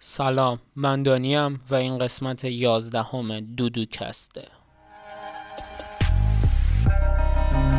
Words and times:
سلام 0.00 0.60
من 0.76 1.02
دانیم 1.02 1.60
و 1.70 1.74
این 1.74 1.98
قسمت 1.98 2.44
یازدهم 2.44 3.40
دودوکسته 3.40 4.48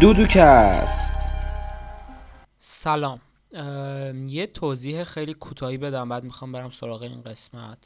دودوکست. 0.01 1.13
سلام. 2.59 3.21
یه 4.27 4.47
توضیح 4.53 5.03
خیلی 5.03 5.33
کوتاهی 5.33 5.77
بدم 5.77 6.09
بعد 6.09 6.23
می‌خوام 6.23 6.51
برم 6.51 6.69
سراغ 6.69 7.01
این 7.01 7.21
قسمت. 7.21 7.77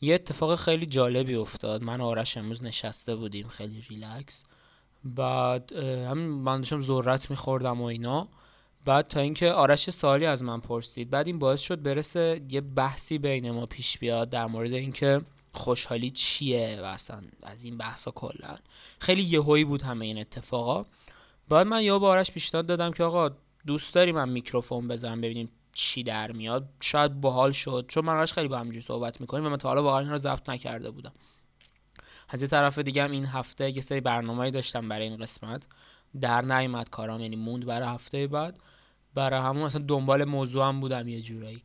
یه 0.00 0.14
اتفاق 0.14 0.54
خیلی 0.54 0.86
جالبی 0.86 1.34
افتاد. 1.34 1.82
من 1.82 2.00
و 2.00 2.04
آرش 2.04 2.36
امروز 2.36 2.64
نشسته 2.64 3.16
بودیم 3.16 3.48
خیلی 3.48 3.80
ریلکس. 3.90 4.44
بعد 5.04 5.72
همین 5.82 6.26
من 6.26 6.56
داشتم 6.56 6.82
ذرت 6.82 7.30
میخوردم 7.30 7.80
و 7.80 7.84
اینا. 7.84 8.28
بعد 8.84 9.08
تا 9.08 9.20
اینکه 9.20 9.50
آرش 9.50 9.90
سوالی 9.90 10.26
از 10.26 10.42
من 10.42 10.60
پرسید 10.60 11.10
بعد 11.10 11.26
این 11.26 11.38
باعث 11.38 11.60
شد 11.60 11.82
برسه 11.82 12.40
یه 12.48 12.60
بحثی 12.60 13.18
بین 13.18 13.50
ما 13.50 13.66
پیش 13.66 13.98
بیاد 13.98 14.30
در 14.30 14.46
مورد 14.46 14.72
اینکه 14.72 15.20
خوشحالی 15.52 16.10
چیه 16.10 16.78
و 16.82 16.84
اصلا 16.84 17.22
از 17.42 17.64
این 17.64 17.78
بحثا 17.78 18.10
کلا. 18.10 18.56
خیلی 18.98 19.22
یهویی 19.22 19.64
بود 19.64 19.82
همه 19.82 20.04
این 20.04 20.18
اتفاقا. 20.18 20.84
بعد 21.48 21.66
من 21.66 21.82
یا 21.82 21.98
با 21.98 22.08
آرش 22.08 22.30
پیشنهاد 22.30 22.66
دادم 22.66 22.90
که 22.90 23.04
آقا 23.04 23.30
دوست 23.66 23.94
داری 23.94 24.12
من 24.12 24.28
میکروفون 24.28 24.88
بزنم 24.88 25.20
ببینیم 25.20 25.48
چی 25.72 26.02
در 26.02 26.32
میاد؟ 26.32 26.68
شاید 26.80 27.20
باحال 27.20 27.52
شد 27.52 27.84
چون 27.88 28.04
من 28.04 28.16
آرش 28.16 28.32
خیلی 28.32 28.48
با 28.48 28.58
همینجوری 28.58 28.84
صحبت 28.84 29.20
می‌کنیم 29.20 29.46
و 29.46 29.48
من 29.48 29.56
تا 29.56 29.68
حالا 29.68 29.82
واقعا 29.82 30.10
رو 30.10 30.18
ضبط 30.18 30.48
نکرده 30.48 30.90
بودم. 30.90 31.12
از 32.28 32.42
یه 32.42 32.48
طرف 32.48 32.78
دیگه 32.78 33.04
هم 33.04 33.10
این 33.10 33.26
هفته 33.26 33.70
یه 33.70 33.80
سری 33.80 34.00
برنامه‌ای 34.00 34.50
داشتم 34.50 34.88
برای 34.88 35.08
این 35.08 35.16
قسمت. 35.16 35.66
در 36.20 36.42
نیومد 36.42 36.90
کارام 36.90 37.20
یعنی 37.20 37.36
موند 37.36 37.66
برای 37.66 37.88
هفته 37.88 38.26
بعد. 38.26 38.58
برای 39.14 39.40
همون 39.40 39.62
مثلا 39.62 39.84
دنبال 39.88 40.24
موضوع 40.24 40.68
هم 40.68 40.80
بودم 40.80 41.08
یه 41.08 41.20
جورایی. 41.20 41.62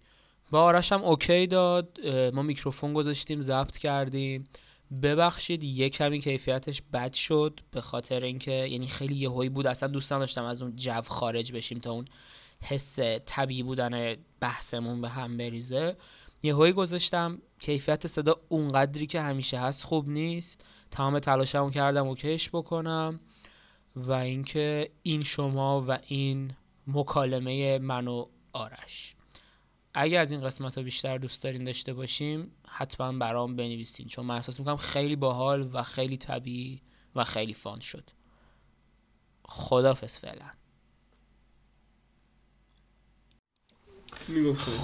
با 0.52 0.62
آرش 0.62 0.92
هم 0.92 1.04
اوکی 1.04 1.48
داد 1.48 2.08
ما 2.34 2.42
میکروفون 2.42 2.94
گذاشتیم 2.94 3.42
ضبط 3.42 3.78
کردیم. 3.78 4.48
ببخشید 5.02 5.64
یه 5.64 5.90
کمی 5.90 6.22
کیفیتش 6.22 6.82
بد 6.94 7.14
شد 7.14 7.60
به 7.72 7.82
خاطر 7.82 8.24
اینکه 8.24 8.52
یعنی 8.52 8.88
خیلی 8.88 9.16
یهویی 9.16 9.50
بود. 9.50 9.68
اصلا 9.68 9.90
دوستان 9.90 10.20
داشتم 10.20 10.46
از 10.46 10.62
اون 10.62 10.76
جو 10.76 11.02
خارج 11.02 11.52
بشیم 11.52 11.80
تا 11.80 11.92
اون 11.92 12.06
حس 12.62 13.00
طبیعی 13.26 13.64
بودن 13.64 14.16
بحثمون 14.40 15.02
به 15.02 15.10
هم 15.10 15.38
بریزه. 15.38 15.98
یهویی 16.44 16.74
گذاشتم. 16.74 17.38
کیفیت 17.60 18.08
صدا 18.08 18.36
اونقدری 18.50 19.08
که 19.08 19.22
همیشه 19.22 19.60
هست 19.60 19.84
خوب 19.84 20.10
نیست. 20.10 20.66
تمام 20.92 21.20
تلاشمو 21.20 21.70
کردم 21.70 22.08
اوکیش 22.08 22.50
بکنم. 22.50 23.20
و 23.96 24.12
اینکه 24.12 24.90
این 25.04 25.24
شما 25.24 25.86
و 25.88 25.98
این 26.08 26.52
مکالمه 26.88 27.80
من 27.80 28.08
و 28.08 28.26
آرش. 28.54 29.16
اگه 29.94 30.20
از 30.20 30.32
این 30.32 30.42
قسمت 30.42 30.78
ها 30.78 30.84
بیشتر 30.84 31.18
دوست 31.18 31.44
دارین 31.44 31.64
داشته 31.64 31.94
باشیم 31.94 32.52
حتما 32.68 33.12
برام 33.12 33.56
بنویسین 33.56 34.08
چون 34.08 34.26
من 34.26 34.36
احساس 34.36 34.60
می‌کنم 34.60 34.78
خیلی 34.78 35.16
باحال 35.16 35.70
و 35.74 35.84
خیلی 35.84 36.18
طبیعی 36.18 36.82
و 37.16 37.24
خیلی 37.24 37.54
فان 37.54 37.80
شد. 37.80 38.10
خدافز 39.46 40.18
فعلا. 40.18 40.46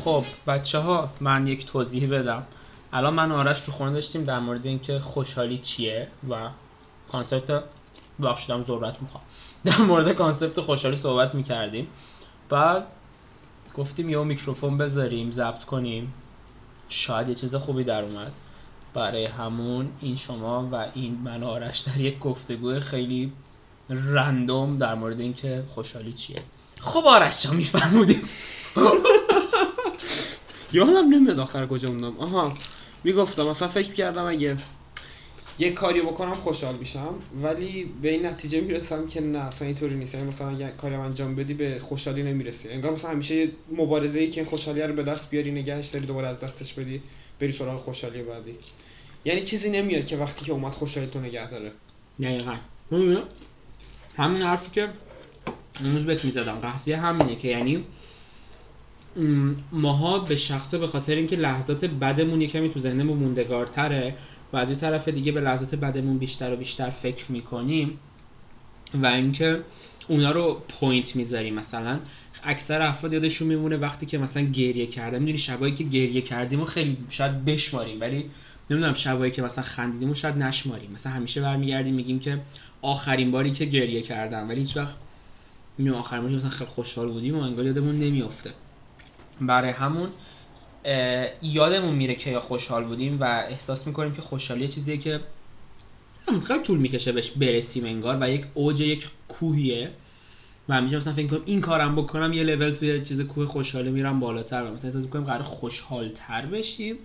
خب 0.04 0.26
بچه 0.48 0.80
ها 0.80 1.14
من 1.22 1.48
یک 1.48 1.66
توضیح 1.66 2.10
بدم. 2.10 2.48
الان 2.94 3.14
من 3.14 3.32
و 3.32 3.36
آرش 3.36 3.62
تو 3.62 3.72
خونه 3.72 3.94
داشتیم 3.94 4.24
در 4.24 4.40
مورد 4.40 4.66
اینکه 4.66 5.00
خوشحالی 5.00 5.58
چیه 5.58 6.08
و 6.30 6.50
concept 7.12 7.64
بخشیدم 8.22 8.64
عذرت 8.64 9.02
می‌خوام. 9.02 9.24
در 9.66 9.78
مورد 9.78 10.12
concept 10.12 10.62
خوشحالی 10.62 10.96
صحبت 10.96 11.36
می‌کردیم. 11.36 11.88
بعد 12.50 12.84
گفتیم 13.78 14.10
یه 14.10 14.24
میکروفون 14.24 14.78
بذاریم 14.78 15.32
ضبط 15.32 15.64
کنیم. 15.64 16.14
شاید 16.90 17.28
یه 17.28 17.36
چیز 17.36 17.56
خوبی 17.56 17.84
در 17.84 18.04
اومد. 18.04 18.32
برای 18.94 19.26
همون 19.26 19.90
این 20.02 20.16
شما 20.16 20.70
و 20.72 20.88
این 20.94 21.18
من 21.24 21.44
آرش 21.44 21.80
در 21.80 22.00
یک 22.00 22.20
گفتگو 22.20 22.80
خیلی 22.80 23.32
random 23.90 24.78
در 24.78 24.96
مورد 24.96 25.20
اینکه 25.20 25.64
خوشحالی 25.76 26.14
چیه. 26.14 26.40
خب 26.80 27.04
آرش 27.06 27.44
شما 27.44 27.52
میفرمودید. 27.52 28.30
یادم 30.74 31.10
نمیاد 31.10 31.40
آخر 31.40 31.68
کجا 31.68 31.88
موندم. 31.88 32.18
آها 32.18 32.54
می‌گفتم 33.04 33.44
مثلا 33.50 33.68
فکر 33.68 33.94
کردم 33.94 34.26
اگه 34.26 34.58
یه 35.60 35.72
کاری 35.72 36.02
بکنم 36.02 36.34
خوشحال 36.34 36.76
میشم 36.76 37.14
ولی 37.44 37.90
به 38.02 38.10
این 38.10 38.26
نتیجه 38.26 38.62
می‌رسم 38.62 39.08
که 39.08 39.22
نه 39.22 39.40
اصلا 39.40 39.68
اینطوری 39.68 39.96
نیست. 39.96 40.14
یعنی 40.16 40.28
مثلا 40.28 40.50
اگه 40.50 40.72
کاری 40.78 40.96
انجام 40.96 41.36
بدی 41.36 41.54
به 41.54 41.80
خوشحالی 41.80 42.24
نمی‌رسی. 42.24 42.70
انگار 42.70 42.92
مثلا 42.92 43.12
همیشه 43.12 43.48
مبارزه 43.78 44.20
ای 44.20 44.30
که 44.30 44.46
خوشحالی 44.46 44.82
رو 44.82 44.94
به 44.94 45.04
دست 45.04 45.30
بیاری 45.30 45.52
نگهش 45.52 45.88
داری 45.88 46.06
دوباره 46.06 46.28
از 46.28 46.40
دستش 46.40 46.74
بدی 46.74 47.02
بری 47.40 47.52
سراغ 47.52 47.82
خوشحالی 47.82 48.22
بعدی. 48.22 48.56
یعنی 49.26 49.42
چیزی 49.42 49.70
نمیاد 49.70 50.06
که 50.06 50.18
وقتی 50.18 50.46
که 50.46 50.52
اومد 50.52 50.72
خوشحالی 50.72 51.10
تو 51.10 51.20
نگه 51.20 51.50
داره. 51.50 51.72
دقیقاً. 52.22 52.56
همین 54.18 54.42
حرفی 54.42 54.72
که 54.72 54.90
امروز 55.86 56.06
بهت 56.06 56.26
می‌زدم. 56.26 56.60
قصدی 56.64 56.94
همینه 56.94 57.36
که 57.36 57.48
یعنی 57.48 57.84
ماها 59.72 60.20
به 60.20 60.36
شخصه 60.36 60.78
به 60.78 60.88
خاطر 60.88 61.16
اینکه 61.16 61.36
لحظات 61.36 61.86
بدمون 61.86 62.42
یه 62.42 62.48
کمی 62.48 62.70
تو 62.70 62.80
ذهنمون 62.80 63.18
موندگارتره 63.18 64.16
و 64.54 64.58
از 64.58 64.70
این 64.70 64.80
طرف 64.80 65.08
دیگه 65.08 65.32
به 65.32 65.42
لحظات 65.42 65.76
بدمون 65.76 66.18
بیشتر 66.18 66.54
و 66.54 66.56
بیشتر 66.56 66.90
فکر 66.90 67.32
می‌کنیم 67.32 68.00
و 68.94 69.06
اینکه 69.06 69.62
اونا 70.08 70.32
رو 70.32 70.62
پوینت 70.70 71.16
می‌ذاریم. 71.16 71.54
مثلا 71.54 72.00
اکثر 72.44 72.82
افراد 72.82 73.14
یادشون 73.14 73.48
میمونه 73.48 73.78
وقتی 73.78 74.06
که 74.06 74.18
مثلا 74.18 74.44
گریه 74.44 74.86
کردن 74.86 75.20
می‌دونی 75.20 75.38
شبایی 75.38 75.76
که 75.76 75.84
گریه 75.84 76.22
کردیم 76.22 76.62
و 76.62 76.66
خیلی 76.66 76.98
شاید 77.10 77.46
بشماریم 77.46 78.02
ولی 78.02 78.30
نمی‌دونم 78.70 78.94
شبایی 78.94 79.32
که 79.32 79.42
مثلا 79.42 79.64
خندیدیم 79.64 80.10
و 80.10 80.14
شاید 80.14 80.38
نشماریم. 80.38 80.92
مثلا 80.92 81.14
همیشه 81.14 81.42
برمیگردیم 81.42 81.94
میگیم 81.94 82.20
که 82.20 82.42
آخرین 82.82 83.32
باری 83.32 83.52
که 83.52 83.66
گریه 83.66 84.02
کردم 84.02 84.50
ولی 84.50 84.60
هیچ 84.60 84.78
وقت 84.78 84.96
آخرین 85.96 86.24
باری 86.24 86.36
مثلا 86.36 86.50
خیلی 86.50 86.70
خوشحال 86.70 87.12
بودیم 87.12 87.36
و 87.36 87.42
انگار 87.42 87.66
یادمون 87.66 87.96
نمیافته. 87.96 88.54
برای 89.42 89.72
همون 89.72 90.10
یادمون 91.42 91.96
میره 91.96 92.16
که 92.16 92.30
یا 92.30 92.40
خوشحال 92.40 92.84
بودیم 92.84 93.18
و 93.22 93.24
احساس 93.24 93.88
می‌کنیم 93.88 94.14
که 94.14 94.22
خوشحالی 94.22 94.68
چیزیه 94.68 94.98
که 94.98 95.20
خیلی 96.48 96.64
طول 96.64 96.78
می‌کشه 96.78 97.12
بهش 97.12 97.30
برسیم 97.30 97.86
انگار 97.86 98.18
و 98.22 98.30
یک 98.30 98.46
اوج 98.54 98.82
یک 98.82 99.08
کوهیه. 99.28 99.92
و 100.70 100.74
همیشه 100.74 100.98
مثلا 100.98 101.14
فکر 101.14 101.28
کنم 101.28 101.42
این 101.46 101.62
کارم 101.62 101.96
بکنم 101.96 102.34
یه 102.34 102.44
لول 102.44 102.72
توی 102.72 103.02
چیز 103.02 103.22
کوه 103.22 103.46
خوشحالی 103.46 103.92
میرم 103.92 104.20
بالاتر 104.20 104.64
و 104.64 104.72
مثلا 104.72 104.88
احساس 104.88 105.04
می‌کنیم 105.04 105.26
قرار 105.26 105.42
خوشحال 105.42 106.10
تر 106.10 106.46
بشیم. 106.46 106.96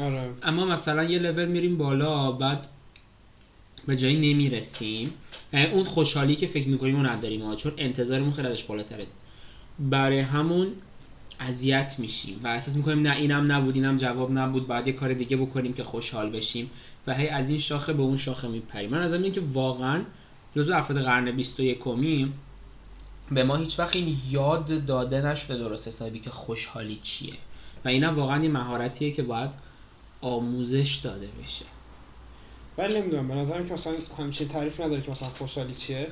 آره. 0.00 0.30
اما 0.42 0.64
مثلا 0.64 1.04
یه 1.04 1.18
لول 1.18 1.44
میریم 1.44 1.78
بالا 1.78 2.32
بعد 2.32 2.66
به 3.86 3.96
جایی 3.96 4.34
نمی‌رسیم. 4.34 5.12
اون 5.52 5.84
خوشحالی 5.84 6.36
که 6.36 6.46
فکر 6.46 6.68
می‌کنیم 6.68 6.96
اون 6.96 7.06
نداریم 7.06 7.54
چون 7.54 7.72
انتظارمون 7.76 8.32
خیلی 8.32 8.48
ازش 8.48 8.64
بالاتره. 8.64 9.06
برای 9.78 10.18
همون 10.18 10.72
اذیت 11.40 11.96
میشیم 11.98 12.40
و 12.44 12.48
احساس 12.48 12.76
می‌کنیم 12.76 13.00
نه 13.00 13.16
اینم 13.16 13.52
نبود 13.52 13.74
اینم 13.74 13.96
جواب 13.96 14.32
نبود 14.32 14.66
بعد 14.66 14.86
یه 14.86 14.92
کار 14.92 15.12
دیگه 15.12 15.36
بکنیم 15.36 15.72
که 15.72 15.84
خوشحال 15.84 16.30
بشیم 16.30 16.70
و 17.06 17.14
هی 17.14 17.28
از 17.28 17.48
این 17.48 17.58
شاخه 17.58 17.92
به 17.92 18.02
اون 18.02 18.16
شاخه 18.16 18.48
میپریم. 18.48 18.90
من 18.90 19.02
از 19.02 19.12
این 19.12 19.32
که 19.32 19.42
واقعا 19.52 20.02
جزو 20.56 20.74
افراد 20.74 21.02
قرن 21.02 21.36
21 21.36 21.78
کمی 21.78 22.32
به 23.30 23.44
ما 23.44 23.56
هیچ 23.56 23.78
وقت 23.78 23.96
این 23.96 24.16
یاد 24.30 24.86
داده 24.86 25.26
نشده 25.26 25.58
درست 25.58 25.88
حسابی 25.88 26.18
که 26.18 26.30
خوشحالی 26.30 26.98
چیه. 27.02 27.34
و 27.84 27.88
اینا 27.88 28.14
واقعا 28.14 28.40
این 28.40 28.52
مهارتیه 28.52 29.12
که 29.12 29.22
باید 29.22 29.50
آموزش 30.20 31.00
داده 31.02 31.28
بشه. 31.42 31.64
ولی 32.78 33.00
نمی‌دونم 33.00 33.28
به 33.28 33.34
نظرم 33.34 33.68
که 33.68 33.74
مثلا 33.74 33.92
همیشه 34.18 34.44
تعریف 34.44 34.80
نداره 34.80 35.02
که 35.02 35.10
مثلا 35.10 35.28
خوشحالی 35.28 35.74
چیه. 35.74 36.08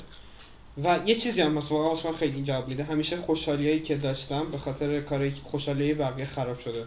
و 0.84 1.00
یه 1.06 1.14
چیزی 1.14 1.40
هم 1.40 1.52
مثلا 1.52 1.78
واقعا 1.78 2.12
خیلی 2.12 2.42
جواب 2.42 2.68
میده. 2.68 2.84
همیشه 2.84 3.16
خوشحالیایی 3.16 3.80
که 3.80 3.96
داشتم 3.96 4.46
به 4.52 4.58
خاطر 4.58 5.00
کاری 5.00 5.30
خوشحالی 5.44 5.94
بقیه 5.94 6.24
خراب 6.26 6.58
شده. 6.58 6.84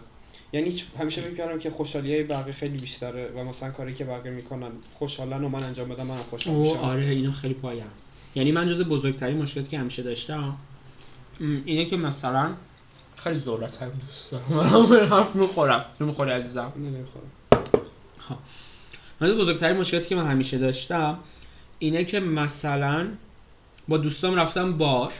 یعنی 0.52 0.82
همیشه 0.98 1.20
فکر 1.20 1.34
کردم 1.34 1.58
که 1.58 1.70
خوشحالی 1.70 2.22
بقیه 2.22 2.52
خیلی 2.52 2.78
بیشتره 2.78 3.28
و 3.36 3.44
مثلا 3.44 3.70
کاری 3.70 3.94
که 3.94 4.04
بقیه 4.04 4.32
می‌کنن 4.32 4.70
خوشحالن 4.94 5.44
و 5.44 5.48
من 5.48 5.64
انجام 5.64 5.88
بدم 5.88 6.06
منم 6.06 6.22
خوشحال 6.30 6.56
میشم. 6.56 6.76
آره 6.76 7.04
اینو 7.04 7.32
خیلی 7.32 7.54
پایم 7.54 7.86
یعنی 8.34 8.52
من 8.52 8.68
جز 8.68 8.82
بزرگترین 8.82 9.36
مشکلاتی 9.36 9.70
که 9.70 9.78
همیشه 9.78 10.02
داشتم 10.02 10.56
اینه 11.40 11.84
که 11.84 11.96
مثلا 11.96 12.52
خیلی 13.16 13.38
ذرت 13.38 13.82
هم 13.82 13.90
دوست 14.00 14.30
دارم. 14.30 14.86
من 14.90 15.06
حرف 15.06 15.36
می‌خورم. 15.36 15.84
نمی‌خوری 16.00 16.30
عزیزم؟ 16.30 16.72
نمی‌خورم. 16.76 17.30
من 19.20 19.36
بزرگترین 19.36 19.76
مشکلاتی 19.76 20.08
که 20.08 20.16
من 20.16 20.26
همیشه 20.26 20.58
داشتم 20.58 21.18
اینه 21.78 22.04
که 22.04 22.20
مثلا 22.20 23.08
با 23.90 23.96
دوستام 23.96 24.36
رفتم 24.36 24.78
بار. 24.78 25.12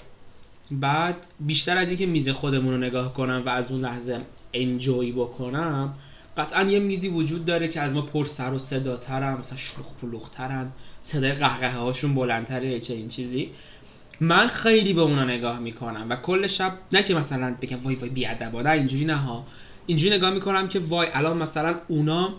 بعد 0.70 1.26
بیشتر 1.40 1.78
از 1.78 1.88
اینکه 1.88 2.06
میز 2.06 2.28
خودمون 2.28 2.72
رو 2.72 2.78
نگاه 2.78 3.14
کنم 3.14 3.42
و 3.46 3.48
از 3.48 3.70
اون 3.70 3.80
لحظه 3.80 4.20
انجوی 4.54 5.12
بکنم 5.12 5.94
قطعا 6.36 6.62
یه 6.62 6.78
میزی 6.78 7.08
وجود 7.08 7.44
داره 7.44 7.68
که 7.68 7.80
از 7.80 7.92
ما 7.92 8.02
پر 8.02 8.24
سر 8.24 8.52
و 8.52 8.58
صدا 8.58 8.96
ترن 8.96 9.38
مثلا 9.38 9.56
شلوغ 9.56 9.96
پلوغ 10.02 10.30
ترن 10.30 10.72
صدای 11.02 11.32
قهقه 11.32 11.70
هاشون 11.70 12.14
بلندتره 12.14 12.80
چه 12.80 12.94
این 12.94 13.08
چیزی. 13.08 13.50
من 14.20 14.48
خیلی 14.48 14.92
به 14.92 15.00
اونا 15.00 15.24
نگاه 15.24 15.58
می‌کنم 15.58 16.06
و 16.10 16.16
کل 16.16 16.46
شب 16.46 16.72
نه 16.92 17.02
که 17.02 17.14
مثلا 17.14 17.54
بگم 17.62 17.78
وای 17.84 17.94
وای 17.94 18.10
بیادبانه 18.10 18.70
اینجوری 18.70 19.04
نه 19.04 19.16
ها. 19.16 19.44
اینجوری 19.86 20.16
نگاه 20.16 20.30
می‌کنم 20.30 20.68
که 20.68 20.78
وای 20.78 21.08
الان 21.12 21.36
مثلا 21.36 21.74
اونا 21.88 22.34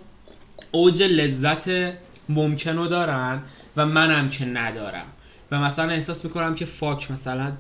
اوج 0.72 1.04
لذت 1.04 1.94
ممکن 2.30 2.77
رو 2.77 2.88
دارن 2.88 3.42
و 3.77 3.86
منم 3.86 4.30
که 4.30 4.45
ندارم. 4.45 5.06
و 5.51 5.59
مثلا 5.59 5.92
احساس 5.94 6.25
می‌کنم 6.25 6.56
که 6.56 6.65
فاک 6.65 7.12
مثلا 7.12 7.51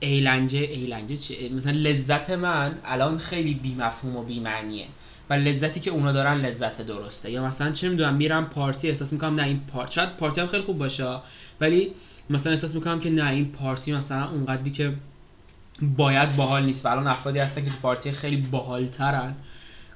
ایلنجه 0.00 0.58
ایلنجه 0.58 1.16
چیه 1.16 1.48
مثلا 1.48 1.72
لذت 1.72 2.30
من 2.30 2.74
الان 2.84 3.18
خیلی 3.18 3.54
بی 3.54 3.74
مفهوم 3.74 4.16
و 4.16 4.22
بی 4.22 4.40
معنیه 4.40 4.86
و 5.30 5.34
لذتی 5.34 5.80
که 5.80 5.90
اونا 5.90 6.12
دارن 6.12 6.34
لذت 6.40 6.82
درسته. 6.82 7.30
یا 7.30 7.44
مثلا 7.44 7.72
چه 7.72 7.88
می‌دونم 7.88 8.14
میرم 8.14 8.46
پارتی 8.46 8.88
احساس 8.88 9.12
می‌کنم 9.12 9.34
نه 9.34 9.42
این 9.42 9.60
پارتی 9.72 9.94
شاید 9.94 10.16
پارتی 10.16 10.40
هم 10.40 10.46
خیلی 10.46 10.62
خوب 10.62 10.78
باشه 10.78 11.18
ولی 11.60 11.90
مثلا 12.30 12.52
احساس 12.52 12.74
می‌کنم 12.74 13.00
که 13.00 13.10
نه 13.10 13.30
این 13.30 13.52
پارتی 13.52 13.92
مثلا 13.92 14.28
اونقدری 14.28 14.70
که 14.70 14.92
باید 15.96 16.36
باحال 16.36 16.64
نیست. 16.64 16.86
و 16.86 16.88
الان 16.88 17.06
افرادی 17.06 17.38
هستن 17.38 17.64
که 17.64 17.70
تو 17.70 17.76
پارتی 17.82 18.12
خیلی 18.12 18.36
باحالترن. 18.36 19.34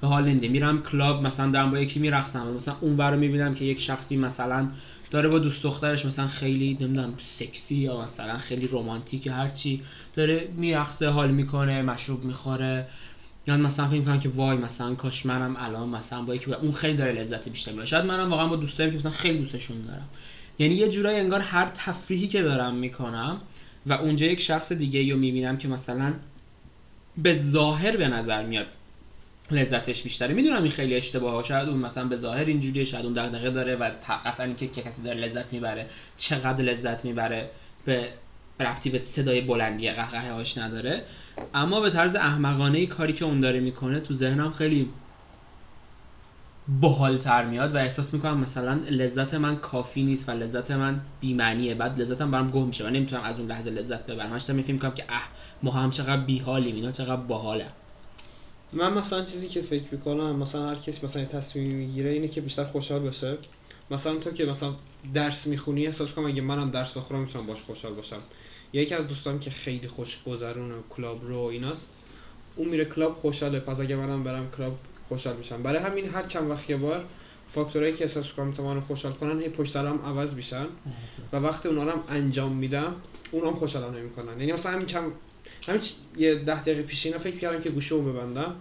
به 0.01 0.07
حال 0.07 0.25
نمیده. 0.25 0.47
میرم 0.47 0.81
کلاب 0.81 1.23
مثلا 1.23 1.51
دارم 1.51 1.71
با 1.71 1.79
یکی 1.79 1.99
میرقصم 1.99 2.47
مثلا 2.47 2.75
اون 2.81 2.97
رو 2.97 3.17
می‌بینم 3.17 3.55
که 3.55 3.65
یک 3.65 3.79
شخصی 3.79 4.17
مثلا 4.17 4.67
داره 5.13 5.29
با 5.29 5.39
دوست 5.39 5.63
دخترش 5.63 6.05
مثلا 6.05 6.27
خیلی 6.27 6.77
نمی‌دونم 6.81 7.13
سکسی 7.17 7.75
یا 7.75 8.01
مثلا 8.01 8.37
خیلی 8.37 8.69
رمانتیک 8.71 9.27
هر 9.27 9.49
چی 9.49 9.81
داره 10.13 10.47
میرقصه 10.57 11.09
حال 11.09 11.31
می‌کنه 11.31 11.81
مشروب 11.81 12.23
می‌خوره. 12.23 12.87
یا 13.47 13.57
مثلا 13.57 13.87
فکر 13.87 13.99
می‌کنم 13.99 14.19
که 14.19 14.29
وای 14.29 14.57
مثلا 14.57 14.95
کاش 14.95 15.25
منم 15.25 15.55
الان 15.59 15.89
مثلا 15.89 16.21
با 16.21 16.35
یکی 16.35 16.53
اون 16.53 16.71
خیلی 16.71 16.97
داره 16.97 17.11
لذت 17.11 17.49
بیشتر 17.49 17.71
می‌بره. 17.71 17.85
شاید 17.85 18.05
منم 18.05 18.29
واقعا 18.29 18.47
با 18.47 18.55
دوستایم 18.55 18.91
که 18.91 18.97
مثلا 18.97 19.11
خیلی 19.11 19.37
دوستشون 19.37 19.81
دارم. 19.81 20.09
یعنی 20.59 20.73
یه 20.73 20.89
جورایی 20.89 21.19
انگار 21.19 21.39
هر 21.39 21.67
تفریحی 21.67 22.27
که 22.27 22.41
دارم 22.41 22.75
می‌کنم 22.75 23.37
و 23.85 23.93
اونجا 23.93 24.25
یک 24.25 24.41
شخص 24.41 24.71
دیگه 24.71 25.13
رو 25.13 25.19
می‌بینم 25.19 25.57
که 25.57 25.67
مثلا 25.67 26.13
به 27.17 27.33
ظاهر 27.33 27.97
به 27.97 28.07
نظر 28.07 28.45
میاد 28.45 28.67
لذتش 29.51 30.03
بیشتره. 30.03 30.33
می‌دونم 30.33 30.63
این 30.63 30.71
خیلی 30.71 30.95
اشتباهه. 30.95 31.43
شاید 31.43 31.69
اون 31.69 31.79
مثلا 31.79 32.05
به 32.05 32.15
ظاهر 32.15 32.45
اینجوریه 32.45 32.83
شاید 32.83 33.05
اون 33.05 33.13
دغدغه 33.13 33.49
داره 33.49 33.75
و 33.75 33.91
قطعا 34.25 34.45
اینکه 34.45 34.67
که 34.67 34.81
کسی 34.81 35.03
داره 35.03 35.19
لذت 35.19 35.53
می‌بره. 35.53 35.85
چقدر 36.17 36.63
لذت 36.63 37.05
می‌بره 37.05 37.49
به 37.85 38.07
ربطی 38.59 38.89
به 38.89 39.01
صدای 39.01 39.41
بلندی 39.41 39.91
قهقه 39.91 40.31
هاش 40.31 40.57
نداره. 40.57 41.03
اما 41.53 41.81
به 41.81 41.89
طرز 41.89 42.15
احمقانه 42.15 42.85
کاری 42.85 43.13
که 43.13 43.25
اون 43.25 43.39
داره 43.39 43.59
می‌کنه 43.59 43.99
تو 43.99 44.13
ذهنم 44.13 44.51
خیلی 44.51 44.89
تر 47.21 47.45
میاد 47.45 47.75
و 47.75 47.77
احساس 47.77 48.13
می‌کنم 48.13 48.37
مثلا 48.37 48.73
لذت 48.89 49.33
من 49.33 49.55
کافی 49.55 50.03
نیست 50.03 50.29
و 50.29 50.31
لذت 50.31 50.71
من 50.71 51.01
بی‌معنیه. 51.21 51.75
بعد 51.75 52.01
لذتم 52.01 52.31
برام 52.31 52.51
گم 52.51 52.67
میشه 52.67 52.87
و 52.87 52.89
نمی‌تونم 52.89 53.21
از 53.21 53.39
اون 53.39 53.47
لحظه 53.47 53.69
لذت 53.69 54.05
ببرم. 54.05 54.33
هشتا 54.33 54.53
میفهم 54.53 54.91
که 54.91 55.03
اه 55.09 55.29
ما 55.63 55.71
هم 55.71 55.91
چقدر 55.91 56.21
بیحالیم 56.21 56.75
اینا 56.75 56.91
چقدر 56.91 57.15
باحاله. 57.15 57.65
من 58.73 58.93
مثلا 58.93 59.25
چیزی 59.25 59.47
که 59.47 59.61
فکر 59.61 59.83
می‌کنم 59.91 60.35
مثلا 60.35 60.69
هر 60.69 60.75
کسی 60.75 61.05
مثلا 61.05 61.25
تصمیم 61.25 61.71
می‌گیره 61.71 62.09
اینه 62.09 62.27
که 62.27 62.41
بیشتر 62.41 62.63
خوشحال 62.63 62.99
باشه. 62.99 63.37
مثلا 63.91 64.15
تو 64.15 64.31
که 64.31 64.45
مثلا 64.45 64.73
درس 65.13 65.47
می‌خونی 65.47 65.87
احساس 65.87 66.11
کنم 66.11 66.25
اگه 66.25 66.41
منم 66.41 66.71
درس 66.71 66.97
بخونم 66.97 67.21
می‌تونم 67.21 67.45
باش 67.45 67.61
خوشحال 67.63 67.93
باشم. 67.93 68.19
یکی 68.73 68.95
از 68.95 69.07
دوستام 69.07 69.39
که 69.39 69.51
خیلی 69.51 69.87
خوش 69.87 70.17
گذرونه 70.27 70.75
کلاب 70.89 71.25
رو 71.27 71.37
ایناست 71.37 71.89
اون 72.55 72.67
میره 72.67 72.85
کلاب 72.85 73.15
خوشحاله 73.15 73.59
پس 73.59 73.79
اگه 73.79 73.95
منم 73.95 74.23
برم 74.23 74.51
کلاب 74.57 74.77
خوشحال 75.07 75.35
میشم. 75.35 75.63
برای 75.63 75.83
همین 75.83 76.09
هر 76.09 76.23
چند 76.23 76.49
وقت 76.49 76.69
یه 76.69 76.77
بار 76.77 77.05
فاکتورایی 77.53 77.93
که 77.93 78.03
احساس 78.03 78.25
کنم 78.27 78.51
تو 78.51 78.63
منو 78.63 78.81
خوشحال 78.81 79.13
کنن 79.13 79.41
هی 79.41 79.49
پشت 79.49 79.73
سرم 79.73 80.05
عوض 80.05 80.33
میشن 80.33 80.65
و 81.33 81.37
وقتی 81.37 81.69
اونا 81.69 81.83
رو 81.83 81.99
انجام 82.09 82.51
میدم 82.51 82.95
اونام 83.31 83.55
خوشحالم 83.55 83.95
نمی‌کنن. 83.95 84.39
یعنی 84.39 84.51
مثلا 84.51 84.71
همین 84.71 84.85
چند 84.85 85.11
همین 85.67 85.81
یه 86.17 86.35
ده 86.35 86.61
دقیقه 86.61 86.81
پیش 86.81 87.05
اینا 87.05 87.19
فکر 87.19 87.37
کردم 87.37 87.61
که 87.61 87.69
گوشیمو 87.69 88.01
ببندم 88.01 88.55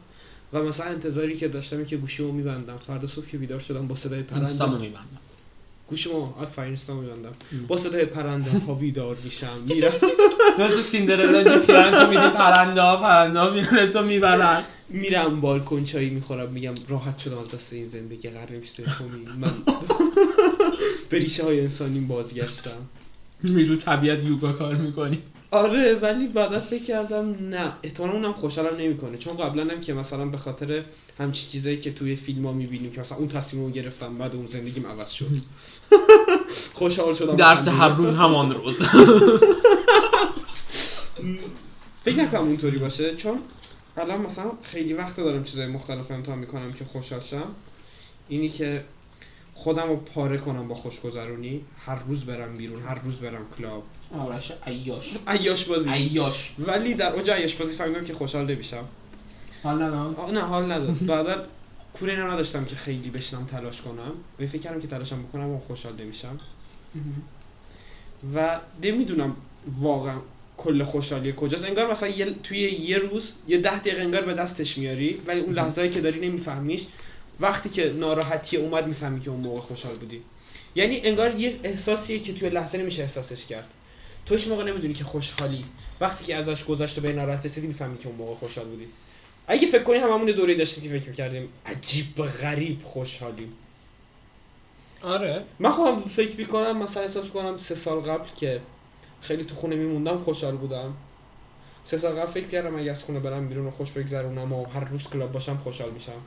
و 0.53 0.63
مثلا 0.63 0.87
انتظاری 0.87 1.37
که 1.37 1.49
داشتم 1.49 1.85
که 1.85 1.97
گوشیمو 1.97 2.33
میبندم. 2.33 2.79
فردا 2.87 3.09
صبح 3.09 3.27
که 3.27 3.39
بیدار 3.39 3.61
شدم 3.61 3.89
با 3.89 3.95
صدای 3.95 4.23
پرنده 4.23 4.67
میبندم. 4.67 5.19
گوشمو 5.89 6.33
آفرین 6.41 6.67
اینستا 6.67 6.95
میبندم. 6.95 7.33
با 7.69 7.77
صدای 7.77 8.05
پرنده 8.05 8.51
ها 8.51 8.75
بیدار 8.75 9.17
میشم. 9.25 9.59
میرم 9.69 9.93
مثل 10.59 10.81
سیندرلا 10.81 11.43
جو 11.43 11.59
پیرن 11.67 11.91
تو 11.91 12.07
میدی 12.07 12.29
پرنده 12.37 12.83
ها 12.83 12.97
پرنده 12.97 13.39
ها 13.39 13.51
میرن 13.51 13.91
تو 13.91 14.03
می‌برن 14.03 14.63
میرم 14.89 15.41
بالکن 15.41 15.85
چایی 15.85 16.11
می‌خورم 16.11 16.49
میگم 16.53 16.75
راحت 16.89 17.19
شدم 17.19 17.39
از 17.39 17.51
دست 17.51 17.73
این 17.73 17.89
زندگی 17.89 18.29
قرار 18.29 18.47
تو 18.47 19.05
من 19.39 19.53
به 21.11 21.19
ریشه 21.19 21.45
های 21.45 21.61
انسانی 21.61 22.01
بازگشتم. 22.01 22.89
میرو 23.43 23.77
طبیعت 23.77 24.25
یوگا 24.25 24.53
کار 24.53 24.75
می‌کنی. 24.75 25.19
آره 25.53 25.95
ولی 25.95 26.29
بعدا 26.29 26.61
فکر 26.61 26.85
کردم 26.85 27.37
نه. 27.41 27.73
احتمالا 27.83 28.13
اونم 28.13 28.33
خوشحالم 28.33 28.77
نمی‌کنه. 28.77 29.19
چون 29.19 29.37
قبلا 29.37 29.63
هم 29.75 29.81
که 29.81 29.95
مثلا 29.95 30.25
به 30.25 30.37
خاطر 30.37 30.85
همچی 31.19 31.47
چیزایی 31.51 31.81
که 31.81 31.93
توی 31.93 32.17
فیلم 32.17 32.47
ها 32.47 32.53
می‌بینیم 32.53 32.93
که 32.93 33.01
مثلا 33.01 33.19
اون 33.19 33.29
تصمیم 33.29 33.65
رو 33.65 33.71
گرفتم 33.71 34.19
بعد 34.19 34.35
اون 34.37 34.47
زندگیم 34.47 34.87
عوض 34.87 35.11
شد. 35.11 35.27
خوشحال 36.75 37.15
شدم. 37.15 37.37
درس 37.37 37.69
هر 37.69 37.89
روز 37.99 38.15
همان 38.15 38.53
روز. 38.55 38.83
فکر 42.05 42.17
نکنم 42.17 42.41
اونطوری 42.41 42.79
باشه. 42.79 43.17
چون 43.17 43.39
الان 43.97 44.21
مثلا 44.21 44.53
خیلی 44.63 44.93
وقت 44.93 45.17
دارم 45.17 45.45
چیزای 45.45 45.67
مختلف 45.67 46.11
امتحان 46.11 46.39
می‌کنم 46.39 46.73
که 46.73 46.85
خوشحال 46.85 47.21
شم. 47.21 47.47
اینی 48.29 48.49
که 48.49 48.85
خودم 49.55 49.89
رو 49.89 49.97
پاره 49.97 50.39
کنم 50.39 50.69
با 50.69 50.75
خوشگذرونی. 50.75 51.65
هر 51.87 51.99
روز 52.09 52.25
برم 52.25 52.57
بیرون 52.57 52.83
هر 52.83 53.01
روز 53.05 53.15
برم 53.17 53.47
کلاب. 53.59 53.83
آرش 54.19 54.53
ایاش 54.67 55.17
ایاش 55.29 55.65
بازی. 55.65 55.91
ایاش 55.91 56.53
ولی 56.59 56.95
در 56.95 57.13
اوج 57.13 57.31
ایاش 57.31 57.55
بازی 57.55 57.77
فهمیدم 57.77 58.05
که 58.05 58.15
خوشحال 58.15 58.51
نمیشم. 58.51 58.85
حال 59.63 59.83
ندارم. 59.83 60.31
نه 60.31 60.41
حال 60.41 60.73
ندارم. 60.73 60.95
بعدا 60.95 61.47
کوره 61.95 62.17
نداشتم 62.17 62.65
که 62.65 62.77
خیلی 62.77 63.11
بشنم 63.11 63.45
تلاش 63.45 63.81
کنم. 63.81 64.13
و 64.41 64.47
فکر 64.47 64.59
کردم 64.59 64.81
که 64.81 64.87
تلاشم 64.87 65.23
بکنم 65.23 65.51
و 65.51 65.59
خوشحال 65.59 65.93
نمیشم. 66.01 66.39
و 68.35 68.61
نمی‌دونم 68.83 69.37
واقعا 69.81 70.19
کل 70.57 70.85
خوشحالی 70.85 71.35
کجاست. 71.37 71.65
انگار 71.65 71.91
مثلا 71.91 72.09
یه 72.09 72.35
توی 72.43 72.59
یه 72.59 72.99
روز 72.99 73.33
یه 73.49 73.59
ده 73.59 73.79
دقیقه 73.79 74.03
انگار 74.03 74.23
به 74.23 74.35
دستش 74.35 74.79
میاری 74.79 75.21
ولی 75.27 75.41
اون 75.41 75.55
لحظه‌ای 75.55 75.91
که 75.91 76.01
داری 76.01 76.29
نمیفهمیش 76.29 76.83
وقتی 77.41 77.69
که 77.69 77.93
ناراحتی 77.93 78.57
اومد 78.57 78.87
می‌فهمی 78.87 79.21
که 79.21 79.31
اون 79.31 79.41
موقع 79.41 79.61
خوشحال 79.61 79.95
بودی. 79.95 80.23
یعنی 80.75 81.01
انگار 81.05 81.41
یه 81.41 81.61
احساسیه 81.63 82.19
که 82.19 82.33
توی 82.33 82.49
لحظه 82.49 82.79
نمیشه 82.79 83.03
احساسش 83.03 83.47
کرد. 83.47 83.69
توش 84.27 84.49
موقع 84.49 84.65
نمی‌دونی 84.65 84.95
که 84.95 85.05
خوشحالی. 85.05 85.65
وقتی 86.01 86.25
که 86.25 86.37
ازش 86.37 86.65
گذشته 86.65 87.01
به 87.01 87.13
ناراحت 87.13 87.47
رسیدی 87.47 87.67
می‌فهمی 87.67 87.99
که 87.99 88.09
اون 88.09 88.17
موقع 88.17 88.35
خوشحال 88.35 88.67
بودی. 88.67 88.87
اگه 89.47 89.67
فکر 89.67 89.83
کنی 89.83 89.99
هممون 89.99 90.27
دوره 90.27 90.55
داشتیم 90.55 90.85
که 90.85 90.99
فکر 90.99 91.09
می‌کردیم 91.09 91.49
عجیب 91.67 92.17
غریب 92.43 92.83
خوشحالیم. 92.85 93.53
آره. 95.03 95.45
من 95.59 95.71
خودم 95.71 96.01
فکر 96.01 96.37
می‌کنم 96.37 96.83
مثلا 96.83 97.03
احساس 97.03 97.27
کنم 97.27 97.57
سه 97.57 97.75
سال 97.75 98.01
قبل 98.01 98.29
که 98.37 98.61
خیلی 99.21 99.45
تو 99.45 99.55
خونه 99.55 99.77
میموندم 99.77 100.19
خوشحال 100.25 100.57
بودم. 100.57 100.95
سه 101.85 101.99
سال 101.99 102.13
قبل 102.13 102.33
فکر 102.33 102.47
کردم 102.47 102.79
اگه 102.79 102.91
از 102.91 103.05
خونه 103.05 103.21
برم 103.21 103.49
بیرون 103.49 103.67
و 103.67 103.71
خوش 103.71 103.91
بگذرونم 103.91 104.53
و 104.53 104.65
هر 104.65 104.85
روز 104.85 105.09
کلاب 105.09 105.33
باشم 105.33 105.57
خوشحال 105.57 105.91
میشم. 105.91 106.23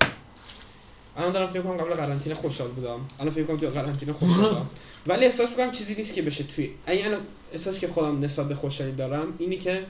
الان 1.17 1.31
دارم 1.31 1.47
فکر 1.47 1.61
کنم 1.61 1.77
قبل 1.77 1.93
قرنطینه 1.93 2.35
خوشحال 2.35 2.67
بودم. 2.69 2.99
الان 3.19 3.33
فکر 3.33 3.43
کنم 3.43 3.57
تو 3.57 3.69
قرنطینه 3.69 4.13
خوشحال 4.13 4.49
بودم. 4.49 4.65
ولی 5.07 5.25
احساس 5.25 5.49
می‌کنم 5.49 5.71
چیزی 5.71 5.95
نیست 5.95 6.13
که 6.13 6.21
بشه 6.21 6.43
توی 6.43 6.69
اگه 6.85 7.17
احساس 7.51 7.79
که 7.79 7.87
خودم 7.87 8.19
نسبت 8.19 8.47
به 8.47 8.55
خوشحالی 8.55 8.91
دارم 8.91 9.33
اینی 9.37 9.57
که 9.57 9.83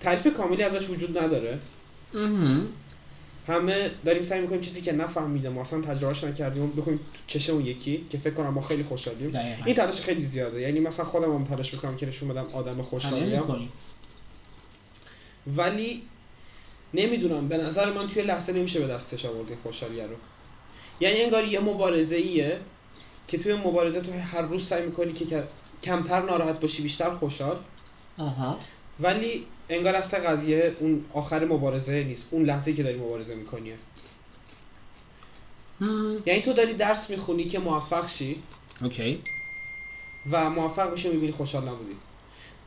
تعریف 0.00 0.36
کاملی 0.36 0.62
ازش 0.62 0.90
وجود 0.90 1.18
نداره. 1.18 1.58
همه 3.48 3.90
داریم 4.04 4.22
سعی 4.22 4.40
می‌کنیم 4.40 4.60
چیزی 4.60 4.80
که 4.80 4.92
نفهمیدیم 4.92 5.52
ما 5.52 5.60
اصلا 5.60 5.80
تجربهش 5.80 6.24
نکردیم 6.24 6.72
بخویم 6.76 7.00
چشه 7.26 7.52
اون 7.52 7.66
یکی 7.66 8.06
که 8.10 8.18
فکر 8.18 8.34
کنم 8.34 8.48
ما 8.48 8.60
خیلی 8.60 8.82
خوشحالیم. 8.82 9.36
این 9.66 9.74
تلاش 9.74 10.00
خیلی 10.00 10.26
زیاده. 10.26 10.60
یعنی 10.60 10.80
مثلا 10.80 11.04
خودم 11.04 11.34
هم 11.34 11.44
تلاش 11.44 11.74
می‌کنم 11.74 11.96
که 11.96 12.06
نشون 12.06 12.28
بدم 12.28 12.46
آدم 12.52 12.82
خوشحالیم 12.82 13.42
ولی 15.56 16.02
نمی‌دونم 16.94 17.48
به 17.48 17.56
نظر 17.56 17.92
من 17.92 18.08
توی 18.08 18.22
لحظه 18.22 18.52
نمیشه 18.52 18.80
به 18.80 18.86
دستش 18.86 19.24
آورد 19.24 19.48
این 19.48 19.58
خوشحالی 19.62 20.00
رو. 20.00 20.16
یعنی 21.00 21.20
انگار 21.20 21.44
یه 21.44 21.60
مبارزه 21.60 22.16
ایه 22.16 22.60
که 23.28 23.38
توی 23.38 23.54
مبارزه 23.54 24.00
تو 24.00 24.12
هر 24.12 24.42
روز 24.42 24.66
سعی 24.66 24.86
می‌کنی 24.86 25.12
که 25.12 25.44
کمتر 25.82 26.22
ناراحت 26.22 26.60
باشی 26.60 26.82
بیشتر 26.82 27.10
خوشحال. 27.10 27.56
آها. 28.18 28.58
ولی 29.00 29.46
انگار 29.68 29.94
اصل 29.94 30.18
قضیه 30.18 30.76
اون 30.80 31.04
آخر 31.12 31.44
مبارزه 31.44 32.04
نیست. 32.04 32.28
اون 32.30 32.44
لحظه 32.44 32.72
که 32.72 32.82
داری 32.82 32.98
مبارزه 32.98 33.34
می‌کنی. 33.34 33.72
یعنی 36.26 36.42
تو 36.42 36.52
داری 36.52 36.74
درس 36.74 37.10
می‌خونی 37.10 37.44
که 37.44 37.58
موفق 37.58 38.08
شی. 38.08 38.42
اوکی. 38.82 39.22
و 40.30 40.50
موفق 40.50 40.92
بشی 40.92 41.08
می‌بینی 41.08 41.32
خوشحال 41.32 41.68
نبودی. 41.68 41.96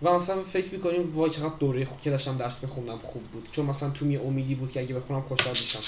و 0.02 0.14
مثلا 0.14 0.44
فکر 0.44 0.74
می‌کنیم 0.74 1.16
وای 1.16 1.30
چقدر 1.30 1.56
دوره 1.60 1.86
خوب 1.86 2.02
که 2.02 2.10
داشتم 2.10 2.38
درس 2.38 2.64
میخوندم 2.64 2.98
خوب 2.98 3.24
بود. 3.24 3.50
چون 3.52 3.66
مثلا 3.66 3.90
تو 3.90 4.06
می 4.06 4.18
امیدی 4.18 4.56
بود 4.56 4.72
که 4.72 4.80
اگه 4.80 4.96
بخونم 4.96 5.22
خوشحال 5.22 5.50
میشم. 5.50 5.80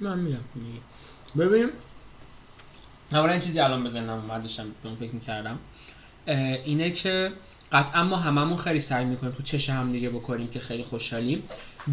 من 0.00 0.18
میگم 0.18 0.38
ببین. 1.38 1.68
اولا 3.12 3.30
این 3.30 3.40
چیزی 3.40 3.60
الان 3.60 3.84
بزنم 3.84 4.10
اومد 4.10 4.42
داشتم 4.42 4.64
به 4.82 4.88
اون 4.88 4.96
فکر 4.96 5.10
می‌کردم. 5.10 5.58
اینه 6.64 6.90
که 6.90 7.32
قطعا 7.72 8.04
ما 8.04 8.16
هممون 8.16 8.56
خیلی 8.56 8.80
سعی 8.80 9.04
می‌کنیم 9.04 9.32
تو 9.32 9.42
چش 9.42 9.70
هم 9.70 9.92
دیگه 9.92 10.10
بکنیم 10.10 10.48
که 10.48 10.58
خیلی 10.58 10.82
خوشحالیم. 10.82 11.42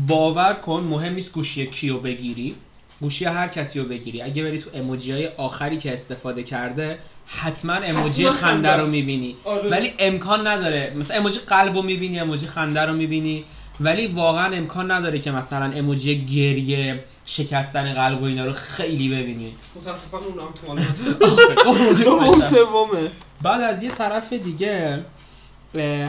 باور 0.08 0.54
کن 0.54 0.82
مهم 0.82 1.14
نیست 1.14 1.32
گوشی 1.32 1.66
کیو 1.68 1.98
بگیری. 1.98 2.56
گوشی 3.02 3.26
هر 3.26 3.48
کسی 3.48 3.80
رو 3.80 3.86
بگیری. 3.86 4.22
اگه 4.22 4.44
بری 4.44 4.58
تو 4.58 4.70
اموجی 4.74 5.12
های 5.12 5.28
آخری 5.28 5.78
که 5.78 5.94
استفاده 5.94 6.44
کرده 6.44 7.00
حتما 7.26 7.74
اموجی 7.74 8.30
خنده 8.30 8.74
رو. 8.74 8.88
می‌بینی. 8.88 9.36
آره. 9.44 9.70
ولی 9.70 9.94
امکان 10.00 10.48
نداره. 10.48 10.94
مثلا 10.96 11.18
اموجی 11.18 11.40
قلب 11.40 11.76
رو 11.76 11.82
می‌بینی 11.82 12.20
اموجی 12.20 12.48
خنده 12.48 12.82
رو 12.82 12.94
می‌بینی. 12.94 13.44
ولی 13.80 14.08
واقعا 14.08 14.56
امکان 14.56 14.92
نداره 14.92 15.20
که 15.20 15.32
مثلا 15.32 15.72
اموجی 15.72 16.26
گریه 16.26 17.04
شکستن 17.30 17.94
قلب 17.94 18.22
و 18.22 18.26
اینا 18.26 18.46
رو 18.46 18.54
خیلی 18.54 19.10
ببینی. 19.10 19.56
متاسفانه 19.76 20.26
اونم 20.26 20.52
تو 20.52 20.68
مال 20.68 20.80
دوم 22.04 22.42
سومه 22.42 23.12
بعد 23.42 23.62
از 23.62 23.84
یه 23.84 23.90
طرف 23.90 24.34
دیگه 24.34 25.06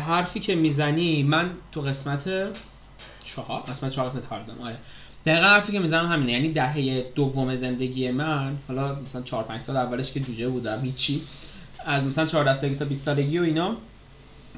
حرفی 0.07 0.41
که 0.41 0.55
می‌زنی 0.55 1.23
من 1.23 1.51
تو 1.73 1.81
قسمت 1.81 2.25
چهار 3.25 3.61
قسمت 3.61 3.93
چهار 3.93 4.09
قسمت 4.09 4.25
هاردم 4.25 4.55
آره. 4.63 4.77
دقیقا 5.27 5.47
حرفی 5.47 5.73
که 5.73 5.79
می‌زنم 5.79 6.07
همینه. 6.07 6.33
یعنی 6.33 6.53
دهه 6.53 7.07
دوم 7.15 7.55
زندگی 7.55 8.11
من 8.11 8.57
حالا 8.69 9.01
مثلا 9.01 9.23
چهار 9.23 9.45
پنج 9.45 9.61
سال 9.61 9.77
اولش 9.77 10.13
که 10.13 10.21
جوجه 10.21 10.49
بودم 10.49 10.81
هیچی. 10.83 11.23
از 11.85 12.05
مثلا 12.05 12.27
14 12.27 12.53
سالگی 12.53 12.75
تا 12.75 12.85
20 12.85 13.05
سالگی 13.05 13.39
و 13.39 13.43
اینا 13.43 13.77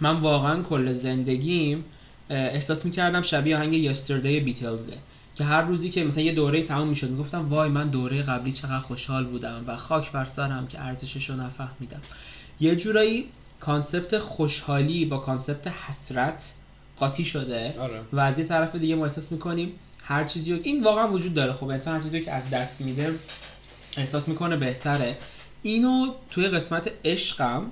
من 0.01 0.17
واقعا 0.17 0.63
کل 0.63 0.93
زندگیم 0.93 1.85
احساس 2.31 2.85
می‌کردم 2.85 3.23
شبیه 3.23 3.57
آهنگ 3.57 3.75
Yesterday 3.75 4.41
Beatles 4.41 4.91
ه 4.92 4.99
که 5.41 5.47
هر 5.47 5.63
روزی 5.63 5.91
که 5.91 6.05
مثلا 6.05 6.23
یه 6.23 6.33
دوره 6.33 6.63
تموم 6.63 6.89
می‌شد 6.89 7.11
می‌گفتم 7.11 7.49
وای 7.49 7.69
من 7.69 7.89
دوره 7.89 8.23
قبلی 8.23 8.53
چقدر 8.53 8.79
خوشحال 8.79 9.25
بودم 9.25 9.65
و 9.67 9.77
خاک 9.77 10.13
بر 10.13 10.25
سرم 10.25 10.67
که 10.67 10.81
ارزشش 10.81 11.31
رو 11.31 11.37
نفهمیدم. 11.37 12.01
یه 12.61 12.77
جورایی 12.77 13.27
concept 13.61 14.19
خوشحالی 14.19 15.05
با 15.05 15.19
concept 15.19 15.67
حسرت 15.67 16.53
قاطی 16.97 17.25
شده. 17.25 17.75
آره. 17.79 18.01
و 18.13 18.21
از 18.21 18.39
یه 18.39 18.45
طرف 18.45 18.77
دیگه 18.77 18.95
ما 18.95 19.05
احساس 19.05 19.33
می‌کنیم 19.33 19.73
هر 20.03 20.25
چیزی 20.25 20.53
رو 20.53 20.59
این 20.63 20.83
واقعا 20.83 21.13
وجود 21.13 21.35
داره. 21.35 21.53
خب 21.53 21.69
انسان 21.69 21.95
هر 21.95 22.01
چیزی 22.01 22.21
که 22.21 22.33
از 22.33 22.51
دست 22.51 22.81
میده 22.81 23.15
احساس 23.97 24.29
می‌کنه 24.29 24.57
بهتره. 24.57 25.19
اینو 25.63 26.15
توی 26.31 26.49
قسمت 26.49 26.91
عشقم 27.05 27.67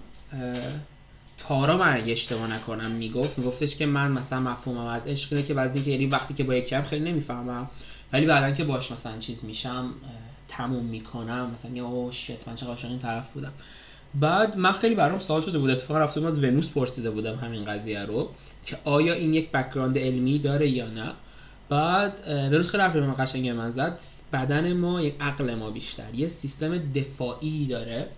تارا 1.49 1.77
من 1.77 1.97
اگه 1.97 2.13
اشتباه 2.13 2.55
نکنم 2.55 2.91
می‌گفت 2.91 3.39
میگفتش 3.39 3.77
که 3.77 3.87
من 3.87 4.13
مثلا 4.13 4.41
مفهومم 4.41 4.87
از 4.87 5.07
عشق 5.07 5.33
اینه 5.33 5.45
که 5.47 5.55
بعضی 5.55 5.83
که 5.83 5.91
یعنی 5.91 6.07
وقتی 6.07 6.35
که 6.35 6.45
با 6.45 6.55
یکی 6.55 6.75
هم 6.75 6.83
خیلی 6.83 7.11
نمی‌فهمم 7.11 7.71
ولی 8.13 8.27
بعدا 8.27 8.51
که 8.51 8.65
باش 8.65 8.93
مثلا 8.93 9.19
چیز 9.19 9.45
میشم 9.45 9.91
تموم 10.49 10.85
می‌کنم 10.85 11.51
مثلا 11.53 11.71
میگم 11.71 11.85
oh 11.85 12.13
shit 12.13 12.49
من 12.49 12.55
چه 12.55 12.67
عاشق 12.67 12.89
این 12.89 12.99
طرف 12.99 13.31
بودم. 13.31 13.53
بعد 14.15 14.57
من 14.57 14.73
خیلی 14.73 14.95
برام 14.95 15.19
سوال 15.19 15.41
شده 15.41 15.59
بود 15.59 15.71
اتفاقا 15.71 16.01
رفته 16.01 16.21
بودم 16.21 16.33
از 16.33 16.45
ونوس 16.45 16.71
پرسیده 16.71 17.11
بودم 17.11 17.35
همین 17.35 17.65
قضیه 17.65 18.05
رو 18.05 18.31
که 18.67 18.79
آیا 18.85 19.15
این 19.15 19.35
یک 19.35 19.51
background 19.51 19.99
علمی 19.99 20.39
داره 20.39 20.69
یا 20.69 20.89
نه. 20.89 21.13
بعد 21.69 22.23
ونوس 22.29 22.71
خیلی 22.71 22.83
حرف 22.83 22.97
من 22.97 23.15
قشنگ 23.19 23.49
من 23.49 23.71
زد. 23.71 24.01
بدن 24.33 24.73
ما 24.73 25.03
یک 25.03 25.15
عقل 25.21 25.55
ما 25.55 25.71
بیشتر 25.71 26.15
یه 26.15 26.29
سیستم 26.29 26.93
دفاعی 26.93 27.67
داره. 27.67 28.09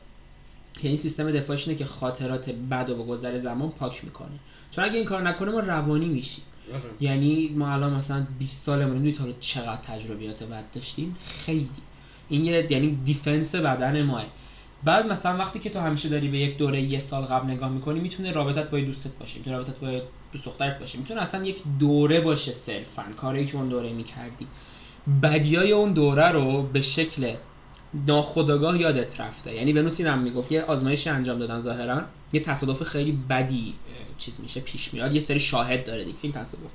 که 0.74 0.88
این 0.88 0.96
سیستم 0.96 1.30
دفاعش 1.30 1.68
اینه 1.68 1.78
که 1.78 1.84
خاطرات 1.84 2.50
بد 2.50 2.90
و 2.90 2.96
با 2.96 3.04
گذر 3.04 3.38
زمان 3.38 3.70
پاک 3.70 4.04
می‌کنه. 4.04 4.38
چون 4.70 4.84
اگه 4.84 4.96
این 4.96 5.04
کار 5.04 5.22
نکنه 5.22 5.50
ما 5.50 5.60
روانی 5.60 6.08
میشیم. 6.08 6.44
آره. 6.74 6.82
یعنی 7.00 7.48
ما 7.48 7.72
الان 7.72 7.94
مثلا 7.94 8.26
20 8.38 8.66
سالمون 8.66 9.12
تا 9.12 9.22
حالا 9.22 9.34
چقدر 9.40 9.80
تجربیات 9.82 10.42
بد 10.42 10.64
داشتیم. 10.74 11.16
خیلی. 11.26 11.70
این 12.28 12.44
یه 12.44 12.66
یعنی 12.70 12.98
دیفنس 13.04 13.54
بدن 13.54 14.02
ماه. 14.02 14.24
بعد 14.84 15.06
مثلا 15.06 15.38
وقتی 15.38 15.58
که 15.58 15.70
تو 15.70 15.80
همیشه 15.80 16.08
داری 16.08 16.28
به 16.28 16.38
یک 16.38 16.56
دوره 16.56 16.80
یه 16.80 16.98
سال 16.98 17.22
قبل 17.22 17.50
نگاه 17.50 17.68
می‌کنی 17.68 18.00
می‌تونه 18.00 18.32
رابطت 18.32 18.70
با 18.70 18.80
دوستت 18.80 19.10
باشه 19.20 19.38
می‌تونه 19.38 19.56
رابطت 19.56 19.78
با 19.78 20.00
دوست 20.32 20.44
دخترت 20.44 20.78
باشه. 20.78 20.98
می‌تونه 20.98 21.20
اصلا 21.20 21.44
یک 21.44 21.62
دوره 21.78 22.20
باشه 22.20 22.52
صرفا. 22.52 23.04
کاری 23.16 23.46
که 23.46 23.56
اون 23.56 23.68
دوره 23.68 23.92
می‌کردی. 23.92 24.46
بدیای 25.22 25.72
اون 25.72 25.92
دوره 25.92 26.28
رو 26.28 26.62
به 26.62 26.80
شکل 26.80 27.34
ناخودآگاه 28.06 28.80
یادت 28.80 29.20
رفته. 29.20 29.54
یعنی 29.54 29.72
ونوس 29.72 30.00
اینم 30.00 30.18
می‌گفت 30.18 30.52
یه 30.52 30.62
آزمایشی 30.62 31.10
انجام 31.10 31.38
دادن 31.38 31.60
ظاهرا 31.60 32.02
یه 32.32 32.40
تصادف 32.40 32.82
خیلی 32.82 33.12
بدی 33.12 33.74
چیز 34.18 34.40
میشه 34.40 34.60
پیش 34.60 34.94
میاد 34.94 35.14
یه 35.14 35.20
سری 35.20 35.40
شاهد 35.40 35.84
داره 35.86 36.04
دیگه 36.04 36.18
این 36.22 36.32
تصادف. 36.32 36.70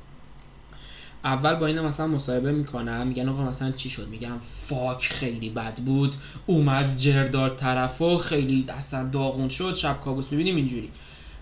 اول 1.24 1.56
با 1.56 1.66
اینا 1.66 1.84
مثلا 1.84 2.08
مصاحبه 2.08 2.52
می‌کنم 2.52 3.08
میگن 3.08 3.30
آقا 3.30 3.44
مثلا 3.44 3.72
چی 3.72 3.90
شد؟ 3.90 4.08
میگم 4.08 4.38
فاک 4.68 5.08
خیلی 5.08 5.50
بد 5.50 5.76
بود 5.76 6.16
اومد 6.46 6.98
جردار 6.98 7.50
طرفو 7.50 8.18
خیلی 8.18 8.66
اصلا 8.70 9.10
داغون 9.10 9.50
شد 9.50 9.74
شب 9.74 10.02
کابوس 10.02 10.32
می‌بینیم 10.32 10.56
اینجوری. 10.56 10.90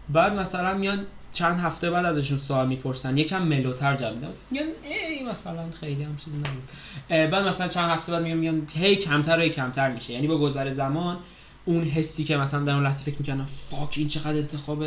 بعد 0.10 0.34
مثلا 0.34 0.74
میان 0.74 1.06
چند 1.34 1.60
هفته 1.60 1.90
بعد 1.90 2.06
ازشون 2.06 2.38
سوال 2.38 2.68
می‌پرسن 2.68 3.18
یکم 3.18 3.44
ملوتر 3.44 3.96
جواب 3.96 4.16
میدن. 4.16 4.28
میگن 4.52 4.64
ای 4.64 5.24
مثلا 5.24 5.72
خیلی 5.80 6.04
هم 6.04 6.18
چیز 6.18 6.36
نبود. 6.36 6.70
بعد 7.10 7.48
مثلا 7.48 7.68
چند 7.68 7.90
هفته 7.90 8.12
بعد 8.12 8.24
میگم 8.24 8.38
میگم 8.38 8.68
هی 8.70 8.96
کمتر 8.96 9.38
و 9.40 9.42
هی 9.42 9.50
کمتر 9.50 9.94
میشه. 9.94 10.14
یعنی 10.14 10.28
با 10.28 10.38
گذر 10.38 10.70
زمان 10.70 11.18
اون 11.66 11.84
حسی 11.84 12.24
که 12.24 12.38
مثلا 12.38 12.64
در 12.64 12.74
اون 12.74 12.84
لحظه 12.84 13.04
فکر 13.04 13.16
می‌کنم 13.20 13.48
fuck 13.72 13.94
این 13.98 14.08
چقدر 14.08 14.38
اتفاق 14.38 14.84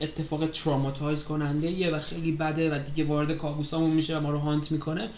اتفاق 0.00 0.46
traumatize 0.50 1.24
کننده 1.24 1.70
یه 1.70 1.90
و 1.90 2.00
خیلی 2.00 2.32
بده 2.32 2.74
و 2.74 2.78
دیگه 2.78 3.04
وارد 3.04 3.32
کابوسامون 3.32 3.90
میشه 3.90 4.18
و 4.18 4.20
ما 4.20 4.30
رو 4.30 4.38
haunt 4.38 4.72
می‌کنه. 4.72 5.08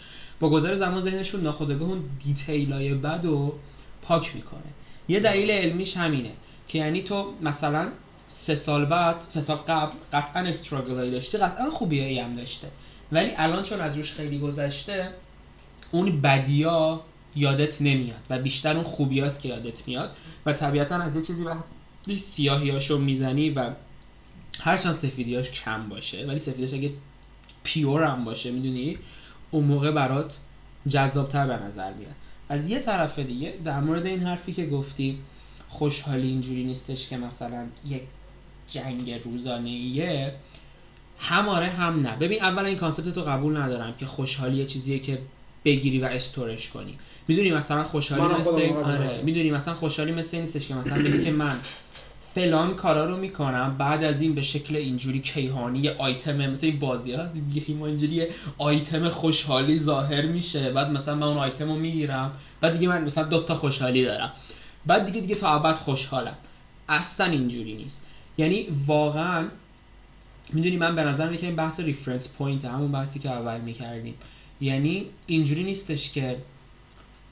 با 0.40 0.50
گذر 0.50 0.74
زمان 0.74 1.00
ذهنشون 1.00 1.40
ناخودآگاه 1.40 1.88
اون 1.88 2.02
detail 2.24 2.84
ای 2.84 2.94
بد 2.94 3.24
و 3.24 3.54
پاک 4.02 4.36
می‌کنه. 4.36 4.60
یه 5.08 5.20
دلیل 5.20 5.50
علمیش 5.50 5.96
همینه 5.96 6.30
که 6.68 6.78
یعنی 6.78 7.02
تو 7.02 7.32
مثلا 7.42 7.88
سه 8.30 8.54
سال 8.54 8.84
بعد 8.84 9.24
سه 9.28 9.40
سال 9.40 9.56
قبل 9.56 9.92
قطعا 10.12 10.42
struggle 10.42 10.94
هایی 10.94 11.10
داشتی. 11.10 11.38
قطعا 11.38 11.70
خوبی 11.70 12.18
هم 12.18 12.36
داشته. 12.36 12.68
ولی 13.12 13.30
الان 13.36 13.62
چون 13.62 13.80
از 13.80 13.96
روش 13.96 14.12
خیلی 14.12 14.38
گذشته 14.38 15.08
اون 15.90 16.20
بدیا 16.20 17.00
یادت 17.36 17.82
نمیاد 17.82 18.20
و 18.30 18.38
بیشتر 18.38 18.74
اون 18.74 18.84
خوبیاست 18.84 19.42
که 19.42 19.48
یادت 19.48 19.88
میاد. 19.88 20.16
و 20.46 20.52
طبیعتا 20.52 20.96
از 20.96 21.16
یه 21.16 21.22
چیزی 21.22 21.44
وقتی 21.44 22.18
سیاهیاشو 22.18 22.98
می‌زنی 22.98 23.50
و 23.50 23.70
هرچند 24.60 24.92
سفیدیاش 24.92 25.50
کم 25.50 25.88
باشه. 25.88 26.26
ولی 26.26 26.38
سفیدیاش 26.38 26.74
اگه 26.74 26.90
پیور 27.62 28.04
هم 28.04 28.24
باشه 28.24 28.50
می‌دونی؟ 28.50 28.98
اون 29.50 29.64
موقع 29.64 29.90
برات 29.90 30.36
جذابتر 30.88 31.46
به 31.46 31.56
نظر 31.56 31.92
میاد. 31.92 32.14
از 32.48 32.68
یه 32.68 32.78
طرف 32.78 33.18
دیگه 33.18 33.54
در 33.64 33.80
مورد 33.80 34.06
این 34.06 34.20
حرفی 34.20 34.52
که 34.52 34.66
گفتی 34.66 35.18
خوشحالی 35.68 36.28
اینجوری 36.28 36.64
نیستش 36.64 37.08
که 37.08 37.16
مثلا 37.16 37.66
یک 37.86 38.02
جنگ 38.70 39.20
روزانه 39.24 39.68
ایه 39.68 40.32
هم 41.18 41.48
آره 41.48 41.68
هم 41.68 42.00
نه. 42.00 42.16
ببین 42.16 42.42
اولا 42.42 42.66
این 42.68 42.76
concept 42.78 43.08
تو 43.14 43.22
قبول 43.22 43.56
ندارم 43.56 43.94
که 43.98 44.06
خوشحالی 44.06 44.56
یه 44.56 44.66
چیزیه 44.66 44.98
که 44.98 45.18
بگیری 45.64 45.98
و 45.98 46.04
store 46.04 46.50
ش 46.50 46.68
کنی. 46.68 46.98
می‌دونی 47.28 47.50
مثلا 47.50 47.84
خوشحالی 47.84 48.34
مثل 48.40 48.54
این- 48.54 48.76
آره. 48.76 49.22
می‌دونی 49.24 49.50
مثلا 49.50 49.74
خوشحالی 49.74 50.12
مثل 50.12 50.36
این 50.36 50.40
نیستش 50.44 50.66
که 50.68 50.74
مثلا 50.74 51.02
بگی 51.02 51.24
که 51.24 51.30
من 51.30 51.56
فلان 52.34 52.74
کارا 52.74 53.04
رو 53.04 53.16
می‌کنم 53.16 53.74
بعد 53.78 54.04
از 54.04 54.20
این 54.20 54.34
به 54.34 54.42
شکل 54.42 54.76
اینجوری 54.76 55.20
کیهانی 55.20 55.78
یه 55.78 55.96
آیتم 55.98 56.36
مثل 56.50 56.66
این 56.66 56.78
بازی 56.78 57.12
هست 57.12 57.36
ما 57.68 57.86
اینجوری 57.86 58.14
یه 58.14 58.30
آیتم 58.58 59.08
خوشحالی 59.08 59.78
ظاهر 59.78 60.26
میشه. 60.26 60.70
بعد 60.72 60.90
مثلا 60.90 61.14
من 61.14 61.22
اون 61.26 61.36
آیتم 61.38 61.68
رو 61.68 61.76
می‌گیرم. 61.76 62.32
بعد 62.60 62.72
دیگه 62.72 62.88
من 62.88 63.04
مثلا 63.04 63.24
دو 63.24 63.42
تا 63.42 63.54
خوشحالی 63.54 64.04
دارم. 64.04 64.32
بعد 64.86 65.04
دیگه 65.04 65.20
دیگه 65.20 65.34
تا 65.34 65.54
ابد 65.54 65.74
خوشحالم. 65.78 66.34
اصلا 66.88 67.26
اینجوری 67.26 67.74
نیست. 67.74 68.06
یعنی 68.40 68.66
واقعا 68.86 69.48
می‌دونی 70.52 70.76
من 70.76 70.96
به 70.96 71.02
نظر 71.02 71.36
که 71.36 71.46
این 71.46 71.56
بحث 71.56 71.80
reference 71.80 72.28
point 72.28 72.64
همون 72.64 72.92
بحثی 72.92 73.18
که 73.18 73.30
اول 73.30 73.60
می‌کردیم. 73.60 74.14
یعنی 74.60 75.06
اینجوری 75.26 75.64
نیستش 75.64 76.10
که 76.10 76.36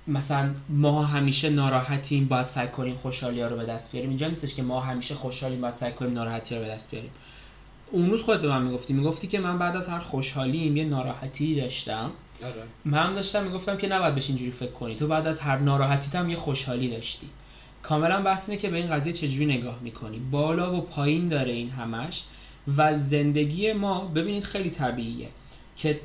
مثلا 0.06 0.54
ما 0.68 1.04
همیشه 1.04 1.50
ناراحتیم 1.50 2.28
باید 2.28 2.46
سعی 2.46 2.68
کنیم 2.68 2.94
خوشحالی 2.94 3.40
ها 3.40 3.48
رو 3.48 3.56
به 3.56 3.64
دست 3.64 3.92
بیاریم. 3.92 4.10
اینجا 4.10 4.28
نیستش 4.28 4.54
که 4.54 4.62
ما 4.62 4.80
همیشه 4.80 5.14
خوشحالیم 5.14 5.60
باید 5.60 5.74
سعی 5.74 5.92
کنیم 5.92 6.12
ناراحتی 6.12 6.54
رو 6.54 6.60
به 6.60 6.68
دست 6.68 6.90
بیاریم. 6.90 7.10
اون 7.90 8.10
روز 8.10 8.22
خودت 8.22 8.40
به 8.40 8.48
من 8.48 8.62
می‌گفتی. 8.62 8.92
می‌گفتی 8.92 9.26
که 9.26 9.40
من 9.40 9.58
بعد 9.58 9.76
از 9.76 9.88
هر 9.88 9.98
خوشحالیم 9.98 10.76
یه 10.76 10.84
ناراحتی 10.84 11.60
داشتم. 11.60 12.10
آره. 12.44 12.54
من 12.84 13.14
داشتم 13.14 13.44
می‌گفتم 13.44 13.76
که 13.76 13.88
نباید 13.88 14.14
بهش 14.14 14.28
اینجوری 14.28 14.50
فکر 14.50 14.72
کنی. 14.72 14.94
تو 14.94 15.06
بعد 15.06 15.26
از 15.26 15.40
هر 15.40 15.58
ناراحتیت 15.58 16.14
هم 16.14 16.30
یه 16.30 16.36
خوشحالی 16.36 16.88
داشتی. 16.88 17.28
کاملا 17.88 18.22
بحث 18.22 18.48
اینه 18.48 18.62
که 18.62 18.70
به 18.70 18.76
این 18.76 18.90
قضیه 18.90 19.12
چجوری 19.12 19.46
نگاه 19.46 19.78
می‌کنی 19.82 20.18
بالا 20.18 20.76
و 20.76 20.80
پایین 20.80 21.28
داره 21.28 21.52
این 21.52 21.70
همش 21.70 22.24
و 22.76 22.94
زندگی 22.94 23.72
ما 23.72 24.00
ببینید 24.00 24.44
خیلی 24.44 24.70
طبیعیه 24.70 25.28
که 25.76 26.00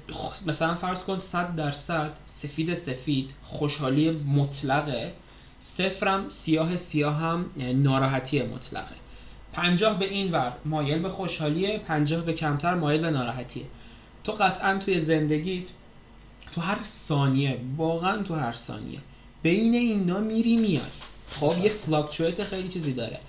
مثلا 0.46 0.76
فرض 0.76 1.04
کن 1.04 1.20
100 1.20 1.56
درصد 1.56 2.12
سفید 2.26 2.74
سفید 2.74 3.34
خوشحالی 3.44 4.12
مطلقه 4.12 5.14
صفرم 5.60 6.30
سیاه 6.30 6.76
سیاه 6.76 7.16
هم 7.16 7.46
اه، 7.60 7.74
ناراحتی 7.74 8.42
مطلقه. 8.42 8.96
پنجاه 9.54 10.00
به 10.00 10.06
این 10.06 10.32
ور 10.32 10.54
مایل 10.66 11.00
به 11.00 11.10
خوشحالیه 11.10 11.78
پنجاه 11.78 12.22
به 12.22 12.34
کمتر 12.34 12.76
مایل 12.76 13.02
به 13.02 13.12
ناراحتیه. 13.12 13.66
تو 14.24 14.32
قطعا 14.32 14.78
توی 14.78 15.00
زندگیت 15.00 15.70
تو 16.52 16.62
هر 16.62 16.84
ثانیه 16.84 17.58
واقعا 17.78 18.24
تو 18.24 18.36
هر 18.36 18.52
ثانیه 18.52 19.00
بین 19.42 19.74
اینا 19.74 20.20
میری 20.20 20.58
میای. 20.58 21.13
خب 21.40 21.54
یه 21.64 21.70
fluctuate 21.70 22.44
خیلی 22.44 22.68
چیزی 22.68 22.94
داره. 22.94 23.20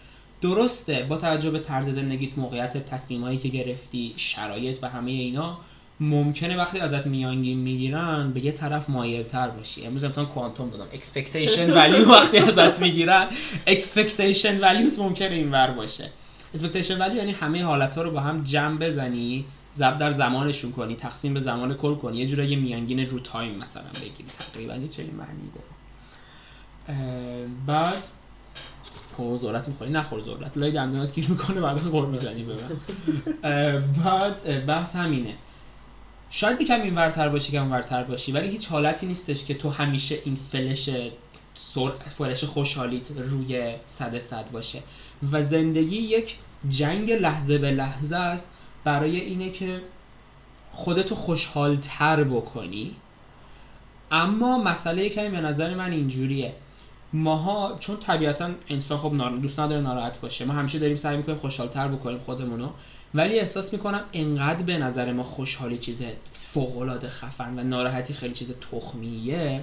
درسته 0.40 1.06
با 1.08 1.16
توجه 1.16 1.50
به 1.50 1.58
طرز 1.58 1.88
زندگیت 1.88 2.38
موقعیت 2.38 2.86
تصمیمایی 2.86 3.38
که 3.38 3.48
گرفتی 3.48 4.14
شرایط 4.16 4.78
و 4.82 4.88
همه 4.88 5.10
اینا 5.10 5.58
ممکنه 6.00 6.56
وقتی 6.56 6.78
ازت 6.78 7.06
میانگین 7.06 7.58
می‌گیرن 7.58 8.32
به 8.32 8.44
یه 8.44 8.52
طرف 8.52 8.90
مایلتر 8.90 9.48
باشی. 9.48 9.86
امروز 9.86 10.04
امتحان 10.04 10.26
کوانتوم 10.26 10.70
دادم. 10.70 10.86
expectation 10.92 11.70
value 11.70 12.10
وقتی 12.10 12.38
ازت 12.38 12.80
می‌گیرن 12.80 13.26
expectation 13.66 14.60
value 14.60 14.92
ت 14.92 14.98
ممکنه 14.98 15.34
اینور 15.34 15.70
باشه. 15.70 16.10
expectation 16.54 16.98
value 16.98 17.16
یعنی 17.16 17.32
همه 17.32 17.64
حالت 17.64 17.94
ها 17.94 18.02
رو 18.02 18.10
با 18.10 18.20
هم 18.20 18.44
جمع 18.44 18.78
بزنی 18.78 19.44
ضرب 19.74 19.98
در 19.98 20.10
زمانشون 20.10 20.72
کنی 20.72 20.96
تقسیم 20.96 21.34
به 21.34 21.40
زمان 21.40 21.74
کل 21.74 21.94
کنی. 21.94 22.18
یه 22.18 22.26
جورایی 22.26 22.56
میانگین 22.56 23.10
رو 23.10 23.20
time 23.20 23.54
مثلا 23.54 23.90
بگیری. 23.94 24.28
تقریبا 24.38 24.74
چنین 24.74 25.14
معنی 25.14 25.50
داره. 25.54 25.73
بعد 27.66 28.02
او 29.16 29.36
ذرت 29.36 29.68
می‌خوری. 29.68 29.90
نخور 29.90 30.22
ذرت 30.22 30.56
لای 30.56 30.72
دندونات 30.72 31.14
گیر 31.14 31.30
می‌کنه 31.30 31.60
بعد 31.60 31.80
غر 31.80 32.06
می‌زنی 32.06 32.42
به 32.42 32.54
بعد. 34.04 34.66
بحث 34.66 34.96
همینه. 34.96 35.34
شاید 36.30 36.60
یکم 36.60 36.82
این 36.82 36.94
ورتر 36.94 37.28
باشی 37.28 37.52
اون 37.52 37.60
ورتر 37.60 38.04
باشی 38.04 38.32
ولی 38.32 38.48
هیچ 38.48 38.68
حالتی 38.68 39.06
نیستش 39.06 39.44
که 39.44 39.54
تو 39.54 39.70
همیشه 39.70 40.18
این 40.24 40.38
فلش 40.52 40.90
سر... 41.54 41.90
فلش 42.18 42.44
خوشحالیت 42.44 43.10
روی 43.10 43.74
صد 43.86 44.18
صد 44.18 44.50
باشه. 44.50 44.82
و 45.32 45.42
زندگی 45.42 45.96
یک 45.96 46.36
جنگ 46.68 47.12
لحظه 47.12 47.58
به 47.58 47.70
لحظه 47.70 48.16
است 48.16 48.50
برای 48.84 49.20
اینه 49.20 49.50
که 49.50 49.80
خودتو 50.72 51.14
خوشحالتر 51.14 52.24
بکنی. 52.24 52.96
اما 54.10 54.58
مسئله 54.58 55.08
کمی 55.08 55.28
به 55.28 55.40
نظر 55.40 55.74
من 55.74 55.92
اینجوریه. 55.92 56.52
ماها 57.14 57.76
چون 57.80 57.96
طبیعتا 57.96 58.50
انسان 58.68 58.98
خب 58.98 59.12
نار- 59.14 59.36
دوست 59.36 59.60
نداره 59.60 59.80
ناراحت 59.80 60.20
باشه. 60.20 60.44
ما 60.44 60.52
همیشه 60.52 60.78
داریم 60.78 60.96
سعی 60.96 61.16
می‌کنیم 61.16 61.38
خوشحالتر 61.38 61.88
بکنیم 61.88 62.18
خودمونو. 62.18 62.68
ولی 63.14 63.38
احساس 63.38 63.72
می‌کنم 63.72 64.04
انقدر 64.12 64.62
به 64.62 64.78
نظر 64.78 65.12
ما 65.12 65.22
خوشحالی 65.22 65.78
چیز 65.78 66.02
فوقالعاده 66.32 67.08
خفن 67.08 67.58
و 67.58 67.62
ناراحتی 67.62 68.14
خیلی 68.14 68.34
چیز 68.34 68.54
تخمیه. 68.70 69.62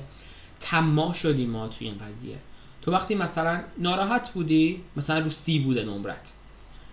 طماع 0.59 1.13
شدیم 1.13 1.49
ما 1.49 1.67
توی 1.67 1.87
این 1.87 1.97
قضیه. 1.97 2.37
تو 2.81 2.91
وقتی 2.91 3.15
مثلا 3.15 3.61
ناراحت 3.77 4.29
بودی 4.29 4.81
مثلا 4.95 5.19
رو 5.19 5.29
سی 5.29 5.59
بوده 5.59 5.83
نمرت. 5.83 6.31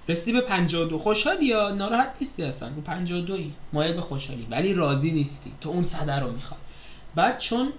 رسیدی 0.08 0.32
به 0.32 0.40
52 0.40 0.98
خوشحالی 0.98 1.46
یا 1.46 1.70
ناراحت 1.70 2.10
نیستی 2.20 2.42
اصلا؟ 2.42 2.68
رو 2.68 2.80
52 2.82 3.34
ای 3.34 3.52
مایل 3.72 3.92
به 3.94 4.00
خوشحالی. 4.00 4.46
ولی 4.50 4.74
راضی 4.74 5.10
نیستی. 5.10 5.52
تو 5.60 5.68
اون 5.68 5.82
صده 5.82 6.18
رو 6.18 6.32
می‌خوای. 6.32 6.60
بعد 7.14 7.38
چون 7.38 7.72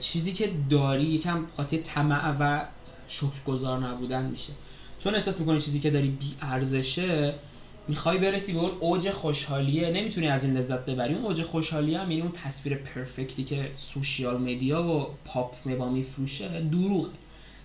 چیزی 0.00 0.32
که 0.32 0.50
داری 0.70 1.04
یکم 1.04 1.44
خاطر 1.56 1.76
طمع 1.76 2.36
و 2.40 2.64
شکرگزار 3.08 3.78
نبودن 3.78 4.24
میشه. 4.24 4.52
چون 5.04 5.14
احساس 5.14 5.40
می‌کنی 5.40 5.60
چیزی 5.60 5.80
که 5.80 5.90
داری 5.90 6.08
بی 6.08 6.34
ارزشه 6.42 7.34
می‌خوای 7.88 8.18
برسی 8.18 8.52
به 8.52 8.58
اون 8.58 8.70
اوج 8.80 9.10
خوشحالیه 9.10 9.90
نمی‌تونی 9.90 10.28
از 10.28 10.44
این 10.44 10.56
لذت 10.56 10.86
ببری. 10.86 11.14
اون 11.14 11.24
اوج 11.24 11.42
خوشحالی 11.42 11.94
هم 11.94 12.10
یعنی 12.10 12.22
اون 12.22 12.32
تصویر 12.32 12.76
پرفکتی 12.76 13.44
که 13.44 13.70
سوشیال 13.76 14.40
مدیا 14.40 14.82
و 14.82 15.06
پاپ 15.24 15.54
مبا 15.66 15.88
میفروشه 15.88 16.60
دروغه. 16.60 17.10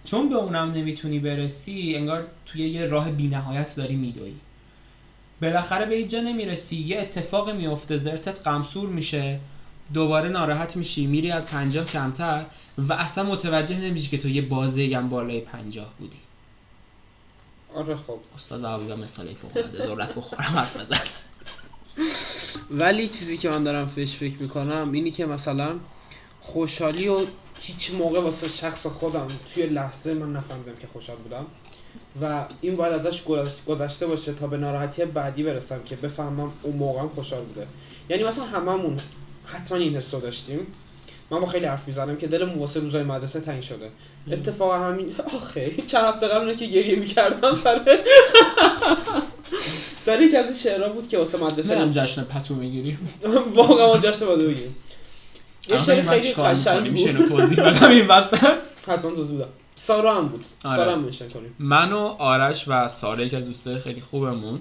چون 0.05 0.29
به 0.29 0.35
اونم 0.35 0.71
نمی‌تونی 0.71 1.19
برسی 1.19 1.95
انگار 1.95 2.27
توی 2.45 2.69
یه 2.69 2.85
راه 2.85 3.11
بینهایت 3.11 3.75
داری 3.75 3.95
میدوی. 3.95 4.33
بالاخره 5.41 5.85
به 5.85 6.03
جا 6.03 6.21
نمی‌رسی. 6.21 6.75
یه 6.75 6.99
اتفاق 6.99 7.49
میفته 7.49 7.95
زرتت 7.95 8.47
غمسور 8.47 8.89
میشه. 8.89 9.39
دوباره 9.93 10.29
ناراحت 10.29 10.77
میشی 10.77 11.07
میری 11.07 11.31
از 11.31 11.45
پنجاه 11.45 11.85
کمتر 11.85 12.45
و 12.77 12.93
اصلا 12.93 13.23
متوجه 13.23 13.79
نمیشی 13.79 14.09
که 14.09 14.17
تو 14.17 14.27
یه 14.29 14.41
بازه 14.41 14.91
هم 14.95 15.09
بالای 15.09 15.39
پنجاه 15.39 15.93
بودی. 15.99 16.17
آره 17.75 17.95
خب. 17.95 18.19
استاد 18.35 18.65
عبودا 18.65 18.95
مثال 18.95 19.33
فوق 19.33 19.57
العاده 19.57 19.87
ذرت 19.87 20.15
بخورم 20.15 20.41
حرف 20.41 20.77
بزن. 20.77 20.99
ولی 22.71 23.07
چیزی 23.07 23.37
که 23.37 23.49
من 23.49 23.63
دارم 23.63 23.87
فش 23.87 24.15
فکر 24.15 24.35
می‌کنم 24.39 24.91
اینی 24.91 25.11
که 25.11 25.25
مثلا 25.25 25.75
خوشحالی 26.41 27.07
و 27.07 27.19
هیچ 27.61 27.91
موقع 27.91 28.19
واسه 28.19 28.47
شخص 28.49 28.87
خودم 28.87 29.27
توی 29.53 29.65
لحظه 29.65 30.13
من 30.13 30.33
نفهمیدم 30.33 30.73
که 30.73 30.87
خوشحال 30.93 31.17
بودم 31.17 31.45
و 32.21 32.45
این 32.61 32.75
باید 32.75 32.93
ازش 32.93 33.23
گذشت- 33.23 33.65
گذشته 33.65 34.07
باشه 34.07 34.33
تا 34.33 34.47
به 34.47 34.57
ناراحتی 34.57 35.05
بعدی 35.05 35.43
برسم 35.43 35.83
که 35.85 35.95
بفهمم 35.95 36.51
اون 36.61 36.75
موقعم 36.77 37.09
خوشحال 37.09 37.41
بوده. 37.41 37.67
یعنی 38.09 38.23
مثلا 38.23 38.45
هممون 38.45 38.97
حتما 39.45 39.77
این 39.77 39.95
حس 39.95 40.13
رو 40.13 40.19
داشتیم. 40.19 40.67
من 41.29 41.39
با 41.39 41.45
خیلی 41.45 41.65
حرف 41.65 41.87
می‌زنم 41.87 42.17
که 42.17 42.27
دلمون 42.27 42.59
واسه 42.59 42.79
روزای 42.79 43.03
مدرسه 43.03 43.39
تنگ 43.39 43.61
شده. 43.61 43.89
اتفاقا 44.31 44.77
همین 44.79 45.15
آخه 45.35 45.71
چند 45.87 46.05
هفته 46.05 46.27
قبل 46.27 46.53
که 46.53 46.65
گریه 46.65 46.95
می‌کردم 46.95 47.55
سر 47.55 47.81
سر 50.05 50.21
یکی 50.21 50.37
از 50.37 50.45
این 50.45 50.57
شعرها 50.57 50.89
بود 50.89 51.07
که 51.07 51.17
واسه 51.17 51.43
مدرسه 51.43 51.75
نمی‌دونم 51.75 51.91
جشن 51.91 52.23
پتو 52.23 52.55
می‌گیریم. 52.55 53.09
واقعا 53.55 53.87
ما 53.87 53.97
جشن 53.97 54.25
باید 54.25 54.39
بگیم 54.39 54.75
یه 55.69 55.77
شعر 55.77 56.01
خیلی 56.01 56.33
قشنگ 56.33 56.91
میشه 56.91 57.11
بود. 57.11 57.21
اینو 57.21 57.29
توضیح 57.29 57.63
بدم 57.69 57.89
این 57.89 58.07
وسط. 58.11 58.51
حتما 58.87 59.11
توضیح 59.11 59.35
بدم. 59.37 59.49
سارا 59.75 60.15
هم 60.15 60.27
بود. 60.27 60.45
آره. 60.65 60.77
سارا 60.77 60.91
هم 60.91 61.09
کنیم. 61.33 61.55
من 61.59 61.91
و 61.93 61.97
آرش 61.97 62.67
و 62.67 62.87
ساره 62.87 63.25
یکی 63.25 63.35
از 63.35 63.45
دوستای 63.45 63.79
خیلی 63.79 64.01
خوبمون 64.01 64.59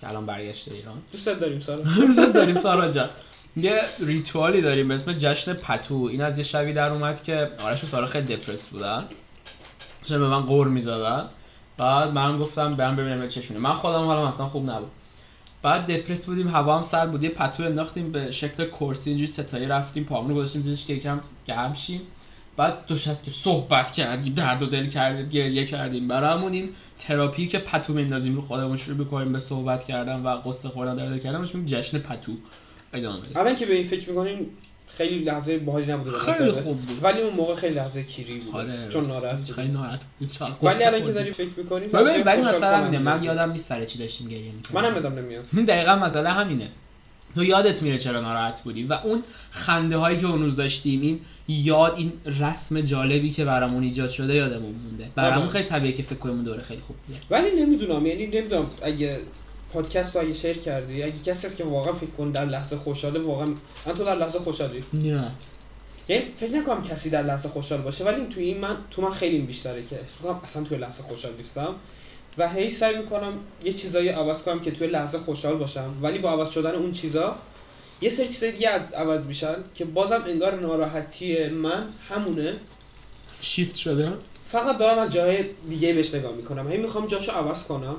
که 0.00 0.08
الان 0.08 0.26
برگشته 0.26 0.74
ایران. 0.74 0.94
دوست 1.12 1.28
داریم 1.28 1.60
سارا. 1.60 1.78
دوست 1.80 2.32
داریم 2.32 2.56
سارا 2.56 2.90
جان. 2.90 3.10
یه 3.56 3.80
ریتوالی 3.98 4.60
داریم 4.60 4.88
به 4.88 4.94
اسم 4.94 5.12
جشن 5.12 5.52
پتو. 5.52 5.94
این 5.94 6.22
از 6.22 6.38
یه 6.38 6.44
شبی 6.44 6.72
در 6.72 6.90
اومد 6.90 7.22
که 7.22 7.50
آرش 7.64 7.84
و 7.84 7.86
سارا 7.86 8.06
خیلی 8.06 8.36
دپرس 8.36 8.68
بودن. 8.68 9.04
چون 10.04 10.18
به 10.18 10.28
من 10.28 10.40
قور 10.40 10.68
می‌زدن. 10.68 11.24
بعد 11.76 12.08
من 12.08 12.38
گفتم 12.38 12.74
برم 12.74 12.96
ببینم 12.96 13.28
چشونه 13.28 13.60
من 13.60 13.72
خودم 13.72 14.04
حالا 14.04 14.28
اصلا 14.28 14.46
خوب 14.46 14.70
نبود. 14.70 14.90
بعد 15.62 15.86
دپرس 15.86 16.24
بودیم 16.24 16.48
هوا 16.48 16.76
هم 16.76 16.82
سرد 16.82 17.10
بود. 17.10 17.22
یه 17.22 17.28
پتو 17.28 17.62
انداختیم 17.62 18.12
به 18.12 18.30
شکل 18.30 18.66
کرسی 18.70 19.10
اینجوری 19.10 19.26
ستایی 19.26 19.66
رفتیم 19.66 20.04
پامون 20.04 20.34
گذاشتیم 20.34 20.62
زیرش 20.62 20.86
که 20.86 20.92
یکم 20.92 21.20
گرم 21.46 21.72
شیم. 21.72 22.00
بعد 22.56 22.86
دوش 22.86 23.08
هست 23.08 23.24
که 23.24 23.30
صحبت 23.30 23.92
کردیم 23.92 24.34
درد 24.34 24.62
و 24.62 24.66
دل 24.66 24.86
کردیم 24.86 25.28
گریه 25.28 25.66
کردیم. 25.66 26.08
برامون 26.08 26.52
این 26.52 26.68
تراپی 26.98 27.46
که 27.46 27.58
پتو 27.58 27.92
میندازیم 27.92 28.34
رو 28.34 28.42
خودمون 28.42 28.76
شروع 28.76 29.04
بکنیم 29.04 29.32
به 29.32 29.38
صحبت 29.38 29.84
کردن 29.84 30.22
و 30.22 30.28
قصه 30.28 30.68
خوردن 30.68 30.96
درد 30.96 31.22
کردن 31.22 31.66
جشن 31.66 31.98
پتو. 31.98 32.32
ادامه. 32.94 33.22
الان 33.36 33.54
که 33.54 33.66
به 33.66 33.74
این 33.74 33.86
فکر 33.86 34.08
می‌کنیم 34.08 34.46
خیلی 34.86 35.18
لحظه 35.18 35.58
باحالی 35.58 35.92
نبوده 35.92 36.10
به 36.10 36.18
خیلی. 36.18 36.50
خوب 36.50 36.80
بود 36.80 36.98
ولی 37.02 37.20
اون 37.20 37.34
موقع 37.34 37.54
خیلی 37.54 37.74
لحظه 37.74 38.02
کیری 38.02 38.38
بود 38.38 38.54
آره 38.54 38.88
چون. 38.88 39.06
ناراحت 39.06 39.52
خیلی. 39.52 39.68
ناراحت 39.68 40.04
چقدر 40.30 40.52
ولی 40.62 40.84
الان 40.84 41.02
که. 41.02 41.12
داریم 41.12 41.32
فکر 41.32 41.48
می‌کنیم 41.56 41.88
ببین 41.88 42.22
ولی 42.22 42.42
مثلا 42.42 42.76
همینه 42.76 42.98
من 42.98 43.22
یادم 43.22 43.52
نیست 43.52 43.68
سر 43.68 43.84
چی 43.84 43.98
داشتیم 43.98 44.28
گریه 44.28 44.52
می‌کردیم 44.52 44.80
منم 44.80 44.94
یادم 44.94 45.18
نمیاد 45.18 45.44
دقیقا 45.68 45.94
مسئله 45.96 46.28
همینه 46.28 46.68
تو 47.34 47.44
یادت 47.44 47.82
میره 47.82 47.98
چرا 47.98 48.20
ناراحت 48.20 48.62
بودی 48.62 48.84
و 48.84 48.92
اون 48.92 49.22
خنده 49.50 49.96
هایی 49.96 50.18
که 50.18 50.26
اون 50.26 50.42
روز 50.42 50.56
داشتیم 50.56 51.00
این 51.00 51.20
یاد 51.48 51.94
این 51.96 52.12
رسم 52.40 52.80
جالبی 52.80 53.30
که 53.30 53.44
برامون 53.44 53.82
ایجاد 53.82 54.10
شده 54.10 54.34
یادمون 54.34 54.74
مونده 54.84 55.10
برامون 55.14 55.38
آره. 55.38 55.48
خیلی 55.48 55.64
طبیعیه 55.64 55.96
که 55.96 56.02
فکر 56.02 56.18
کنیم 56.18 56.44
دوره 56.44 56.62
خیلی 56.62 56.80
خوب 56.80 56.96
بوده 57.06 57.18
ولی 57.30 57.62
نمی‌دونم 57.62 58.06
یعنی 58.06 58.26
نمی‌دونم 58.26 58.66
اگه 58.82 59.20
پادکست 59.74 60.16
رو 60.16 60.22
اگه 60.22 60.32
شیر 60.32 60.58
کردی 60.58 61.02
اگه 61.02 61.18
کسی 61.26 61.46
هست 61.46 61.56
که 61.56 61.64
واقعا 61.64 61.92
فکر 61.92 62.10
کن 62.10 62.30
در 62.30 62.44
لحظه 62.44 62.76
خوشحاله 62.76 63.20
واقعا 63.20 63.46
من 63.86 63.94
تو 63.94 64.04
در 64.04 64.16
لحظه 64.16 64.38
خوشحالی؟ 64.38 64.84
نه. 64.92 65.30
یعنی 66.08 66.24
فکر 66.36 66.50
نکنم 66.50 66.82
کسی 66.82 67.10
در 67.10 67.22
لحظه 67.22 67.48
خوشحال 67.48 67.80
باشه 67.80 68.04
ولی 68.04 68.26
توی 68.26 68.44
این 68.44 68.58
من 68.58 68.76
تو 68.90 69.02
من 69.02 69.10
خیلی 69.10 69.38
بیشتره 69.38 69.82
که 69.82 69.96
می‌کنم 69.96 70.40
اصلا 70.44 70.62
توی 70.62 70.78
لحظه 70.78 71.02
خوشحال 71.02 71.32
نیستم. 71.36 71.74
و 72.38 72.48
هی 72.48 72.70
سعی 72.70 72.96
می‌کنم 72.96 73.32
یه 73.64 73.72
چیزایی 73.72 74.08
عوض 74.08 74.42
کنم 74.42 74.60
که 74.60 74.70
توی 74.70 74.86
لحظه 74.86 75.18
خوشحال 75.18 75.56
باشم. 75.56 75.94
ولی 76.02 76.18
با 76.18 76.30
عوض 76.30 76.50
شدن 76.50 76.74
اون 76.74 76.92
چیزا 76.92 77.36
یه 78.00 78.10
سری 78.10 78.28
چیزای 78.28 78.52
دیگه 78.52 78.68
از 78.68 78.92
عوض 78.92 79.26
میشن 79.26 79.54
که 79.74 79.84
بازم 79.84 80.24
انگار 80.26 80.60
ناراحتی 80.60 81.48
من 81.48 81.88
همونه. 82.08 82.54
شیفت 83.40 83.76
شده. 83.76 84.12
فقط 84.52 84.78
دارم 84.78 84.98
از 84.98 85.12
جای 85.12 85.44
دیگه 85.68 85.92
بهش 85.92 86.14
نگاه 86.14 86.32
می‌کنم. 86.32 86.70
هی 86.70 86.76
می‌خوام 86.76 87.06
جاشو 87.06 87.32
عوض 87.32 87.62
کنم. 87.62 87.96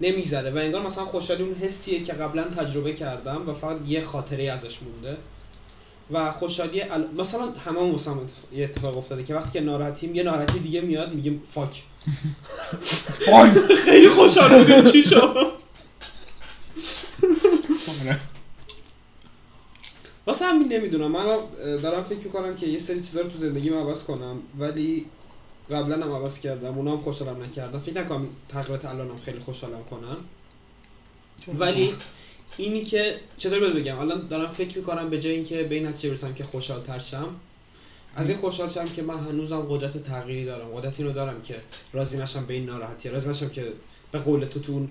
نمی‌ذاره 0.00 0.50
و 0.50 0.56
انگار 0.56 0.86
مثلا 0.86 1.04
خوشحالی 1.04 1.42
اون 1.42 1.54
حسیه 1.54 2.04
که 2.04 2.12
قبلا 2.12 2.44
تجربه 2.44 2.92
کردم 2.92 3.48
و 3.48 3.54
فقط 3.54 3.76
یه 3.86 4.00
خاطره 4.00 4.44
ازش 4.44 4.78
مونده. 4.82 5.16
و 6.10 6.32
خوشحالی 6.32 6.82
ال... 6.82 7.06
مثلا 7.18 7.52
همه 7.66 7.92
واسه 7.92 8.10
هم 8.10 8.20
یه 8.52 8.64
اتفاق 8.64 8.98
افتاده 8.98 9.24
که 9.24 9.34
وقتی 9.34 9.50
که 9.52 9.60
ناراحتیم 9.60 10.14
یه 10.14 10.22
ناراحتی 10.22 10.58
دیگه 10.58 10.80
میاد 10.80 11.14
میگیم 11.14 11.42
فاک. 11.54 11.82
خیلی 13.84 14.08
خوشحال 14.08 14.58
بودیم. 14.58 14.84
چی 14.84 15.02
شد؟ 15.02 15.52
واسه 20.26 20.44
همین 20.44 20.72
نمی‌دونم. 20.72 21.10
من 21.10 21.38
دارم 21.82 22.04
فکر 22.04 22.18
می‌کنم 22.18 22.56
که 22.56 22.66
یه 22.66 22.78
سری 22.78 23.00
چیزا 23.00 23.20
رو 23.20 23.28
تو 23.28 23.38
زندگیم 23.38 23.74
عوض 23.74 24.02
کنم 24.02 24.36
ولی 24.58 25.06
قبلا 25.70 26.06
هم 26.06 26.12
عوض 26.12 26.40
کردم. 26.40 26.78
اونا 26.78 26.92
هم 26.92 27.00
خوشحالم 27.00 27.42
نکردم 27.42 27.80
فکر 27.80 28.00
نکنم 28.00 28.26
تغییرات 28.48 28.84
الانم 28.84 29.16
خیلی 29.24 29.38
خوشحالم 29.38 29.84
کنن. 29.90 30.16
ولی 31.58 31.94
اینی 32.56 32.84
که 32.84 33.20
چطور 33.38 33.60
بهت 33.60 33.72
بگم؟ 33.72 33.98
الان 33.98 34.26
دارم 34.26 34.48
فکر 34.48 34.78
می‌کنم 34.78 35.10
به 35.10 35.20
جای 35.20 35.32
اینکه 35.32 35.62
به 35.62 35.74
این 35.74 35.86
نتیجه 35.86 36.10
برسم 36.10 36.34
که 36.34 36.44
خوشحال 36.44 36.80
تر 36.80 36.98
شم 36.98 37.28
از 38.16 38.28
این 38.28 38.38
خوشحال 38.38 38.68
شم 38.68 38.84
که 38.84 39.02
من 39.02 39.18
هنوزم 39.18 39.60
قدرت 39.60 40.02
تغییری 40.02 40.44
دارم. 40.44 40.68
قدرت 40.76 41.00
اینو 41.00 41.12
دارم 41.12 41.42
که 41.42 41.56
راضی 41.92 42.18
نشم 42.18 42.46
به 42.46 42.54
این 42.54 42.66
ناراحتی. 42.66 43.08
راضی 43.08 43.30
نشم 43.30 43.48
که 43.48 43.72
به 44.12 44.18
قول 44.18 44.44
تو 44.44 44.60
تو 44.60 44.72
اون 44.72 44.90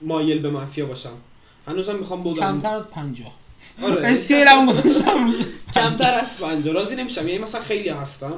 مایل 0.00 0.38
به 0.42 0.50
منفی 0.50 0.82
باشم. 0.82 1.16
هنوزم 1.66 1.96
می‌خوام 1.96 2.22
بودم. 2.22 2.40
کمتر 2.40 2.74
از 2.74 2.90
پنجاه. 2.90 3.34
آره. 3.82 4.06
اسکیلمو 4.06 4.72
گذاشتم. 4.72 5.30
کمتر 5.74 6.18
از 6.18 6.38
50 6.38 6.74
راضی 6.74 6.96
نمیشم. 6.96 7.28
یعنی 7.28 7.38
مثلا 7.42 7.60
خیلی 7.60 7.88
هستن 7.88 8.34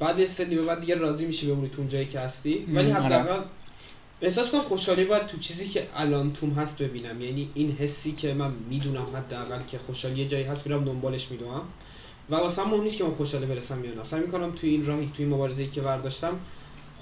بعد 0.00 0.18
یه 0.18 0.26
سنی 0.26 0.54
به 0.54 0.62
بعد 0.62 0.80
دیگه 0.80 0.94
راضی 0.94 1.26
میشی 1.26 1.46
بمونی 1.46 1.68
تو 1.68 1.80
اون 1.80 1.88
جایی 1.88 2.06
که 2.06 2.20
هستی. 2.20 2.66
ولی 2.74 2.92
آره. 2.92 3.04
حداقل 3.04 3.42
احساس 4.22 4.50
کنم 4.50 4.60
خوشحالی 4.60 5.04
باید 5.04 5.26
تو 5.26 5.38
چیزی 5.38 5.68
که 5.68 5.86
الان 5.94 6.32
توم 6.32 6.50
هست 6.50 6.82
ببینم. 6.82 7.20
یعنی 7.20 7.50
این 7.54 7.76
حسی 7.78 8.12
که 8.12 8.34
من 8.34 8.52
می‌دونم 8.70 9.06
حداقل 9.14 9.60
که 9.68 9.78
خوشحالی 9.78 10.20
یه 10.20 10.28
جایی 10.28 10.44
هست 10.44 10.66
میرم 10.66 10.84
دنبالش 10.84 11.30
می‌دونم 11.30 11.62
و 12.30 12.34
واسه 12.34 12.68
مهم 12.68 12.82
نیست 12.82 12.96
که 12.96 13.04
من 13.04 13.14
خوشحالی 13.14 13.46
برسم 13.46 13.84
یا 13.84 13.94
نه. 13.94 14.04
سعی 14.04 14.20
می‌کنم 14.20 14.50
تو 14.50 14.66
این 14.66 14.86
راهی 14.86 15.06
تو 15.06 15.22
این 15.22 15.28
مبارزه‌ای 15.28 15.68
که 15.68 15.80
برداشتم 15.80 16.32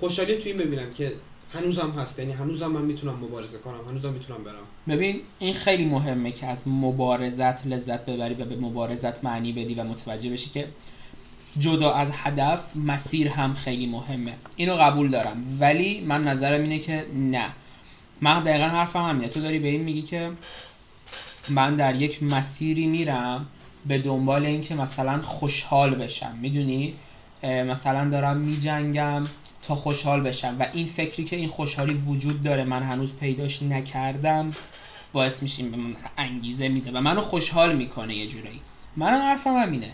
خوشحالی 0.01 0.37
تو 0.37 0.49
این 0.49 0.59
ببینم 0.59 0.91
که 0.91 1.13
هنوزم 1.53 1.91
هست. 1.91 2.19
یعنی 2.19 2.33
هنوزم 2.33 2.67
من 2.67 2.83
می‌تونم 2.83 3.15
مبارزه 3.15 3.59
کنم 3.59 3.89
هنوزم 3.89 4.13
می‌تونم 4.13 4.45
برم. 4.45 4.97
ببین 4.97 5.21
این 5.39 5.55
خیلی 5.55 5.85
مهمه 5.85 6.33
که 6.33 6.47
از 6.47 6.69
مبارزت 6.69 7.67
لذت 7.67 8.07
ببری 8.07 8.35
و 8.35 8.45
به 8.45 8.57
مبارزت 8.57 9.25
معنی 9.25 9.53
بدی 9.53 9.75
و 9.75 9.85
متوجه 9.85 10.31
بشی 10.31 10.51
که 10.51 10.69
جدا 11.59 11.93
از 11.93 12.11
هدف 12.13 12.77
مسیر 12.77 13.29
هم 13.29 13.55
خیلی 13.55 13.87
مهمه. 13.87 14.35
اینو 14.57 14.75
قبول 14.75 15.11
دارم. 15.11 15.57
ولی 15.61 16.01
من 16.01 16.23
نظرم 16.23 16.63
اینه 16.63 16.79
که 16.79 17.07
نه. 17.15 17.47
من 18.21 18.41
دقیقا 18.41 18.65
حرفم 18.65 19.05
همینه. 19.05 19.29
تو 19.29 19.41
داری 19.41 19.59
به 19.59 19.69
این 19.69 19.83
میگی 19.83 20.03
که 20.03 20.31
من 21.49 21.77
در 21.77 21.95
یک 21.95 22.23
مسیری 22.23 22.87
میرم 22.87 23.47
به 23.87 23.99
دنبال 23.99 24.47
اینکه 24.47 24.75
مثلا 24.75 25.23
خوشحال 25.23 25.95
بشم. 25.95 26.39
می‌دونی؟ 26.41 26.95
مثلا 27.43 28.11
دارم 28.11 28.37
میجنگم 28.37 29.27
تا 29.63 29.75
خوشحال 29.75 30.21
بشم. 30.21 30.57
و 30.59 30.67
این 30.73 30.87
فکری 30.87 31.25
که 31.25 31.37
این 31.37 31.49
خوشحالی 31.49 31.95
وجود 31.95 32.43
داره 32.43 32.65
من 32.65 32.83
هنوز 32.83 33.13
پیداش 33.21 33.63
نکردم 33.63 34.51
باعث 35.13 35.43
میشیم 35.43 35.71
به 35.71 35.77
من 35.77 35.97
انگیزه 36.19 36.69
میده. 36.69 36.91
و 36.91 37.01
منو 37.01 37.21
خوشحال 37.21 37.77
می‌کنه 37.77 38.15
یه 38.15 38.27
جورایی. 38.27 38.61
منم 38.97 39.23
حرفم 39.23 39.57
همینه. 39.57 39.93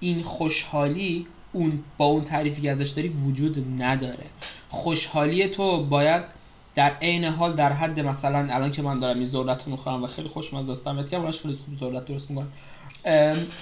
این 0.00 0.22
خوشحالی 0.22 1.26
اون 1.52 1.84
با 1.98 2.04
اون 2.04 2.24
تعریفی 2.24 2.62
که 2.62 2.70
ازش 2.70 2.90
داری 2.90 3.08
وجود 3.08 3.64
نداره. 3.82 4.26
خوشحالی 4.68 5.48
تو 5.48 5.84
باید 5.84 6.22
در 6.74 6.92
عین 7.02 7.24
حال 7.24 7.56
در 7.56 7.72
حد 7.72 8.00
مثلا 8.00 8.38
الان 8.38 8.72
که 8.72 8.82
من 8.82 9.00
دارم 9.00 9.16
این 9.16 9.28
ذرت 9.28 9.64
رو 9.64 9.70
می‌خورم 9.70 10.02
و 10.02 10.06
خیلی 10.06 10.28
خوشمزه 10.28 10.72
است 10.72 10.84
دمت 10.84 11.10
گرم. 11.10 11.30
خیلی 11.30 11.58
خوب 11.66 11.90
ذرت 11.90 12.04
درست 12.04 12.30
می‌کنم 12.30 12.48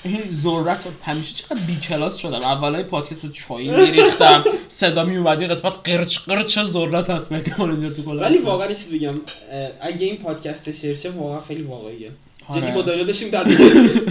این 0.05 0.23
ذرت 0.33 0.87
رو 0.87 0.93
همیشه 1.03 1.35
چقدر 1.35 1.61
بی 1.61 1.77
کلاس 1.77 2.17
شدم. 2.17 2.41
اولای 2.41 2.83
پادکست 2.83 3.25
رو 3.25 3.31
چای 3.31 3.71
میریختم. 3.71 4.45
صدا 4.69 5.05
می 5.05 5.17
اومدی 5.17 5.47
قسمت 5.47 5.75
قرچ 5.85 6.19
قرچ 6.19 6.59
ذرت 6.59 7.11
هست. 7.11 7.35
کلا 7.35 8.21
ولی 8.21 8.39
واقعا 8.39 8.69
چیز 8.69 8.93
بگم. 8.93 9.15
اگه 9.81 10.07
این 10.07 10.17
پادکست 10.17 10.73
شرشه 10.73 11.11
واقعا 11.11 11.41
خیلی 11.41 11.63
واقعیه. 11.63 12.11
آره. 12.49 12.61
جدی 12.61 12.73
با 12.73 12.83
دانیا 12.83 13.05
داشتیم 13.05 13.29
در 13.31 13.45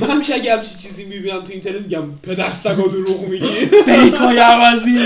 من 0.01 0.09
همیشه 0.09 0.33
اگه 0.33 0.57
همچین 0.57 0.77
چیزی 0.77 1.05
می‌بینم 1.05 1.41
تو 1.41 1.51
اینترنت 1.51 1.81
میگم 1.81 2.15
پدر 2.23 2.51
سگا 2.51 2.87
دروغ 2.87 3.27
میگی. 3.27 3.65
فیک 3.85 4.13
های 4.13 4.37
عوضی. 4.37 4.97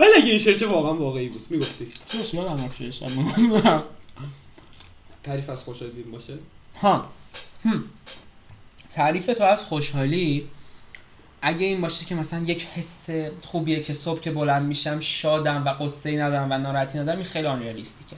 ولی 0.00 0.10
اگه 0.16 0.30
این 0.30 0.38
شرشه 0.38 0.66
واقعا 0.66 0.94
واقعی 0.94 1.28
بود 1.28 1.42
می‌گفتی. 1.50 1.88
چیش 2.08 2.34
یادم 2.34 2.64
رفت 2.64 2.78
تعریف 5.22 5.50
از 5.50 5.62
خوشحالی 5.62 6.02
باشه؟ 6.02 6.34
ها. 6.80 7.06
هم. 7.64 7.84
تعریف 8.92 9.26
تو 9.26 9.44
از 9.44 9.62
خوشحالی 9.62 10.48
اگه 11.42 11.66
این 11.66 11.80
باشه 11.80 12.04
که 12.04 12.14
مثلا 12.14 12.42
یک 12.46 12.66
حس 12.74 13.10
خوبیه 13.42 13.82
که 13.82 13.92
صبح 13.92 14.20
که 14.20 14.30
بلند 14.30 14.66
میشم 14.66 15.00
شادم 15.00 15.64
و 15.64 15.68
قصه 15.68 16.08
ای 16.10 16.16
ندارم 16.16 16.48
و 16.50 16.58
ناراحتی 16.58 16.98
ندارم 16.98 17.18
این 17.18 17.26
خیلی 17.26 17.46
آنریالیستیکه. 17.46 18.16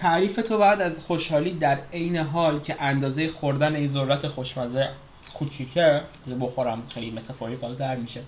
تعریف 0.00 0.36
تو 0.36 0.58
بعد 0.58 0.80
از 0.80 1.00
خوشحالی 1.00 1.50
در 1.50 1.78
عین 1.92 2.16
حال 2.16 2.60
که 2.60 2.82
اندازه 2.82 3.28
خوردن 3.28 3.76
این 3.76 3.86
ذرت 3.86 4.26
خوشمزه 4.26 4.88
کوچیکه 5.34 6.00
بخورم 6.40 6.82
خیلی 6.94 7.10
متافوریکال 7.10 7.74
در 7.74 7.96
میشه. 7.96 8.20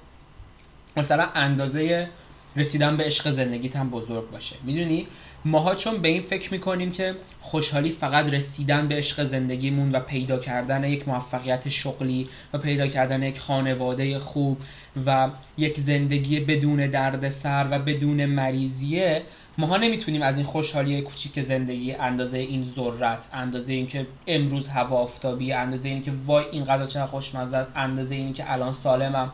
مثلا 0.97 1.29
اندازه 1.35 2.09
رسیدن 2.57 2.97
به 2.97 3.05
عشق 3.05 3.31
زندگیت 3.31 3.77
هم 3.77 3.91
بزرگ 3.91 4.31
باشه. 4.31 4.57
می‌دونی؟ 4.63 5.07
ماها 5.45 5.75
چون 5.75 5.99
به 5.99 6.09
این 6.09 6.23
فکر 6.23 6.53
می‌کنیم 6.53 6.93
که 6.93 7.15
خوشحالی 7.41 7.91
فقط 7.91 8.29
رسیدن 8.29 8.89
به 8.89 8.95
عشق 8.95 9.25
زندگیمون 9.25 9.93
و 9.93 10.01
پیدا 10.01 10.39
کردن 10.39 10.85
یک 10.85 11.09
موفقیت 11.09 11.69
شغلی 11.69 12.29
و 12.53 12.59
پیدا 12.59 12.87
کردن 12.87 13.23
یک 13.23 13.41
خانواده 13.41 14.19
خوب 14.19 14.59
و 15.07 15.31
یک 15.59 15.79
زندگی 15.79 16.41
بدون 16.41 16.87
دردسر 16.87 17.69
و 17.71 17.79
بدون 17.79 18.27
مریضیه 18.27 19.23
ماها 19.59 19.77
نمی‌تونیم 19.77 20.23
از 20.23 20.37
این 20.37 20.47
خوشحالی 20.47 21.01
کوچیک 21.01 21.41
زندگی 21.41 21.93
اندازه 21.93 22.39
این 22.39 22.65
ذرت 22.65 23.29
اندازه 23.33 23.73
اینکه 23.73 24.07
امروز 24.27 24.69
هوا 24.69 24.97
آفتابی 24.97 25.53
اندازه 25.53 25.89
اینکه 25.89 26.13
وای 26.27 26.45
این 26.53 26.65
غذا 26.65 26.87
چقدر 26.87 27.07
خوشمزه 27.07 27.57
است 27.57 27.73
اندازه 27.77 28.15
اینکه 28.15 28.53
الان 28.53 28.73
سالمم 28.73 29.33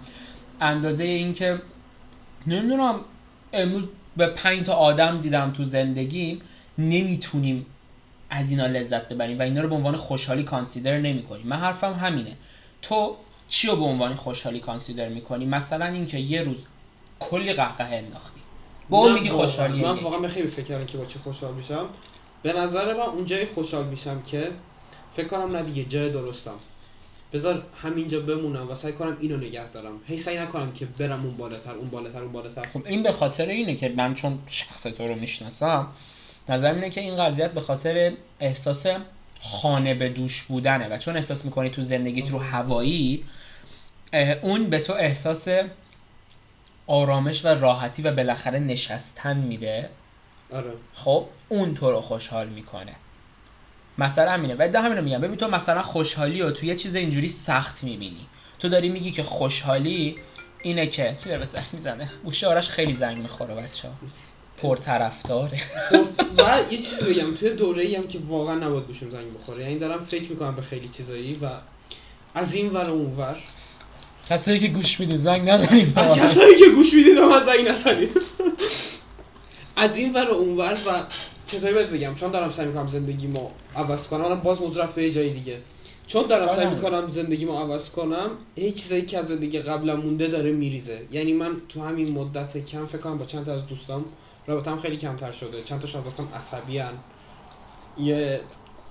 اندازه 0.60 1.04
اینکه 1.04 1.58
نمی‌دونم 2.46 3.00
امروز 3.52 3.84
به 4.18 4.26
پنج 4.26 4.66
تا 4.66 4.74
آدم 4.74 5.20
دیدم 5.20 5.50
تو 5.50 5.64
زندگیم 5.64 6.40
نمی‌تونیم 6.78 7.66
از 8.30 8.50
اینا 8.50 8.66
لذت 8.66 9.08
ببریم 9.08 9.38
و 9.38 9.42
اینا 9.42 9.60
رو 9.60 9.68
به 9.68 9.74
عنوان 9.74 9.96
خوشحالی 9.96 10.42
کانسیدر 10.42 10.98
نمی‌کنیم. 10.98 11.46
من 11.46 11.56
حرفم 11.56 11.92
همینه. 11.92 12.36
تو 12.82 13.16
چی 13.48 13.68
رو 13.68 13.76
به 13.76 13.84
عنوان 13.84 14.14
خوشحالی 14.14 14.60
کانسیدر 14.60 15.08
می‌کنی؟ 15.08 15.46
مثلا 15.46 15.86
اینکه 15.86 16.18
یه 16.18 16.42
روز 16.42 16.64
کلی 17.20 17.52
قهقه 17.52 17.84
انداختی. 17.84 18.40
با 18.88 18.98
اون 18.98 19.12
میگی 19.12 19.28
خوشحالی 19.28 19.82
من 19.82 19.90
واقعا 19.90 20.18
به 20.18 20.28
خیلی 20.28 20.48
فکر 20.48 20.64
کردم 20.64 20.86
که 20.86 20.98
با 20.98 21.04
چی 21.04 21.18
خوشحال 21.18 21.54
میشم. 21.54 21.86
به 22.42 22.52
نظر 22.52 22.94
من 22.94 23.00
اونجایی 23.00 23.46
خوشحال 23.46 23.84
میشم 23.84 24.22
که 24.22 24.50
فکر 25.16 25.28
کنم 25.28 25.56
نه 25.56 25.62
دیگه 25.62 25.84
جای 25.84 26.10
درستم. 26.10 26.54
بذار 27.32 27.62
همینجا 27.82 28.20
بمونم 28.20 28.70
و 28.70 28.74
سعی 28.74 28.92
کنم 28.92 29.16
اینو 29.20 29.36
نگه 29.36 29.70
دارم. 29.70 30.00
هی 30.06 30.18
سعی 30.18 30.38
نکنم 30.38 30.72
که 30.72 30.86
برم 30.86 31.24
اون 31.24 31.36
بالاتر 31.36 31.72
اون 31.72 31.86
بالاتر 31.86 32.22
اون 32.22 32.32
بالاتر. 32.32 32.62
خب 32.72 32.86
این 32.86 33.02
به 33.02 33.12
خاطر 33.12 33.46
اینه 33.46 33.74
که 33.74 33.88
من 33.96 34.14
چون 34.14 34.38
شخص 34.46 34.82
تو 34.82 35.06
رو 35.06 35.14
می‌شناسم 35.14 35.86
نظرم 36.48 36.74
اینه 36.74 36.90
که 36.90 37.00
این 37.00 37.16
قضیت 37.16 37.52
به 37.52 37.60
خاطر 37.60 38.12
احساس 38.40 38.86
خانه 39.40 39.94
به 39.94 40.08
دوش 40.08 40.42
بودنه 40.42 40.88
و 40.88 40.98
چون 40.98 41.16
احساس 41.16 41.44
می‌کنی 41.44 41.70
تو 41.70 41.82
زندگیت 41.82 42.30
رو 42.30 42.38
هوایی 42.38 43.24
اون 44.42 44.70
به 44.70 44.80
تو 44.80 44.92
احساس 44.92 45.48
آرامش 46.86 47.44
و 47.44 47.48
راحتی 47.48 48.02
و 48.02 48.12
بالاخره 48.12 48.58
نشستن 48.58 49.36
میده. 49.36 49.90
آره. 50.52 50.72
خب 50.94 51.26
اون 51.48 51.74
تو 51.74 51.90
رو 51.90 52.00
خوشحال 52.00 52.48
می‌کنه. 52.48 52.94
مثلا 53.98 54.30
همینه. 54.30 54.54
و 54.58 54.68
ده 54.72 54.80
همینو 54.80 55.02
میگم. 55.02 55.20
ببین 55.20 55.36
تو 55.36 55.48
مثلا 55.48 55.82
خوشحالی 55.82 56.42
رو 56.42 56.50
تو 56.50 56.66
یه 56.66 56.74
چیز 56.74 56.94
اینجوری 56.94 57.28
سخت 57.28 57.84
می‌بینی. 57.84 58.26
تو 58.58 58.68
داری 58.68 58.88
میگی 58.88 59.10
که 59.10 59.22
خوشحالی 59.22 60.16
اینه 60.62 60.86
که 60.86 61.18
تو 61.22 61.30
داره 61.30 61.48
زنگ 61.52 61.64
می‌زنه. 61.72 62.10
گوشه 62.24 62.46
آرش 62.46 62.68
خیلی 62.68 62.92
زنگ 62.92 63.18
می‌خوره 63.18 63.54
بچه 63.54 63.88
ها 63.88 63.94
پرطرفداره 64.56 65.60
و 66.38 66.60
یه 66.70 66.78
چیزی 66.78 67.04
بگم. 67.14 67.34
توی 67.34 67.50
دوره 67.50 67.82
ای 67.82 67.96
هم 67.96 68.02
که 68.02 68.18
واقعا 68.28 68.54
نباید 68.54 68.86
گوشم 68.86 69.10
زنگ 69.10 69.34
بخوره. 69.34 69.62
یعنی 69.62 69.78
دارم 69.78 70.04
فکر 70.04 70.30
می‌کنم 70.30 70.56
به 70.56 70.62
خیلی 70.62 70.88
چیزایی 70.88 71.38
و 71.42 71.48
از 72.34 72.54
این 72.54 72.72
ور 72.72 72.88
و 72.88 72.92
اون 72.92 73.16
ور. 73.16 73.36
کسایی 74.30 74.58
که 74.58 74.68
گوش 74.68 75.00
میدی 75.00 75.16
زنگ 75.16 75.50
نزنیم 75.50 75.94
کسایی 76.24 76.58
که 76.58 76.68
گوش 76.74 76.94
می‌دید 76.94 77.18
هم 77.18 77.32
از 77.32 77.44
زنگ 77.44 77.68
نزنید 77.68 78.10
از 79.76 79.96
این 79.96 80.12
ور 80.12 80.30
و 80.30 80.34
اون 80.34 80.56
ور 80.56 80.72
و 80.72 81.02
چطوری 81.48 81.74
بهت 81.74 81.86
بگم؟ 81.88 82.14
چون 82.14 82.30
دارم 82.30 82.50
سعی 82.50 82.66
می‌کنم 82.66 82.86
زندگیمو 82.88 83.48
عوض 83.76 84.08
کنم. 84.08 84.34
باز 84.34 84.60
موضوع 84.60 84.84
رفت 84.84 84.94
به 84.94 85.02
یه 85.02 85.10
جای 85.10 85.30
دیگه. 85.30 85.56
چون 86.06 86.26
دارم 86.26 86.48
سعی 86.56 86.66
آره. 86.66 86.74
می‌کنم 86.74 87.08
زندگیمو 87.08 87.58
عوض 87.58 87.90
کنم 87.90 88.30
یه 88.56 88.72
چیزایی 88.72 89.02
که 89.02 89.18
از 89.18 89.28
زندگی 89.28 89.58
قبلا 89.58 89.96
مونده 89.96 90.26
داره 90.26 90.52
میریزه. 90.52 91.00
یعنی 91.10 91.32
من 91.32 91.56
تو 91.68 91.82
همین 91.82 92.12
مدت 92.12 92.66
کم 92.66 92.86
فکر 92.86 92.98
کنم 92.98 93.18
با 93.18 93.24
چند 93.24 93.46
تا 93.46 93.52
از 93.54 93.66
دوستام 93.66 94.04
رابطم 94.46 94.78
خیلی 94.78 94.96
کمتر 94.96 95.32
شده. 95.32 95.62
چند 95.62 95.80
تاشون 95.80 96.02
دستم 96.02 96.28
عصبی 96.34 96.78
هن. 96.78 96.92
یه 97.98 98.40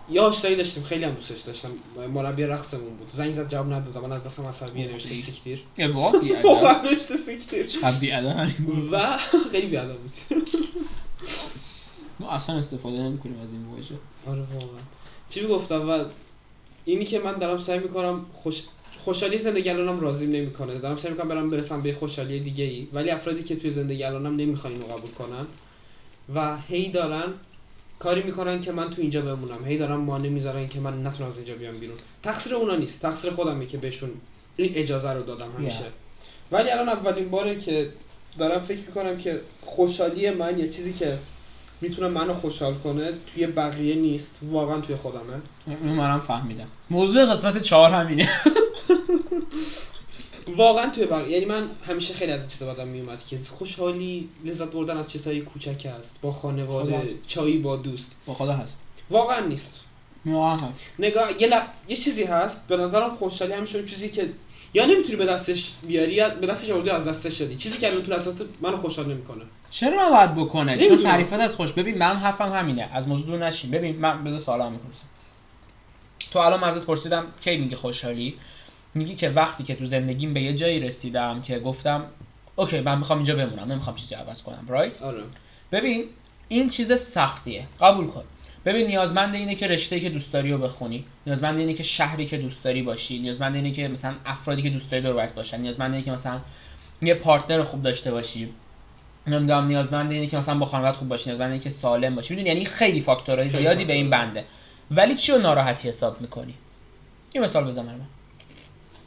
یه 0.10 0.22
آشنایی 0.22 0.56
داشتیم 0.56 0.84
خیلی 0.84 1.04
هم 1.04 1.12
دوستش 1.12 1.42
داشتم. 1.42 1.70
مربی 2.14 2.44
رقصمون 2.44 2.98
بود. 2.98 3.08
زنگ 3.14 3.32
زد 3.32 3.50
جواب 3.50 3.74
ندادم 3.74 4.02
من 4.02 4.12
از 4.12 4.24
دستم 4.24 4.46
عصبیه 4.46 4.88
نوشته. 4.88 5.16
سیکتیر. 5.16 5.60
واقعی؟ 5.94 6.34
واقعا 6.44 6.82
نوشته 6.82 7.18
سیکتیر. 7.18 7.68
بیادم 8.00 8.54
و 8.92 9.18
خیلی 9.52 9.68
بیادم 9.68 9.94
بود 9.94 10.50
ما 12.20 12.30
اصلا 12.30 12.56
استفاده 12.56 12.98
نمی‌کنیم 12.98 13.40
از 13.40 13.50
این 13.52 13.66
واژه 13.66 13.96
آره 14.28 14.54
واقعا. 14.54 14.82
چی 15.30 15.42
می‌گفتم 15.42 15.90
و 15.90 16.06
اینی 16.86 17.06
که 17.06 17.20
من 17.20 17.34
دارم 17.34 17.58
سعی 17.58 17.80
می‌کنم 17.80 18.26
خوش 18.34 18.64
خوشحالی 19.00 19.38
زندگی 19.38 19.70
الانم 19.70 20.00
راضی 20.00 20.28
نمی‌کنه. 20.28 20.80
دارم 20.80 20.98
سعی 20.98 21.12
می‌کنم 21.12 21.28
برم 21.28 21.50
برسم 21.50 21.82
به 21.82 21.94
خوشحالی 21.94 22.40
دیگه 22.40 22.64
ای 22.64 22.88
ولی 22.94 23.10
افرادی 23.10 23.44
که 23.44 23.56
توی 23.56 23.72
زندگی 23.72 24.04
الانم 24.04 24.36
نمی‌خوان 24.36 24.74
اینو 24.74 24.86
قبول 24.86 25.12
کنن 25.12 25.46
و 26.36 26.58
هی 26.68 26.92
دارن 26.92 27.34
کاری 28.00 28.24
می‌کنن 28.24 28.62
که 28.62 28.72
من 28.72 28.90
تو 28.90 29.02
اینجا 29.02 29.22
بمونم. 29.22 29.66
هی 29.66 29.78
دارن 29.78 29.96
مانع 29.96 30.30
می‌ذارن 30.30 30.68
که 30.68 30.80
من 30.80 31.08
نتونم 31.08 31.30
از 31.30 31.38
اینجا 31.38 31.56
بیام 31.56 31.78
بیرون. 31.78 31.98
تقصیر 32.24 32.56
اونا 32.56 32.76
نیست. 32.76 33.02
تقصیر 33.02 33.32
خودمه 33.32 33.66
که 33.66 33.78
بهشون 33.78 34.10
این 34.58 34.72
اجازه 34.76 35.12
رو 35.12 35.24
دادم 35.24 35.52
همیشه. 35.58 35.80
Yeah. 35.80 36.54
ولی 36.54 36.70
الان 36.70 36.90
اولین 36.90 37.30
باره 37.30 37.60
که 37.60 37.90
دارم 38.40 38.60
فکر 38.60 38.80
می‌کنم 38.80 39.18
که 39.18 39.42
خوشحالی 39.62 40.30
من 40.30 40.60
یه 40.60 40.70
چیزی 40.70 40.94
که 40.94 41.18
می‌تونه 41.82 42.08
منو 42.08 42.34
خوشحال 42.34 42.74
کنه 42.74 43.12
توی 43.34 43.48
بقیه 43.48 43.96
نیست. 43.96 44.32
واقعا 44.42 44.82
توی 44.82 44.96
خودمه. 44.96 45.42
اون 45.68 45.94
منم 45.94 46.20
فهمیدم. 46.20 46.68
موضوع 46.90 47.26
قسمت 47.26 47.58
چهار 47.58 47.92
همینه. 47.92 48.30
واقعا 50.58 50.90
توی 50.90 51.06
بقیه 51.06 51.30
یعنی 51.30 51.46
من 51.46 51.64
همیشه 51.88 52.14
خیلی 52.14 52.32
از 52.32 52.48
چیزا 52.48 52.74
بدم 52.74 52.88
میومد 52.88 53.24
که 53.30 53.40
خوشحالی 53.50 54.30
لذت 54.46 54.68
بردن 54.68 54.98
از 54.98 55.08
چیزهای 55.08 55.42
کوچک 55.42 55.88
است 56.00 56.16
با 56.22 56.32
خانواده. 56.32 57.10
چایی 57.28 57.58
با 57.58 57.76
دوست. 57.76 58.12
با 58.26 58.34
خدا 58.34 58.54
هست. 58.54 58.80
واقعا 59.10 59.40
نیست. 59.40 59.82
واقعا 60.26 60.70
نگاه 61.00 61.42
یه, 61.42 61.48
ل... 61.48 61.62
یه 61.88 61.96
چیزی 61.96 62.24
هست. 62.24 62.68
به 62.68 62.78
نظرم 62.78 63.16
خوشحالی 63.16 63.54
همیشه 63.54 63.78
اون 63.78 63.88
چیزی 63.88 64.10
که 64.10 64.30
یا 64.74 64.86
نمی‌تونی 64.86 65.16
به 65.16 65.26
دستش 65.26 65.72
بیاری 65.88 66.14
یا 66.14 66.30
به 66.30 66.48
دستش 66.48 66.70
آوردی 66.70 66.90
از 66.90 67.06
دستش 67.06 67.38
دادی. 67.38 67.56
چیزی 67.56 67.78
که 67.78 67.88
الان 67.88 68.02
تو 68.02 68.12
لحظات 68.12 68.36
منو 68.62 68.78
خوشحال 68.78 69.06
نمی‌کنه. 69.06 69.44
چرا 69.70 70.08
نباید 70.08 70.36
بکنه؟ 70.36 70.88
چون. 70.88 71.00
تعریفت 71.00 71.34
از 71.34 71.56
خوش. 71.56 71.72
ببین 71.72 71.98
منم 71.98 72.18
حرفم 72.18 72.52
همینه. 72.52 72.90
از 72.94 73.08
موضوع 73.08 73.26
دور 73.26 73.46
نشین. 73.48 73.72
ببین 73.72 73.96
من 73.96 74.24
بذار 74.24 74.40
سوالا 74.40 74.70
می‌پرسم 74.70 75.04
تو 76.32 76.40
الان 76.40 76.64
ازت 76.64 76.86
پرسیدم 76.86 77.26
کی 77.42 77.58
میگی 77.58 77.76
خوشحالی؟ 77.76 78.36
میگی 78.94 79.16
که 79.16 79.30
وقتی 79.30 79.64
که 79.64 79.76
تو 79.76 79.86
زندگیم 79.86 80.34
به 80.34 80.42
یه 80.42 80.54
جایی 80.54 80.80
رسیدم 80.80 81.42
که 81.42 81.60
گفتم 81.60 82.04
اوکی 82.56 82.80
من 82.80 82.98
می‌خوام 82.98 83.20
اینجا 83.20 83.36
بمونم. 83.36 83.72
نمی‌خوام 83.72 83.96
چیزی 83.96 84.16
عوض 84.16 84.42
کنم 84.42 84.66
رایت 84.68 85.02
آره. 85.02 85.24
ببین 85.72 86.04
این 86.48 86.70
چیز 86.70 86.94
سختیه. 86.94 87.66
قبول 87.82 88.08
کن. 88.08 88.24
ببین 88.66 88.88
نیازمند 88.88 89.36
اینه 89.36 89.56
که 89.56 89.68
رشته 89.68 90.00
که 90.00 90.10
دوست 90.10 90.34
داری 90.34 90.52
رو 90.52 90.58
بخونی. 90.58 91.06
نیازمند 91.26 91.58
اینه 91.58 91.74
که 91.74 91.84
شهری 91.84 92.26
که 92.26 92.38
دوست 92.38 92.64
داری 92.64 92.84
باشی. 92.84 93.20
نیازمند 93.20 93.56
اینه 93.56 93.72
که 93.72 93.88
مثلا 93.88 94.16
افرادی 94.26 94.62
که 94.62 94.70
دوست 94.70 94.92
داری 94.92 95.04
دور 95.04 95.26
باشن. 95.26 95.62
نیازمند 95.62 95.94
اینه 95.94 96.06
که 96.06 96.12
مثلا 96.12 96.40
یه 97.02 97.14
پارتنر 97.14 97.64
خوب 97.64 97.84
داشته 97.84 98.12
باشی. 98.12 98.50
نمی‌دونم 99.30 99.68
نیازمند 99.68 100.12
اینه 100.12 100.28
که 100.28 100.38
مثلا 100.38 100.58
با 100.58 100.66
خانواده 100.66 100.98
خوب 100.98 101.08
باشی 101.08 101.30
نیازمند 101.30 101.52
اینه 101.52 101.64
که 101.64 101.70
سالم 101.70 102.16
باشی. 102.16 102.34
می‌دونی؟ 102.34 102.50
یعنی 102.50 102.66
خیلی 102.66 103.02
فاکتورهای 103.02 103.50
خیلی 103.50 103.64
زیادی 103.64 103.86
به 103.86 103.94
این 103.94 104.10
بنده. 104.10 104.46
ولی 104.92 105.16
چی 105.16 105.32
رو 105.32 105.38
ناراحتی 105.38 105.90
حساب 105.90 106.22
می‌کنی؟ 106.22 106.54
یه 107.36 107.42
مثال 107.42 107.64
بزن 107.64 107.86
برام 107.86 108.08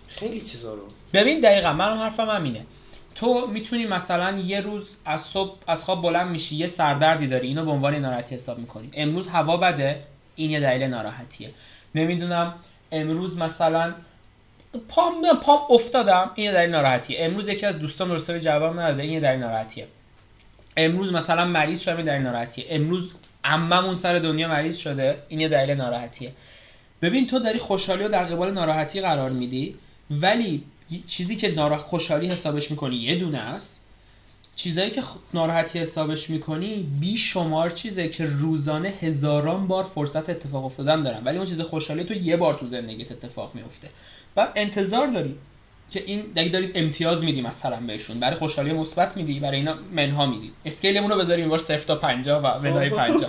خیلی 0.08 0.40
چیزا 0.40 0.74
رو. 0.74 0.82
ببین 1.12 1.40
دقیقا 1.40 1.72
منم 1.72 1.96
حرفم 1.96 2.28
همینه. 2.28 2.66
تو 3.14 3.46
می‌تونی 3.46 3.86
مثلا 3.86 4.38
یه 4.38 4.60
روز 4.60 4.88
از 5.04 5.20
صبح 5.20 5.56
از 5.66 5.84
خواب 5.84 6.02
بلند 6.02 6.30
میشی 6.30 6.56
یه 6.56 6.66
سردردی 6.66 7.26
داری 7.26 7.48
اینو 7.48 7.64
به 7.64 7.70
عنوان 7.70 7.94
ناراحتی 7.94 8.34
حساب 8.34 8.58
می‌کنی. 8.58 8.90
امروز 8.92 9.28
هوا 9.28 9.56
بده 9.56 10.02
این 10.36 10.50
یه 10.50 10.60
دلیل 10.60 10.82
ناراحتیه. 10.82 11.50
نمی‌دونم 11.94 12.54
امروز 12.92 13.38
مثلا 13.38 13.94
پام 14.88 15.22
پام 15.42 15.58
افتادم 15.70 16.30
این 16.34 16.46
یه 16.46 16.52
دلیل 16.52 16.70
ناراحتیه. 16.70 17.18
امروز 17.20 17.48
یکی 17.48 17.66
از 17.66 17.78
دوستان 17.78 18.08
درسته 18.08 18.32
به 18.32 18.40
جواب 18.40 18.80
نداده 18.80 19.02
این 19.02 19.12
یه 19.12 19.20
دلیل 19.20 19.40
ناراحتیه. 19.40 19.86
امروز 20.76 21.12
مثلا 21.12 21.44
مریض 21.44 21.80
شدم 21.80 22.02
دلیل 22.02 22.22
ناراحتیه. 22.22 22.64
امروز 22.68 23.14
عممون 23.44 23.96
سر 23.96 24.18
دنیا 24.18 24.48
مریض 24.48 24.76
شده 24.76 25.22
این 25.28 25.40
یه 25.40 25.48
دلیل 25.48 25.76
ناراحتیه. 25.76 26.32
ببین 27.02 27.26
تو 27.26 27.38
داری 27.38 27.58
خوشحالی 27.58 28.02
رو 28.02 28.08
در 28.08 28.24
قبال 28.24 28.52
ناراحتی 28.52 29.00
قرار 29.00 29.30
میدی 29.30 29.74
ولی 30.10 30.64
چیزی 31.06 31.36
که 31.36 31.54
نارا... 31.54 31.76
خوشحالی 31.76 32.28
حسابش 32.28 32.70
می‌کنی 32.70 32.96
یه 32.96 33.16
دونه 33.16 33.38
است. 33.38 33.80
چیزایی 34.56 34.90
که 34.90 35.02
ناراحتی 35.34 35.78
حسابش 35.78 36.30
می‌کنی 36.30 36.90
بی 37.00 37.18
شمار 37.18 37.70
چیزه 37.70 38.08
که 38.08 38.26
روزانه 38.26 38.88
هزاران 38.88 39.66
بار 39.66 39.84
فرصت 39.84 40.30
اتفاق 40.30 40.64
افتادن 40.64 41.02
دارن. 41.02 41.24
ولی 41.24 41.36
اون 41.36 41.46
چیز 41.46 41.60
خوشحالی 41.60 42.04
تو 42.04 42.14
یه 42.14 42.36
بار 42.36 42.54
تو 42.54 42.66
زندگیت 42.66 43.12
اتفاق 43.12 43.54
میفته 43.54 43.88
بعد 44.34 44.52
انتظار 44.56 45.06
داری. 45.06 45.34
که 45.90 46.02
این 46.06 46.20
دیگه 46.20 46.48
دارید 46.48 46.72
امتیاز 46.74 47.24
میدی 47.24 47.42
مثلا 47.42 47.80
بهشون. 47.86 48.20
برای 48.20 48.36
خوشحالی 48.36 48.72
مثبت 48.72 49.16
میدی 49.16 49.40
برای 49.40 49.56
اینا 49.56 49.74
منها 49.92 50.26
میدی. 50.26 50.52
اسکیلمون 50.64 51.10
رو 51.10 51.18
بذاریم 51.18 51.48
بار 51.48 51.58
0 51.58 51.78
تا 51.78 51.96
50 51.96 52.42
و 52.42 52.62
منهای 52.62 52.90
50 52.90 53.28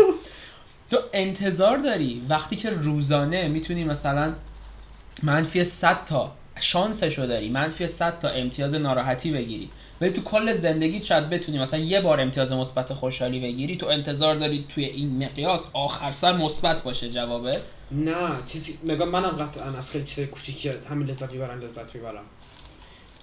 تو 0.91 0.97
انتظار 1.13 1.78
داری 1.78 2.21
وقتی 2.30 2.56
که 2.56 2.69
روزانه 2.69 3.47
می‌تونی 3.47 3.84
مثلا 3.84 4.34
منفی 5.24 5.63
100 5.63 6.06
تا 6.06 6.32
شانسشو 6.60 7.26
داری 7.26 7.50
منفی 7.50 7.88
100 7.88 8.19
تا 8.19 8.30
امتیاز 8.30 8.74
ناراحتی 8.74 9.32
بگیری. 9.32 9.69
ولی 10.02 10.12
تو 10.12 10.21
کل 10.21 10.52
زندگی 10.52 11.02
شاید 11.02 11.30
بتونی 11.30 11.60
مثلا 11.60 11.80
یه 11.80 12.02
بار 12.02 12.21
امتیاز 12.21 12.52
مثبت 12.52 12.93
خوشحالی 12.93 13.39
بگیری. 13.39 13.78
تو 13.78 13.88
انتظار 13.88 14.36
داری 14.36 14.65
توی 14.69 14.86
این 14.86 15.24
مقیاس 15.24 15.67
آخر 15.74 16.12
سر 16.12 16.38
مثبت 16.38 16.84
باشه 16.84 17.10
جوابت؟ 17.10 17.62
نه 17.91 18.30
چیزی 18.47 18.80
نگاه 18.84 19.08
منم 19.08 19.30
قطعا 19.30 19.78
از 19.78 19.91
خیلی 19.91 20.06
چیزای 20.06 20.28
کوچیکی 20.28 20.71
همین 20.89 21.08
لذت 21.08 21.34
می‌برم 21.34 21.60
لذت 21.60 21.95
می‌برم. 21.95 22.24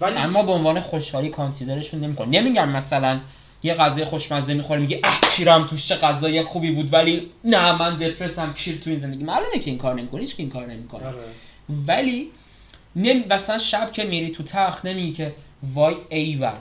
ولی 0.00 0.16
اما 0.16 0.42
به 0.42 0.52
عنوان 0.52 0.80
خوشحالی 0.80 1.28
کانسیدرشون 1.28 2.00
نمیکن 2.00 2.28
نمیگم 2.28 2.68
مثلا 2.68 3.20
یه 3.62 3.74
غذای 3.74 4.04
خوشمزه 4.04 4.54
می‌خوری 4.54 4.80
میگه 4.80 5.00
اه 5.04 5.20
کیرم 5.37 5.66
توش 5.66 5.88
چه 5.88 5.94
غذای 5.94 6.42
خوبی 6.42 6.70
بود 6.70 6.92
ولی 6.92 7.30
نه 7.44 7.72
من 7.72 7.96
دپرسم 7.96 8.52
کیر 8.52 8.78
تو 8.78 8.90
این 8.90 8.98
زندگی. 8.98 9.24
معلومه 9.24 9.58
که 9.58 9.70
این 9.70 9.78
کار 9.78 9.94
نمی‌کنی 9.94 10.20
هیچ 10.20 10.37
کی 10.37 10.42
این 10.42 10.50
کار 10.52 10.66
نمی‌کنه. 10.66 11.06
آره. 11.06 11.16
ولی 11.87 12.30
نمی... 12.96 13.24
مثلا 13.30 13.58
شب 13.58 13.92
که 13.92 14.04
میری 14.04 14.30
تو 14.30 14.42
تخت 14.42 14.84
نمیگی 14.84 15.12
که 15.12 15.34
وای 15.74 15.96
ایول 16.08 16.52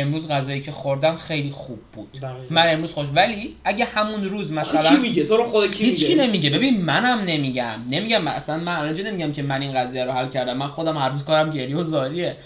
امروز 0.00 0.28
غذایی 0.28 0.60
که 0.60 0.72
خوردم 0.72 1.16
خیلی 1.16 1.50
خوب 1.50 1.78
بود. 1.92 2.18
من 2.50 2.72
امروز 2.72 2.92
خوش 2.92 3.06
ولی 3.14 3.56
اگه 3.64 3.84
همون 3.84 4.24
روز 4.24 4.52
مثلا 4.52 4.90
کی 4.90 4.96
میگه؟ 4.96 5.24
تو 5.24 5.36
رو 5.36 5.44
خدا 5.44 5.68
کی 5.68 5.84
هیچ 5.84 6.04
کی 6.04 6.14
میگه؟ 6.14 6.26
نمیگه. 6.26 6.50
ببین 6.50 6.80
منم 6.80 7.20
نمیگم. 7.20 7.80
نمیگم 7.90 8.28
اصلا 8.28 8.56
من 8.56 8.76
الان 8.76 9.00
نمیگم 9.00 9.32
که 9.32 9.42
من 9.42 9.62
این 9.62 9.72
قضیه 9.72 10.04
رو 10.04 10.12
حل 10.12 10.28
کردم؟ 10.28 10.56
من 10.56 10.66
خودم 10.66 10.96
هر 10.96 11.08
روز 11.08 11.24
کارم 11.24 11.50
گریه 11.50 11.76
و 11.76 11.82
زاریه. 11.82 12.36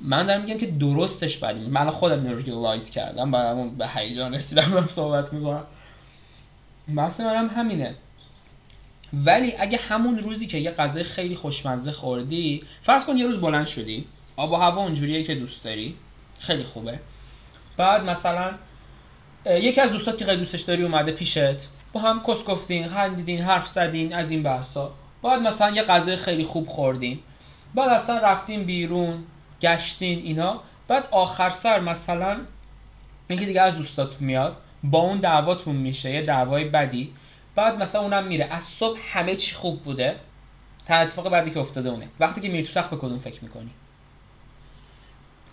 من 0.00 0.26
دارم 0.26 0.40
میگم 0.40 0.58
که 0.58 0.66
درستش 0.66 1.36
بدیم 1.36 1.70
من 1.70 1.90
خودم 1.90 2.24
اینو 2.24 2.36
realize 2.36 2.90
کردم 2.90 3.30
بعدم 3.30 3.70
به 3.70 3.88
هیجان 3.88 4.34
رسیدم 4.34 4.70
دارم 4.70 4.88
صحبت 4.92 5.32
می‌کنم. 5.32 5.64
بحث 6.96 7.20
منم 7.20 7.48
همینه. 7.48 7.94
ولی 9.12 9.54
اگه 9.58 9.78
همون 9.78 10.18
روزی 10.18 10.46
که 10.46 10.58
یه 10.58 10.70
غذای 10.70 11.02
خیلی 11.02 11.34
خوشمزه 11.34 11.92
خوردی 11.92 12.62
فرض 12.82 13.04
کن 13.04 13.16
یه 13.16 13.26
روز 13.26 13.40
بلند 13.40 13.66
شدی 13.66 14.04
آب 14.36 14.52
و 14.52 14.56
هوا 14.56 14.82
اونجوریه 14.82 15.22
که 15.22 15.34
دوست 15.34 15.64
داری. 15.64 15.94
خیلی 16.38 16.64
خوبه. 16.64 17.00
بعد 17.76 18.02
مثلا 18.02 18.54
یکی 19.46 19.80
از 19.80 19.90
دوستات 19.90 20.18
که 20.18 20.24
خیلی 20.24 20.36
دوستش 20.36 20.60
داری 20.60 20.82
اومده 20.82 21.12
پیشت 21.12 21.68
با 21.92 22.00
هم 22.00 22.22
کس 22.26 22.44
گفتین 22.44 22.88
خندیدین 22.88 23.42
حرف 23.42 23.68
زدین 23.68 24.14
از 24.14 24.30
این 24.30 24.42
بحثا. 24.42 24.92
بعد 25.22 25.42
مثلا 25.42 25.70
یه 25.70 25.82
غذای 25.82 26.16
خیلی 26.16 26.44
خوب 26.44 26.66
خوردین. 26.66 27.18
بعد 27.74 27.88
اصلا 27.88 28.18
رفتین 28.18 28.64
بیرون 28.64 29.24
گشتین 29.60 30.18
اینا. 30.18 30.60
بعد 30.88 31.08
آخر 31.10 31.50
سر 31.50 31.80
مثلا 31.80 32.40
یکی 33.30 33.46
دیگه 33.46 33.60
از 33.62 33.76
دوستاتون 33.76 34.26
میاد 34.26 34.56
با 34.84 34.98
اون 34.98 35.18
دعواتون 35.18 35.76
میشه 35.76 36.10
یه 36.10 36.22
دعوای 36.22 36.64
بدی. 36.64 37.12
بعد 37.54 37.82
مثلا 37.82 38.00
اونم 38.00 38.26
میره. 38.26 38.44
از 38.44 38.62
صبح 38.62 38.98
همه 39.12 39.36
چی 39.36 39.54
خوب 39.54 39.82
بوده. 39.82 40.16
تا 40.86 40.94
اتفاق 40.94 41.28
بعدی 41.28 41.50
که 41.50 41.58
افتاده 41.58 41.88
اونه. 41.88 42.08
وقتی 42.20 42.40
که 42.40 42.48
میری 42.48 42.62
تو 42.62 42.80
تخت 42.80 42.90
به 42.90 42.96
کدوم 42.96 43.18
فکر 43.18 43.44
می‌کنی؟ 43.44 43.70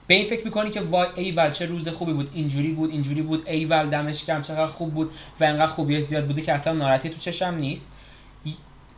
به 0.07 0.13
این 0.15 0.27
فکر 0.27 0.45
می‌کنی 0.45 0.69
که 0.69 0.81
وای 0.81 1.07
ایول 1.15 1.51
چه 1.51 1.65
روز 1.65 1.87
خوبی 1.87 2.13
بود 2.13 2.29
اینجوری 2.33 2.71
بود 2.71 2.91
اینجوری 2.91 3.21
بود 3.21 3.49
ایول 3.49 3.89
دمش 3.89 4.25
گرم 4.25 4.41
چقدر 4.41 4.67
خوب 4.67 4.93
بود 4.93 5.11
و 5.39 5.43
انقدر 5.43 5.67
خوبی 5.67 6.01
زیاد 6.01 6.25
بوده 6.25 6.41
که 6.41 6.53
اصلا 6.53 6.73
ناراحتی 6.73 7.09
تو 7.09 7.17
چشم 7.17 7.55
نیست. 7.55 7.91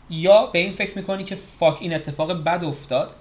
یا 0.10 0.46
به 0.46 0.60
این 0.60 0.72
فکر 0.72 0.98
می‌کنی 0.98 1.24
که 1.24 1.38
فاک 1.60 1.78
این 1.82 1.94
اتفاق 1.94 2.44
بد 2.44 2.64
افتاد. 2.64 3.12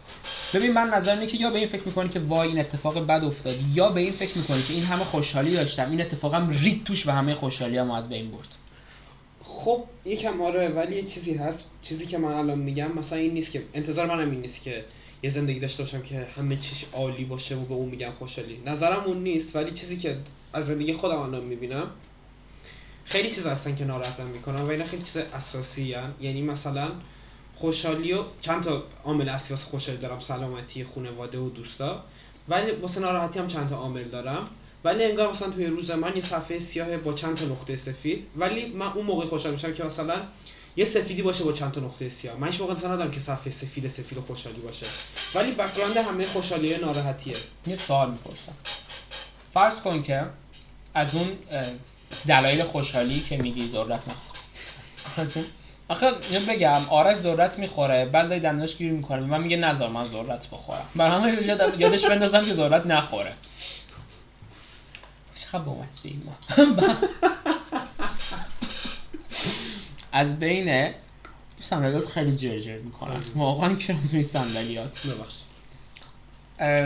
ببین 0.54 0.72
من 0.72 0.88
نظر 0.88 1.12
اینه 1.12 1.26
که 1.26 1.36
یا 1.36 1.50
به 1.50 1.58
این 1.58 1.68
فکر 1.68 1.82
می‌کنی 1.86 2.08
که 2.08 2.20
وای 2.20 2.48
این 2.48 2.58
اتفاق 2.58 3.06
بد 3.06 3.24
افتاد 3.24 3.54
یا 3.74 3.88
به 3.88 4.00
این 4.00 4.12
فکر 4.12 4.38
می‌کنی 4.38 4.62
که 4.62 4.74
این 4.74 4.82
همه 4.82 5.04
خوشحالی 5.04 5.50
داشتم 5.50 5.90
این 5.90 6.00
اتفاقم 6.00 6.48
رید 6.48 6.84
توش 6.84 7.06
و 7.06 7.10
همه 7.10 7.34
خوشحالی 7.34 7.78
از 7.78 8.08
بین 8.08 8.30
برد. 8.30 8.48
خب 9.42 9.84
یکم 10.04 10.42
آره 10.42 10.68
ولی 10.68 10.96
یه 10.96 11.02
چیزی 11.02 11.34
هست 11.34 11.64
چیزی 11.82 12.06
که 12.06 12.18
من 12.18 12.32
الان 12.32 12.58
میگم 12.58 12.92
مثلا 12.92 13.18
این 13.18 13.34
نیست 13.34 13.52
که 13.52 13.62
انتظار 13.74 14.06
منم 14.06 14.30
این 14.30 14.40
نیست 14.40 14.62
که 14.62 14.84
یه 15.22 15.30
زندگی 15.30 15.60
داشته 15.60 15.82
باشم 15.82 16.02
که 16.02 16.26
همه 16.36 16.56
چیش 16.56 16.84
عالی 16.92 17.24
باشه 17.24 17.56
و 17.56 17.64
به 17.64 17.74
اون 17.74 17.88
میگم 17.88 18.10
خوشحالی. 18.18 18.62
نظرم 18.66 19.04
اون 19.04 19.18
نیست 19.18 19.56
ولی 19.56 19.72
چیزی 19.72 19.96
که 19.96 20.16
از 20.52 20.66
زندگی 20.66 20.92
خودم 20.92 21.18
الان 21.18 21.44
می‌بینم 21.44 21.90
خیلی 23.04 23.30
چیز 23.30 23.46
هستن 23.46 23.76
که 23.76 23.84
ناراحتم 23.84 24.26
می‌کنن 24.26 24.60
و 24.60 24.70
اینا 24.70 24.84
خیلی 24.84 25.02
چیز 25.02 25.16
اساسی 25.16 25.94
هن. 25.94 26.12
یعنی 26.20 26.42
مثلا 26.42 26.90
خوشحالی 27.56 28.12
و 28.12 28.22
چند 28.40 28.62
تا 28.62 28.82
عامل 29.04 29.28
اصلی 29.28 29.50
واسه 29.50 29.66
خوشحالی 29.66 29.98
دارم 29.98 30.20
سلامتی 30.20 30.84
خانواده 30.84 31.38
و 31.38 31.48
دوستا. 31.48 32.04
ولی 32.48 32.70
واسه 32.70 33.00
ناراحتی 33.00 33.38
هم 33.38 33.48
چند 33.48 33.68
تا 33.68 33.76
عامل 33.76 34.04
دارم. 34.04 34.48
ولی 34.84 35.04
انگار 35.04 35.32
مثلا 35.32 35.50
توی 35.50 35.66
روز 35.66 35.90
من 35.90 36.16
یه 36.16 36.22
صفحه 36.22 36.58
سیاه 36.58 36.96
با 36.96 37.12
چند 37.12 37.36
تا 37.36 37.44
نقطه 37.44 37.76
سفید. 37.76 38.26
ولی 38.36 38.66
من 38.66 38.86
اون 38.86 39.06
موقع 39.06 39.26
خوشحال 39.26 39.52
میشم 39.52 39.74
که 39.74 39.84
مثلا 39.84 40.22
یه 40.76 40.84
سفیدی 40.84 41.22
باشه 41.22 41.44
با 41.44 41.52
چند 41.52 41.72
تا 41.72 41.80
نقطه 41.80 42.08
سیاه. 42.08 42.36
من 42.36 42.46
هیچ 42.46 42.60
موقع 42.60 42.74
ندارم 42.74 43.10
که 43.10 43.20
صفحه 43.20 43.50
سفید 43.50 43.88
سفید 43.88 44.18
و 44.18 44.22
خوشحالی 44.22 44.58
باشه. 44.60 44.86
ولی 45.34 45.52
بک‌گراند 45.52 45.96
همه 45.96 46.24
خوشحالی 46.24 46.76
ناراحتیه. 46.76 47.36
یه 47.66 47.76
سوال 47.76 48.10
می‌پرسم. 48.10 48.52
فرض 49.54 49.80
کن 49.80 50.02
که 50.02 50.26
از 50.94 51.14
اون 51.14 51.32
دلایل 52.26 52.62
خوشحالی 52.62 53.20
که 53.20 53.36
میگی 53.36 53.70
ذرت 53.72 54.00
از 55.16 55.36
اون 55.36 55.46
آخه 55.88 56.10
بگم 56.48 56.80
آرش 56.90 57.16
ذرت 57.16 57.58
می‌خوره 57.58 58.04
بعد 58.04 58.28
داری 58.28 58.40
دنداش 58.40 58.76
گیر 58.76 58.92
می‌کنه. 58.92 59.20
من 59.20 59.40
میگه 59.42 59.56
نذار 59.56 59.88
من 59.88 60.04
ذرت 60.04 60.46
بخورم. 60.46 60.86
برای 60.94 61.12
همه 61.32 61.46
یاد- 61.46 61.80
یادش 61.80 62.06
بندازم 62.06 62.42
که 62.42 62.54
ذرت 62.54 62.86
نخوره. 62.86 63.32
چقدر 65.34 65.58
بامتی 65.58 66.22
ما. 66.24 66.36
از 70.12 70.38
بین 70.38 70.90
صندلیات 71.60 72.08
خیلی 72.08 72.36
جرجر 72.36 72.78
می‌کنن. 72.78 73.20
واقعا 73.34 73.74
که 73.74 73.96
توی 74.10 74.22
صندلیات 74.22 75.06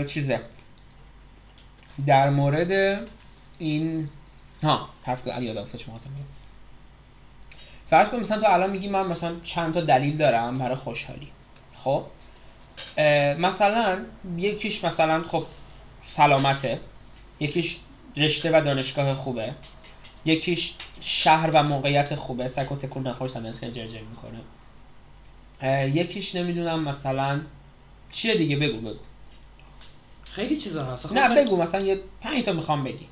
چیزه. 0.07 0.41
در 2.07 2.31
مورد 2.31 3.03
این 3.59 4.09
ها 4.63 4.89
حرف 5.03 5.27
علی 5.27 5.47
یادم 5.47 5.63
افتاد 5.63 5.81
شما 5.81 5.99
فرض 7.91 8.09
کن 8.09 8.17
مثلا 8.17 8.41
تو 8.41 8.47
الان 8.51 8.71
میگی 8.71 8.89
من 8.89 9.07
مثلا 9.07 9.37
چند 9.45 9.75
تا 9.75 9.81
دلیل 9.81 10.17
دارم 10.17 10.59
برای 10.59 10.77
خوشحالی. 10.77 11.29
خب؟ 11.75 12.05
مثلا 13.39 14.05
یکیش 14.37 14.85
مثلا 14.85 15.23
خب 15.23 15.47
سلامته. 16.05 16.81
یکیش 17.41 17.77
رشته 18.17 18.59
و 18.59 18.65
دانشگاه 18.65 19.15
خوبه. 19.15 19.55
یکیش 20.25 20.75
شهر 21.01 21.51
و 21.55 21.63
موقعیت 21.63 22.15
خوبه. 22.15 22.49
سگ 22.49 22.73
و 22.73 22.77
تکون 22.77 23.07
نخور 23.07 23.29
صندلیات 23.29 23.57
خیلی 23.57 23.73
جرجر 23.73 24.01
می‌کنه. 24.01 24.41
یکیش 25.87 26.35
نمی‌دونم 26.35 26.85
مثلا 26.85 27.41
چیه 28.11 28.35
دیگه؟ 28.35 28.57
بگو 28.57 28.81
بگو. 28.81 28.99
خیلی 30.25 30.57
چیزا 30.57 30.85
هست. 30.85 31.13
نه 31.13 31.35
بگو 31.45 31.57
مثلا 31.57 31.81
یه 31.81 32.01
پنج 32.21 32.45
تا 32.45 32.53
می‌خوام 32.53 32.85
بگی. 32.85 33.07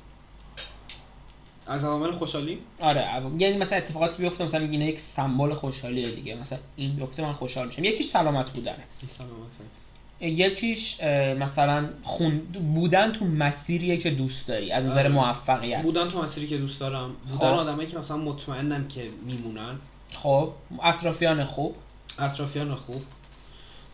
از 1.67 1.85
عوامل 1.85 2.11
خوشحالی؟ 2.11 2.59
آره 2.79 3.01
اول- 3.01 3.41
یعنی 3.41 3.57
مثلا 3.57 3.77
اتفاقاتی 3.77 4.15
که 4.15 4.21
بیفته 4.21 4.43
مثلا 4.43 4.59
میگی 4.59 4.77
اینا 4.77 4.85
یک 4.85 4.99
سمبل 4.99 5.53
خوشحالیه 5.53 6.11
دیگه. 6.11 6.35
مثلا 6.35 6.59
این 6.75 6.95
بیفته 6.95 7.21
من 7.21 7.33
خوشحال 7.33 7.65
میشم. 7.65 7.83
یکیش 7.83 8.05
سلامت 8.05 8.49
بودنه. 8.49 8.83
این 9.01 9.11
سلامته. 9.17 9.78
یکیش 10.21 11.01
مثلا 11.39 11.89
خون 12.03 12.39
بودن 12.73 13.11
تو 13.11 13.25
مسیریه 13.25 13.97
که 13.97 14.09
دوست 14.09 14.47
داری 14.47 14.71
از 14.71 14.85
نظر 14.85 14.99
آره. 14.99 15.09
موفقیت. 15.09 15.81
بودن 15.81 16.09
تو 16.09 16.21
مسیری 16.21 16.47
که 16.47 16.57
دوست 16.57 16.79
دارم. 16.79 17.15
خب. 17.25 17.31
بودن 17.31 17.47
آدمایی 17.47 17.87
که 17.87 17.97
مثلا 17.97 18.17
مطمئنم 18.17 18.87
که 18.87 19.09
میمونن. 19.25 19.75
خب. 20.11 20.53
اطرافیان 20.83 21.43
خوب. 21.43 21.75
اطرافیان 22.19 22.75
خوب. 22.75 23.01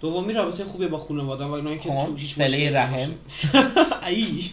دومی 0.02 0.34
رابطه 0.34 0.66
خوبی 0.66 0.88
با 0.88 0.98
خانواده 0.98 1.46
و 1.46 1.52
اینایی 1.52 1.78
که 1.78 1.90
خب، 1.90 2.06
تو 2.06 2.16
هیچ 2.16 2.32
مشکلی 2.32 2.70
رحم. 2.70 3.12
ای. 4.08 4.44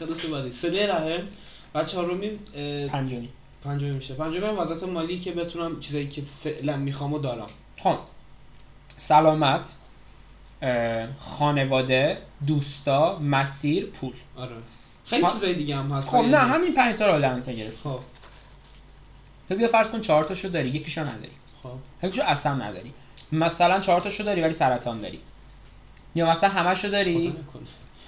خلاص 0.00 0.26
بعدی 0.26 0.52
صله 0.52 0.86
رحم. 0.86 1.22
و 1.74 1.84
چهارمی 1.84 2.30
پنجمی. 2.88 3.28
پنجمی 3.64 3.90
میشه. 3.90 4.14
پنجمی 4.14 4.40
وضعیت 4.40 4.82
مالی 4.82 5.18
که 5.18 5.32
بتونم 5.32 5.80
چیزایی 5.80 6.08
که 6.08 6.22
فعلا 6.44 6.76
می‌خوام 6.76 7.12
و 7.12 7.18
دارم. 7.18 7.46
خب. 7.82 7.98
سلامت 8.98 9.68
خانواده 11.18 12.18
دوستا 12.46 13.18
مسیر 13.18 13.86
پول. 13.86 14.12
آره. 14.36 14.50
خیلی 15.06 15.22
ها- 15.22 15.30
چیزای 15.32 15.54
دیگه 15.54 15.76
هم 15.76 15.90
هست. 15.92 16.08
خب 16.08 16.16
نه 16.16 16.38
همین 16.38 16.74
پنج 16.74 16.96
تا 16.96 17.16
رو 17.16 17.18
نظر 17.24 17.52
گرفت. 17.52 17.82
خب. 17.82 17.98
تو 19.48 19.54
بیا 19.54 19.68
فرض 19.68 19.86
کن 19.88 20.00
چهار 20.00 20.24
تاشو 20.24 20.48
داری 20.48 20.68
یکیشو 20.68 21.00
نداری. 21.00 21.30
خب. 21.62 22.06
یکیشو 22.06 22.22
اصلا 22.22 22.54
نداری. 22.54 22.92
مثلا 23.32 23.80
چهار 23.80 24.00
تاشو 24.00 24.24
داری 24.24 24.40
ولی 24.42 24.52
سرطان 24.52 25.00
داری. 25.00 25.20
یا 26.14 26.30
مثلا 26.30 26.50
همشو 26.50 26.88
داری؟ 26.88 27.34
خدا 27.52 27.60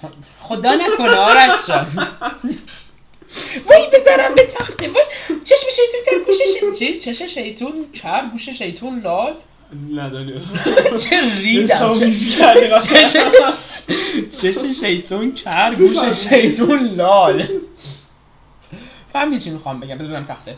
نکنه. 0.03 0.13
خدا 0.39 0.73
نکنه 0.75 1.15
آرش 1.15 1.67
جان. 1.67 1.87
وای 3.69 3.87
بذارم 3.93 4.35
به 4.35 4.43
تخته. 4.43 4.87
وای 4.89 5.03
چشم 5.43 5.67
شیطون 5.71 6.01
کر 6.05 6.25
گوش 6.25 6.35
ش- 6.35 6.79
چی؟ 6.79 6.99
چش 6.99 7.21
شیطون 7.21 7.91
کر 7.93 8.25
گوش 8.31 8.49
شیطون 8.49 8.99
لال. 8.99 9.33
نداری 9.93 10.41
چه 11.09 11.35
ریدم 11.35 11.93
چه- 14.41 14.73
شیطون 14.81 15.33
کر 15.33 15.75
گوش 15.75 15.97
شیطون 16.29 16.83
لال. 16.95 17.43
فهمیدی 19.13 19.39
چی 19.39 19.49
می‌خوام 19.49 19.79
بگم؟ 19.79 19.95
بذار 19.97 20.07
بزنم 20.07 20.25
تخته. 20.25 20.55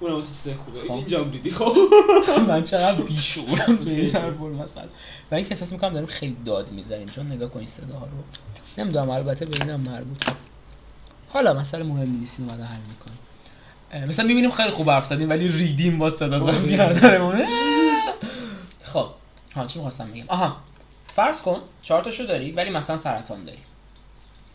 اونم 0.00 0.14
واسه 0.14 0.28
چیز 0.44 0.54
خوبه. 0.64 0.80
خب. 0.88 0.92
اینجا 0.92 1.24
هم 1.24 1.30
دیدی 1.30 1.50
خب. 1.50 1.76
من 2.48 2.62
چقدر 2.62 3.00
بیشورم 3.02 3.76
توی 3.76 3.92
این 3.92 4.06
ضرب 4.06 4.42
المثل 4.42 4.80
و 5.30 5.34
اینکه 5.34 5.50
احساس 5.50 5.72
می‌کنم 5.72 5.92
داریم 5.92 6.08
خیلی 6.08 6.36
داد 6.44 6.72
می‌زنیم. 6.72 7.08
چون 7.08 7.26
نگاه 7.26 7.50
کن 7.50 7.58
این 7.58 7.68
صداها 7.68 8.04
رو. 8.04 8.12
نمی‌دونم 8.84 9.10
البته 9.10 9.44
به 9.46 9.56
اینم 9.60 9.80
مربوطه. 9.80 10.32
حالا 11.28 11.54
مسئله 11.54 11.82
مهم 11.82 12.16
نیست 12.20 12.36
اینو 12.38 12.50
بعدا 12.52 12.64
حل 12.64 12.78
می‌کنیم. 12.88 14.08
مثلا 14.08 14.26
می‌بینیم 14.26 14.50
خیلی 14.50 14.70
خوب 14.70 14.90
حرف 14.90 15.06
زدیم 15.06 15.30
ولی 15.30 15.48
ریدیم 15.48 15.98
با 15.98 16.10
صدا 16.10 16.52
کردنمون 16.62 17.36
خب 17.36 17.69
ها 19.56 19.66
چی 19.66 19.78
می‌خواستم 19.78 20.10
بگم؟ 20.10 20.24
آها 20.28 20.56
فرض 21.06 21.40
کن 21.42 21.60
چهار 21.80 22.02
تاشو 22.04 22.22
داری 22.24 22.52
ولی 22.52 22.70
مثلا 22.70 22.96
سرطان 22.96 23.44
داری. 23.44 23.58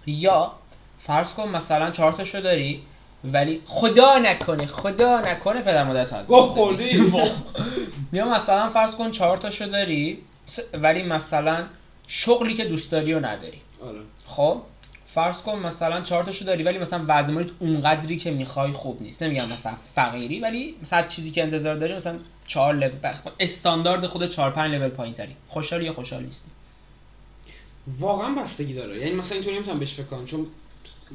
یا 0.06 0.52
فرض 1.00 1.34
کن 1.34 1.50
مثلا 1.50 1.92
چهار 1.92 2.12
تاشو 2.12 2.40
داری 2.42 2.84
ولی 3.24 3.62
خدا 3.66 4.18
نکنه 4.20 4.66
خدا 4.66 5.22
نکنه 5.22 5.62
پدر 5.62 5.84
مادرت 5.84 6.14
از 6.14 6.28
گوه. 6.28 6.42
خوردی؟ 6.42 7.12
یا 8.14 8.26
مثلا 8.30 8.70
فرض 8.70 8.96
کن 8.96 9.12
چهار 9.12 9.38
تاشو 9.38 9.66
داری 9.66 10.22
ولی 10.74 11.04
مثلا 11.04 11.64
شغلی 12.08 12.54
که 12.54 12.66
دوست 12.66 12.92
داری 12.92 13.14
و 13.14 13.20
نداری. 13.26 13.62
آره. 13.86 14.00
خب؟ 14.28 14.62
فرض 15.14 15.42
کن 15.42 15.60
مثلا 15.60 16.02
چهار 16.02 16.24
تاشو 16.24 16.46
داری 16.46 16.64
ولی 16.64 16.78
مثلا 16.78 17.06
وضع 17.08 17.32
مالیت 17.34 17.52
اونقدری 17.60 18.18
که 18.18 18.32
می‌خوای 18.32 18.72
خوب 18.72 19.02
نیست. 19.02 19.24
نمیگم 19.24 19.46
مثلا 19.46 19.74
فقیری 19.96 20.40
ولی 20.40 20.76
مثلا 20.82 21.08
چیزی 21.08 21.32
که 21.32 21.44
انتظار 21.44 21.76
داری 21.76 21.96
مثلا 21.96 22.16
چهار 22.48 22.74
لول 22.74 22.92
استاندارد 23.40 24.08
خود 24.08 24.30
چهار 24.30 24.52
پنج 24.52 24.76
لول 24.76 24.90
پایین 24.90 25.14
تری 25.14 25.36
خوشحال 25.48 25.84
یا 25.84 25.94
خوشحال 25.94 26.24
نیستی؟ 26.24 26.50
واقعا 28.00 28.36
بستگی 28.36 28.74
داره. 28.74 29.00
یعنی 29.00 29.16
مثلا 29.16 29.36
اینطوری 29.36 29.56
نمی‌تونم 29.56 29.80
بهش 29.80 29.94
فکر 29.94 30.04
کنم 30.04 30.26
چون 30.26 30.48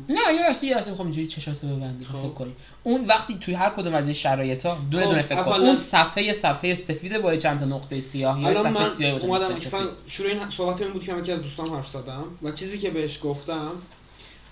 نه 0.08 0.20
یه 0.34 0.50
دستی 0.50 0.66
یه 0.66 0.74
دستی 0.74 0.90
می‌خوام 0.90 1.08
اینجوری 1.08 1.26
چشاتو 1.26 1.66
ببندی 1.66 2.04
خب. 2.04 2.22
فکر 2.22 2.28
کنی. 2.28 2.52
اون 2.82 3.06
وقتی 3.06 3.38
توی 3.38 3.54
هر 3.54 3.70
کدوم 3.70 3.94
از 3.94 4.04
این 4.04 4.14
شرایط 4.14 4.66
ها 4.66 4.74
خب، 4.74 4.90
دونه 4.90 5.22
فکر 5.22 5.42
کن. 5.42 5.52
اون 5.52 5.76
صفحه 5.76 6.32
صفحه 6.32 6.74
سفید 6.74 7.18
با 7.18 7.36
چند 7.36 7.60
تا 7.60 7.64
نقطه 7.64 8.00
سیاه 8.00 8.42
یا 8.42 8.54
صفحه 8.54 8.88
سیاه 8.88 9.20
اومدم 9.20 9.52
مثلا 9.52 9.88
شروع 10.06 10.30
این 10.30 10.50
صحبت 10.50 10.82
این 10.82 10.92
بود 10.92 11.04
که 11.04 11.12
من 11.12 11.20
یکی 11.20 11.32
از 11.32 11.42
دوستان 11.42 11.68
حرف 11.68 11.88
زدم 11.88 12.24
و 12.42 12.52
چیزی 12.52 12.78
که 12.78 12.90
بهش 12.90 13.20
گفتم 13.22 13.72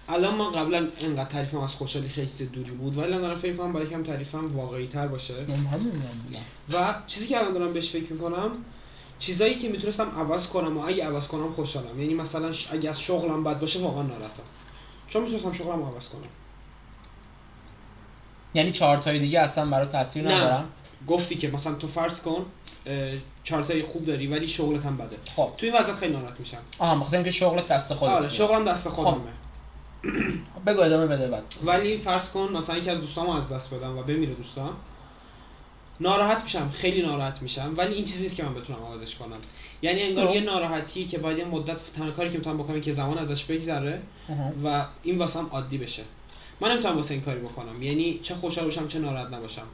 الان 0.08 0.34
من 0.34 0.52
قبلا 0.52 0.88
انقدر 1.00 1.24
تعریفم 1.24 1.58
از 1.58 1.74
خوشحالی 1.74 2.08
خیلی 2.08 2.26
چیز 2.26 2.52
دوری 2.52 2.70
بود 2.70 2.98
ولی 2.98 3.06
الان 3.06 3.20
دارم 3.20 3.38
فکر 3.38 3.56
کنم 3.56 3.72
برای 3.72 3.86
کم 3.86 4.02
تعریفم 4.02 4.56
واقعی 4.56 4.86
تر 4.86 5.06
باشه 5.06 5.34
و 6.72 6.94
چیزی 7.06 7.26
که 7.26 7.38
الان 7.38 7.52
دارم 7.52 7.72
بهش 7.72 7.90
فکر 7.90 8.12
می‌کنم 8.12 8.50
چیزایی 9.18 9.54
که 9.54 9.68
می‌تونستم 9.68 10.10
عوض 10.18 10.46
کنم 10.46 10.78
و 10.78 10.86
اگه 10.86 11.04
عوض 11.04 11.26
کنم 11.26 11.52
خوشحالم. 11.52 12.00
یعنی 12.00 12.14
مثلا 12.14 12.52
اگه 12.72 12.90
از 12.90 13.00
شغلم 13.00 13.44
بد 13.44 13.60
باشه 13.60 13.80
واقعا 13.80 14.02
ناراحتم. 14.02 14.42
چون 15.08 15.22
می‌تونستم 15.22 15.52
شغلم 15.52 15.82
عوض 15.82 16.08
کنم. 16.08 16.28
یعنی 18.54 18.70
چهار 18.70 18.96
تای 18.96 19.18
دیگه 19.18 19.40
اصلا 19.40 19.66
برای 19.66 19.86
تاثیر. 19.86 20.32
ندارم 20.32 20.64
گفتی 21.06 21.34
که 21.34 21.48
مثلا 21.48 21.74
تو 21.74 21.88
فرض 21.88 22.20
کن 22.20 22.46
چارتای 23.44 23.82
خوب 23.82 24.06
داری 24.06 24.26
ولی 24.26 24.48
شغلت 24.48 24.84
هم 24.84 24.96
بده. 24.96 25.16
خب. 25.36 25.50
تو 25.58 25.66
این 25.66 25.74
وضعیت 25.74 25.96
خیلی 25.96 26.12
ناراحت 26.12 26.40
میشم. 26.40 26.58
آها 26.78 27.00
بخاطر 27.00 27.16
اینکه 27.16 27.30
شغلت 27.30 27.68
دست 27.68 27.94
خودت 27.94 28.12
آره. 28.12 28.28
شغلم 28.28 28.64
دست 28.64 28.88
خودمه. 28.88 29.14
بگو 30.66 30.80
ادامه 30.80 31.06
بده 31.06 31.28
بعد. 31.28 31.44
ولی 31.64 31.98
فرض 31.98 32.28
کن 32.30 32.52
مثلا 32.52 32.78
یکی 32.78 32.90
از 32.90 33.00
دوستامو 33.00 33.30
از 33.30 33.48
دست 33.48 33.74
بدم 33.74 33.98
و 33.98 34.02
بمیره 34.02 34.34
دوستام 34.34 34.76
ناراحت 36.00 36.42
میشم 36.42 36.70
خیلی 36.74 37.02
ناراحت 37.02 37.42
میشم 37.42 37.74
ولی 37.76 37.94
این 37.94 38.04
چیزی 38.04 38.22
نیست 38.22 38.36
که 38.36 38.44
من 38.44 38.54
بتونم 38.54 38.78
عوضش 38.78 39.16
کنم. 39.16 39.36
یعنی 39.82 40.02
انگار 40.02 40.28
خب. 40.28 40.34
یه 40.34 40.40
ناراحتی 40.40 41.04
که 41.04 41.18
باید 41.18 41.38
یه 41.38 41.44
مدت 41.44 41.76
تنها 41.96 42.10
کاری 42.10 42.30
که 42.30 42.38
می‌تونم 42.38 42.58
بکنم 42.58 42.80
که 42.80 42.92
زمان 42.92 43.18
ازش 43.18 43.44
بگذره. 43.44 44.02
و 44.64 44.84
این 45.02 45.18
واسم 45.18 45.46
عادی 45.50 45.78
بشه. 45.78 46.02
من 46.60 46.72
نمی‌تونم 46.72 46.96
واسه 46.96 47.14
این 47.14 47.22
کاری 47.22 47.40
بکنم. 47.40 47.82
یعنی 47.82 48.20
چه 48.22 48.34
خوشحال 48.34 48.64
باشم 48.64 48.88
چه 48.88 48.98
ناراحت 48.98 49.32
نباشم. 49.32 49.66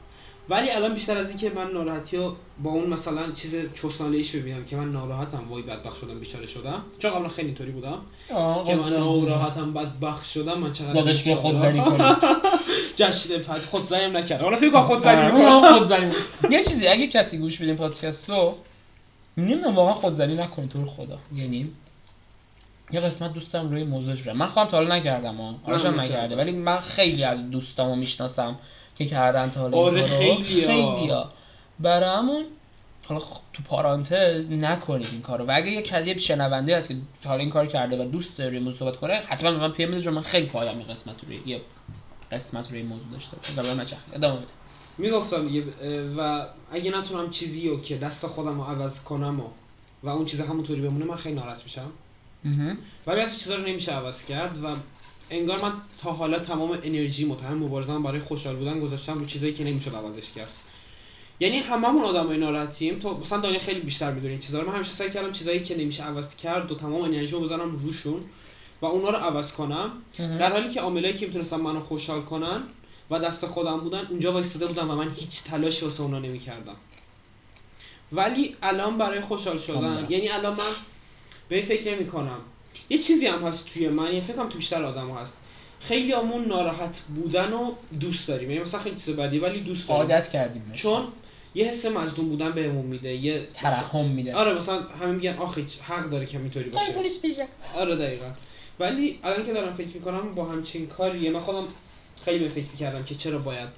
ولی 0.49 0.69
الان 0.71 0.93
بیشتر 0.93 1.17
از 1.17 1.29
اینکه 1.29 1.49
من 1.55 1.71
ناراحتی 1.71 2.17
رو 2.17 2.35
با 2.63 2.71
اون 2.71 2.89
مثلا 2.89 3.31
چیز 3.31 3.55
چسنالیش 3.75 4.35
ببینم 4.35 4.65
که 4.65 4.75
من 4.75 4.91
ناراحتم 4.91 5.43
وای 5.49 5.63
بدبخت 5.63 5.99
شدم 6.01 6.19
بیچاره 6.19 6.47
شدم. 6.47 6.81
چون 6.99 7.11
قبلا 7.11 7.29
خیلی 7.29 7.47
اینطوری 7.47 7.71
بودم. 7.71 7.97
که 8.27 8.75
من. 8.75 8.93
ناراحتم 8.93 9.73
بدبخت 9.73 10.29
شدم 10.29 10.59
من 10.59 10.73
چقدر 10.73 10.93
داداش 10.93 11.23
بیا 11.23 11.35
بیچاره. 11.35 11.53
خودزنی 11.53 11.81
کنی. 11.81 11.97
جشن 12.95 13.37
پد 13.37 13.57
خودزنی 13.57 14.03
هم 14.03 14.17
نکرد. 14.17 14.41
حالا 14.41 14.57
فکر 14.57 14.69
کن 14.69 14.81
خودزنی 14.81 15.21
آره، 15.21 15.31
می‌کنم. 15.37 15.77
خودزنی 15.77 16.05
می‌کنه. 16.05 16.51
یه 16.51 16.63
چیزی 16.63 16.87
اگه 16.87 17.07
کسی 17.07 17.37
گوش 17.37 17.61
بدین 17.61 17.75
پادکست 17.75 18.29
رو 18.29 18.57
نمی‌دونم 19.37 19.75
واقعا 19.75 19.93
خودزنی 19.93 20.35
نکنید 20.35 20.69
تو 20.69 20.85
خدا. 20.85 21.17
یعنی 21.35 21.71
یه 22.91 22.99
قسمت 22.99 23.33
دوستم 23.33 23.69
روی 23.69 23.83
موضوعش 23.83 24.21
برم 24.21 24.37
من 24.37 24.47
خودم 24.47 24.69
تا 24.69 24.77
حالا 24.77 24.95
نکردم 24.95 25.35
ها 25.35 25.55
آرش 25.63 25.85
هم 25.85 25.93
من 25.93 26.03
نکرده. 26.03 26.35
ولی 26.35 26.51
من 26.51 26.79
خیلی 26.79 27.23
از 27.23 27.51
دوستامو 27.51 27.95
می‌شناسم. 27.95 28.55
که 28.97 29.05
کردن 29.05 29.49
تا 29.49 29.61
حالا 29.61 29.77
آره،. 29.77 30.03
خیلیا. 30.03 30.67
خیلیا 30.67 31.31
برای 31.79 32.17
همون 32.17 32.45
حالا 33.03 33.19
خب 33.19 33.41
تو 33.53 33.63
پارانتز 33.63 34.51
نکنید 34.51 35.07
این 35.11 35.21
کارو 35.21 35.45
و 35.45 35.51
اگه 35.55 35.71
یه 35.71 35.81
کسی 35.81 36.19
شنونده 36.19 36.77
هست 36.77 36.87
که 36.87 36.95
تا 37.21 37.29
حالا 37.29 37.41
این 37.41 37.49
کار 37.49 37.67
کرده 37.67 38.05
و 38.05 38.07
دوست 38.07 38.37
داره 38.37 38.59
موضوع 38.59 38.79
صحبت 38.79 38.97
کنه 38.97 39.13
حتما 39.13 39.51
به 39.51 39.57
من 39.57 39.71
پی 39.71 39.83
ام 39.83 40.09
من 40.09 40.21
خیلی 40.21 40.45
پایدم 40.45 40.77
این 40.77 40.87
قسمت 40.87 41.15
روی 41.27 41.39
یه 41.45 41.61
قسمت 42.31 42.71
روی 42.71 42.83
موضوع 42.83 43.11
داشته 43.11 43.37
باشه 43.37 43.81
نچخ 43.81 43.97
ادامه 44.13 44.37
بده 44.37 44.47
می‌گفتم 44.97 45.47
دیگه 45.47 45.63
و 46.17 46.45
اگه 46.71 46.97
نتونم 46.97 47.29
چیزی 47.29 47.69
رو 47.69 47.81
که 47.81 47.97
دست 47.97 48.27
خودم 48.27 48.57
رو 48.57 48.63
عوض 48.63 48.99
کنم 48.99 49.39
و, 49.39 49.43
و 50.03 50.09
اون 50.09 50.25
چیز 50.25 50.41
همونطوری 50.41 50.81
بمونه 50.81 51.05
من 51.05 51.15
خیلی 51.15 51.35
ناراحت 51.35 51.63
میشم. 51.63 51.91
ولی 53.07 53.21
از 53.21 53.39
چیزا 53.39 53.55
رو 53.55 53.67
نمیشه 53.67 53.91
عوض 53.91 54.25
کرد 54.25 54.63
و 54.63 54.67
انگار 55.29 55.61
من 55.61 55.73
تا 56.01 56.11
حالا 56.11 56.39
تمام 56.39 56.71
انرژی 56.83 57.25
متهم 57.25 57.57
مبارزم 57.57 58.03
برای 58.03 58.19
خوشحال 58.19 58.55
بودن 58.55 58.79
گذاشتم 58.79 59.13
رو 59.13 59.25
چیزایی 59.25 59.53
که 59.53 59.63
نمیشه 59.63 59.91
عوضش 59.91 60.31
کرد. 60.35 60.51
یعنی 61.39 61.57
هممون 61.57 62.03
آدمای 62.03 62.37
ناراحتیم. 62.37 62.99
تو 62.99 63.17
مثلا 63.17 63.39
دنیا 63.39 63.59
خیلی 63.59 63.79
بیشتر 63.79 64.11
می‌دونی 64.11 64.31
این 64.31 64.41
چیزا 64.41 64.61
رو. 64.61 64.67
من 64.69 64.75
همیشه 64.75 64.91
سعی 64.91 65.11
کردم 65.11 65.31
چیزایی 65.31 65.63
که 65.63 65.77
نمیشه 65.77 66.03
عوض 66.03 66.35
کرد 66.35 66.71
و 66.71 66.75
تمام 66.75 67.01
انرژی 67.01 67.31
رو 67.31 67.41
بذارم 67.41 67.75
روشون 67.75 68.21
و 68.81 68.85
اونا 68.85 69.09
رو 69.09 69.17
عوض 69.17 69.51
کنم. 69.51 69.91
در 70.17 70.51
حالی 70.51 70.73
که 70.73 70.81
عاملایی 70.81 71.13
که 71.13 71.27
می‌تونستن 71.27 71.57
منو 71.57 71.79
خوشحال 71.79 72.21
کنن 72.21 72.63
و 73.11 73.19
دست 73.19 73.45
خودم 73.45 73.79
بودن 73.79 74.07
اونجا 74.09 74.33
وایستاده 74.33 74.67
بودم 74.67 74.91
و 74.91 74.95
من 74.95 75.11
هیچ 75.15 75.43
تلاشی 75.43 75.85
واسه 75.85 76.01
اونا 76.01 76.19
نمی‌کردم. 76.19 76.75
ولی 78.11 78.55
الان 78.63 78.97
برای 78.97 79.21
خوشحال 79.21 79.59
شدن. 79.59 80.07
یعنی 80.09 80.29
الان 80.29 80.53
من 80.53 80.73
به 81.49 81.55
این 81.55 81.65
فکر 81.65 81.95
نمی 81.95 82.07
کنم 82.07 82.39
یه 82.89 82.97
چیزی 82.97 83.27
هم 83.27 83.47
هست 83.47 83.65
توی 83.73 83.87
من 83.87 84.13
یه 84.13 84.21
فکرم 84.21 84.49
تو 84.49 84.57
بیشتر 84.57 84.83
آدم 84.83 85.11
هست. 85.11 85.33
خیلی 85.79 86.11
همون 86.11 86.45
ناراحت 86.45 86.99
بودن 87.15 87.51
رو 87.51 87.75
دوست 87.99 88.27
داریم. 88.27 88.51
یعنی 88.51 88.63
مثلا 88.63 88.79
خیلی 88.79 88.95
چیز 88.95 89.15
بدی 89.15 89.39
ولی 89.39 89.59
دوست 89.59 89.87
داریم. 89.87 90.01
عادت 90.01 90.29
کردیم. 90.29 90.71
چون 90.75 91.07
یه 91.55 91.65
حس 91.65 91.85
مظلوم 91.85 92.29
بودن 92.29 92.51
بهمون 92.51 92.85
میده 92.85 93.15
یه 93.15 93.47
ترحم 93.53 94.05
میده. 94.05 94.35
آره 94.35 94.53
مثلا 94.53 94.81
همه 94.81 95.11
میگن 95.11 95.37
آخه 95.37 95.65
حق 95.81 96.09
داره 96.09 96.25
که 96.25 96.37
اینطوری 96.37 96.69
باشه. 96.69 96.85
آره 97.75 97.95
دقیقا. 97.95 98.25
ولی 98.79 99.19
الان 99.23 99.45
که 99.45 99.53
دارم 99.53 99.73
فکر 99.73 99.87
می‌کنم 99.87 100.35
با 100.35 100.45
همچین 100.45 100.87
کاریه 100.87 101.31
من 101.31 101.39
خودم 101.39 101.63
خیلی 102.25 102.43
به 102.43 102.49
فکر 102.49 102.65
می‌کردم 102.71 103.03
که 103.03 103.15
چرا 103.15 103.37
باید 103.37 103.69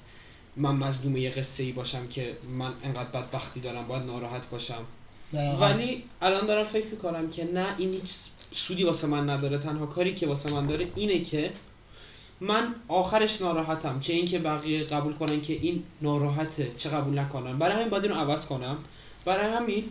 من 0.56 0.74
مظلوم 0.74 1.16
یه 1.16 1.30
قصه 1.30 1.62
ای 1.62 1.72
باشم 1.72 2.06
که 2.08 2.36
من 2.58 2.72
انقدر 2.84 3.04
بدبختی 3.04 3.60
دارم 3.60 3.86
باید 3.86 4.02
ناراحت 4.02 4.50
باشم. 4.50 4.84
دقیقاً. 5.32 5.66
ولی 5.66 6.02
الان 6.22 6.46
دارم 6.46 6.64
فکر 6.64 6.86
می‌کنم 6.86 7.30
که 7.30 7.44
نه 7.44 7.74
این 7.78 7.92
هیچ 7.92 8.10
سودی 8.52 8.84
واسه 8.84 9.06
من 9.06 9.30
نداره 9.30 9.58
تنها 9.58 9.86
کاری 9.86 10.14
که 10.14 10.26
واسه 10.26 10.54
من 10.54 10.66
داره 10.66 10.88
اینه 10.96 11.20
که 11.20 11.50
من 12.40 12.74
آخرش 12.88 13.40
ناراحتم. 13.42 14.00
چه 14.00 14.12
اینکه 14.12 14.38
بقیه 14.38 14.84
قبول 14.84 15.12
کنن 15.12 15.40
که 15.40 15.52
این 15.52 15.82
ناراحته 16.02 16.70
چه 16.78 16.88
قبول 16.88 17.18
نکنن. 17.18 17.58
برای 17.58 17.74
همین 17.74 17.88
باید 17.88 18.04
اینو 18.04 18.16
عوض 18.16 18.46
کنم. 18.46 18.76
برای 19.24 19.52
همین 19.52 19.84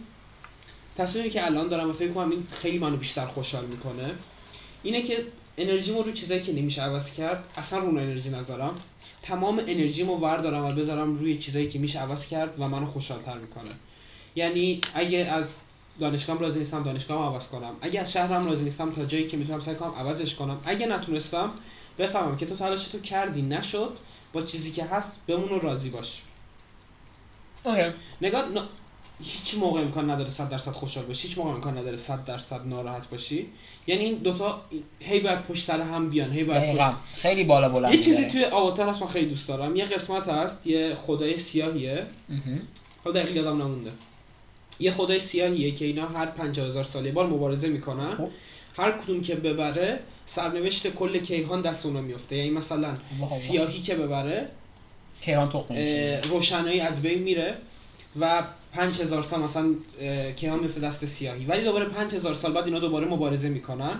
تصمیمی 0.97 1.29
که 1.29 1.45
الان 1.45 1.67
دارم 1.67 1.89
و 1.89 1.93
فکر 1.93 2.11
کنم 2.11 2.29
این 2.29 2.47
خیلی 2.51 2.77
منو 2.77 2.97
بیشتر 2.97 3.25
خوشحال 3.25 3.65
می‌کنه 3.65 4.11
اینه 4.83 5.01
که 5.01 5.25
انرژیمو 5.57 6.03
رو 6.03 6.11
چیزایی 6.11 6.41
که 6.41 6.53
نمیشه 6.53 6.81
عوض 6.81 7.13
کرد 7.13 7.43
اصلا 7.57 7.79
رو 7.79 7.87
انرژی 7.87 8.29
نذارم. 8.29 8.75
تمام 9.21 9.59
انرژیمو 9.59 10.15
وردارم 10.15 10.65
و 10.65 10.71
بذارم 10.71 11.15
روی 11.15 11.37
چیزایی 11.37 11.69
که 11.69 11.79
میشه 11.79 11.99
عوض 11.99 12.27
کرد 12.27 12.59
و 12.59 12.67
منو 12.67 12.85
خوشحالتر 12.85 13.37
می‌کنه. 13.37 13.71
یعنی 14.35 14.81
اگه 14.93 15.17
از 15.17 15.45
دانشگاهم 15.99 16.39
راضی 16.39 16.59
نیستم 16.59 16.83
دانشگاهم 16.83 17.33
عوض 17.33 17.47
کنم. 17.47 17.73
اگه 17.81 17.99
از 17.99 18.11
شهرم 18.11 18.45
راضی 18.45 18.63
نیستم 18.63 18.91
تا 18.91 19.05
جایی 19.05 19.27
که 19.27 19.37
می‌تونم 19.37 19.59
سعی 19.59 19.75
کنم 19.75 19.93
عوضش 19.99 20.35
کنم. 20.35 20.59
اگه 20.65 20.87
نتونستم 20.87 21.51
بفهمم 21.99 22.37
که 22.37 22.45
تو 22.45 22.55
تلاش 22.55 22.87
تو 22.87 22.99
کردی 22.99 23.41
نشد. 23.41 23.97
با 24.33 24.41
چیزی 24.41 24.71
که 24.71 24.85
هست 24.85 25.19
بمون 25.27 25.49
و 25.49 25.59
راضی 25.59 25.89
باش. 25.89 26.21
اوکی. 27.63 27.81
نگاه 28.21 28.41
ن... 28.41 28.61
هیچ 29.23 29.55
موقع 29.57 29.81
امکان 29.81 30.09
نداره 30.09 30.29
100 30.29 30.49
درصد 30.49 30.71
خوشحال 30.71 31.05
باشی. 31.05 31.27
هیچ 31.27 31.37
موقع 31.37 31.49
امکان 31.49 31.77
نداره 31.77 31.97
100 31.97 32.25
درصد 32.25 32.67
ناراحت 32.67 33.09
باشی. 33.09 33.47
یعنی 33.87 34.03
این 34.03 34.15
دوتا 34.15 34.61
هی 34.99 35.19
باید 35.19 35.41
پشت 35.41 35.65
سر 35.65 35.81
هم 35.81 36.09
بیان 36.09 36.31
هی 36.31 36.43
باید 36.43 36.77
پشت... 36.77 36.95
خیلی 37.15 37.43
بالا 37.43 37.69
بلند 37.69 37.93
یه 37.93 37.99
چیزی. 37.99 38.25
توی 38.25 38.45
آواتار 38.45 38.89
هست 38.89 39.01
من 39.01 39.07
خیلی 39.07 39.29
دوست 39.29 39.47
دارم. 39.47 39.75
یه 39.75 39.85
قسمت 39.85 40.29
هست 40.29 40.67
یه 40.67 40.95
خدای 40.95 41.37
سیاهیه. 41.37 42.05
حالا 43.03 43.21
دقیق 43.21 43.35
یادم 43.35 43.61
نمونده. 43.61 43.91
یه 44.80 44.91
خدای 44.91 45.19
سیاهیه 45.19 45.71
که 45.71 45.86
اینا 45.86 46.07
هر 46.07 46.25
50000 46.25 46.84
سال 46.84 47.05
یه 47.05 47.11
بار 47.11 47.28
مبارزه 47.28 47.67
می‌کنن. 47.67 48.15
خب. 48.15 48.30
هر 48.78 48.91
کدوم 48.91 49.21
که 49.21 49.36
ببره 49.36 49.99
سرنوشت 50.25 50.88
کل 50.88 51.17
کیهان 51.17 51.61
دست 51.61 51.86
اونا 51.86 52.01
میفته 52.01 52.36
یعنی 52.36 52.49
مثلا. 52.49 52.93
سیاهی 53.41 53.82
که 53.82 53.95
ببره 53.95 54.47
کیهان 55.21 55.49
تخم 55.49 55.75
روشنایی 56.30 56.80
از 56.80 57.01
بین 57.01 57.23
میره 57.23 57.53
و 58.19 58.43
5000 58.73 59.23
سال 59.23 59.39
مثلا 59.39 59.75
کیهان 60.36 60.59
میفته 60.59 60.82
دست 60.82 61.05
سیاهی. 61.05 61.45
ولی 61.45 61.63
دوباره 61.63 61.86
5000 61.86 62.36
سال 62.36 62.53
بعد 62.53 62.65
اینا 62.65 62.80
دوباره 62.80 63.07
مبارزه 63.07 63.49
می‌کنن 63.49 63.95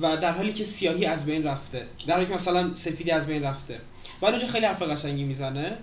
و 0.00 0.16
در 0.16 0.30
حالی 0.30 0.52
که 0.52 0.64
سیاهی 0.64 1.04
از 1.04 1.26
بین 1.26 1.44
رفته. 1.44 1.86
در 2.06 2.14
حالی 2.14 2.26
که 2.26 2.34
مثلا 2.34 2.74
سفیدی 2.74 3.10
از 3.10 3.26
بین 3.26 3.42
رفته. 3.42 3.80
ولی 4.22 4.32
اونجا 4.32 4.46
خیلی 4.46 4.66
حرف 4.66 4.82
قشنگی 4.82 5.24
می‌زنه. 5.24 5.76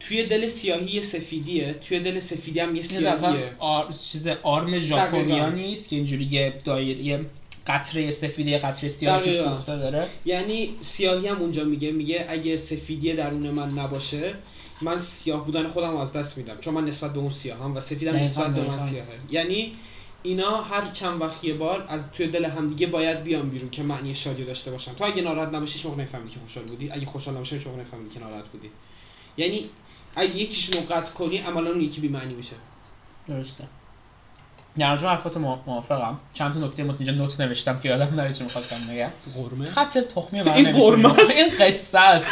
توی 0.00 0.26
دل 0.26 0.48
سیاهی 0.48 0.94
یه 0.94 1.00
سفیدیه. 1.00 1.74
توی 1.88 2.00
دل 2.00 2.20
سفیدی 2.20 2.60
هم 2.60 2.76
یه 2.76 2.82
سیاهیه. 2.82 3.52
آر... 3.58 3.92
چیز 3.92 4.26
آرم 4.42 4.78
ژاپنیا. 4.78 5.48
نیست 5.48 5.88
که 5.88 5.96
اینجوری 5.96 6.24
یه 6.24 6.54
دایر 6.64 7.00
یه 7.00 7.20
قطره 7.66 8.10
سفید 8.10 8.46
یه 8.46 8.58
قطره 8.58 8.88
سیاه 8.88 9.20
توش 9.20 9.34
دقیقاً. 9.34 9.50
پوخته 9.50 9.76
داره. 9.76 10.06
یعنی 10.24 10.70
سیاهی 10.82 11.28
هم 11.28 11.40
اونجا 11.40 11.64
میگه 11.64 11.90
میگه 11.90 12.26
اگه 12.28 12.56
سفیدی 12.56 13.12
درون 13.12 13.50
من 13.50 13.70
نباشه 13.70 14.34
من 14.82 14.98
سیاه 14.98 15.44
بودن 15.44 15.68
خودم 15.68 15.96
از 15.96 16.12
دست 16.12 16.38
میدم. 16.38 16.56
چون 16.60 16.74
من 16.74 16.84
نسبت 16.84 17.12
به 17.12 17.18
اون 17.18 17.30
سیاهم 17.30 17.76
و 17.76 17.80
سفیدم 17.80 18.16
نسبت 18.16 18.54
به 18.54 18.60
من. 18.60 18.78
سیاهه. 18.78 19.06
یعنی 19.30 19.72
اینا 20.22 20.62
هر 20.62 20.90
چند 20.92 21.20
وقت 21.20 21.44
یه 21.44 21.54
بار 21.54 21.86
از 21.88 22.00
توی 22.12 22.26
دل 22.26 22.44
همدیگه 22.44 22.86
باید 22.86 23.22
بیان 23.22 23.48
بیرون 23.48 23.70
که 23.70 23.82
معنی 23.82 24.14
شادی 24.14 24.44
داشته 24.44 24.70
باشن. 24.70 24.94
تو 24.94 25.04
اگه 25.04 25.22
ناراحت 25.22 25.54
نباشی 25.54 25.74
هیچ 25.74 25.86
موقع 25.86 26.02
نفهمی 26.02 26.30
که 26.30 26.36
خوشحال 26.40 26.64
بودی. 26.64 26.90
اگه 26.90 27.06
خوشحال 27.06 27.34
نباشی 27.34 27.56
هیچ 27.56 27.66
موقع 27.66 27.80
نفهمی 27.80 28.10
که 28.10 28.20
ناراحت 28.20 28.44
بودی. 28.44 28.70
یعنی 29.36 29.70
اگه 30.16 30.36
یکیشون 30.36 30.74
رو 30.80 30.94
قطع 30.94 31.10
کنی 31.12 31.38
عملا 31.38 31.70
اون 31.70 31.80
یکی 31.80 32.00
بی 32.00 32.08
معنی 32.08 32.34
میشه. 32.34 32.56
درسته. 33.28 33.64
در 34.78 34.92
مجموع 34.92 35.10
حرفات 35.10 35.36
مو- 35.36 35.58
موافقم. 35.66 36.18
چند 36.34 36.54
تا 36.54 36.58
نکته 36.60 36.84
مت- 36.84 36.94
اینجا 36.98 37.12
نوت 37.12 37.40
نوشتم 37.40 37.80
که 37.80 37.88
یادم 37.88 38.14
نره 38.14 38.32
چی 38.32 38.44
می‌خواستم 38.44 38.76
بگم 38.94 39.10
قرمه؟ 39.34 39.66
خط 39.70 39.98
تخمی 39.98 40.42
من 40.42 40.52
این 40.52 40.72
قرمه. 40.72 41.18
این 41.36 41.48
قصه 41.60 41.98
است. 41.98 42.26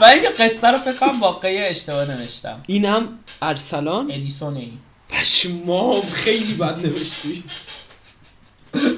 و 0.00 0.04
اینکه 0.04 0.28
قصه 0.28 0.68
رو 0.70 0.78
فکر 0.78 0.96
کنم 0.96 1.20
واقعی 1.20 1.58
اشتباه 1.58 2.04
نوشتم. 2.10 2.62
اینم 2.66 3.08
ارسلان؟ 3.42 4.10
ادیسون 4.10 4.56
ای. 4.56 4.72
پشمام 5.08 6.00
خیلی 6.02 6.54
بد 6.54 6.86
نوشتی. 6.86 7.44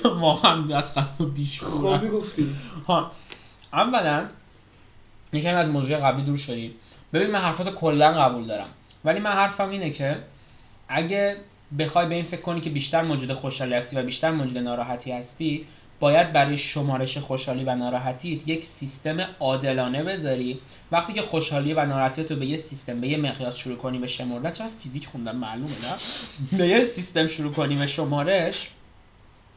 ما 0.04 0.36
هم 0.36 0.66
بیاد 0.66 0.84
خط 0.84 1.22
بیش 1.34 1.60
خوابی 1.60 2.08
گفتی 2.08 2.54
ها 2.88 3.10
اولا 3.72 4.26
یکم 5.32 5.56
از 5.56 5.68
موضوع 5.68 5.96
قبلی 5.96 6.24
دور 6.24 6.36
شدیم. 6.36 6.74
ببین 7.12 7.30
من 7.30 7.38
حرفات 7.38 7.74
کلا 7.74 8.12
قبول 8.12 8.46
دارم. 8.46 8.68
ولی 9.04 9.20
من 9.20 9.30
حرفم 9.30 9.70
اینه 9.70 9.90
که 9.90 10.16
اگه 10.88 11.36
بخوای 11.78 12.06
به 12.06 12.14
این 12.14 12.24
فکر 12.24 12.40
کنی 12.40 12.60
که 12.60 12.70
بیشتر 12.70 13.02
موجود 13.02 13.32
خوشحالی 13.32 13.74
هستی 13.74 13.96
و 13.96 14.02
بیشتر 14.02 14.30
موجود 14.30 14.58
ناراحتی 14.58 15.12
هستی 15.12 15.66
باید 16.00 16.32
برای 16.32 16.58
شمارش 16.58 17.18
خوشحالی 17.18 17.64
و 17.64 17.74
ناراحتیت 17.74 18.48
یک 18.48 18.64
سیستم 18.64 19.20
عادلانه 19.40 20.02
بذاری. 20.02 20.58
وقتی 20.92 21.12
که 21.12 21.22
خوشحالی 21.22 21.74
و 21.74 21.86
ناراحتی 21.86 22.24
تو 22.24 22.36
به 22.36 22.46
یه 22.46 22.56
سیستم 22.56 23.00
به 23.00 23.08
یه 23.08 23.16
مقیاس 23.16 23.56
شروع 23.56 23.76
کنی 23.76 23.98
به 23.98 24.06
شمردن 24.06 24.50
چرا 24.50 24.68
فیزیک 24.82 25.06
خوندم 25.06 25.36
معلومه 25.36 25.70
نه؟ 25.70 26.58
به 26.58 26.68
یه 26.68 26.84
سیستم 26.84 27.26
شروع 27.26 27.52
کنی 27.52 27.76
به 27.76 27.86
شمارش 27.86 28.70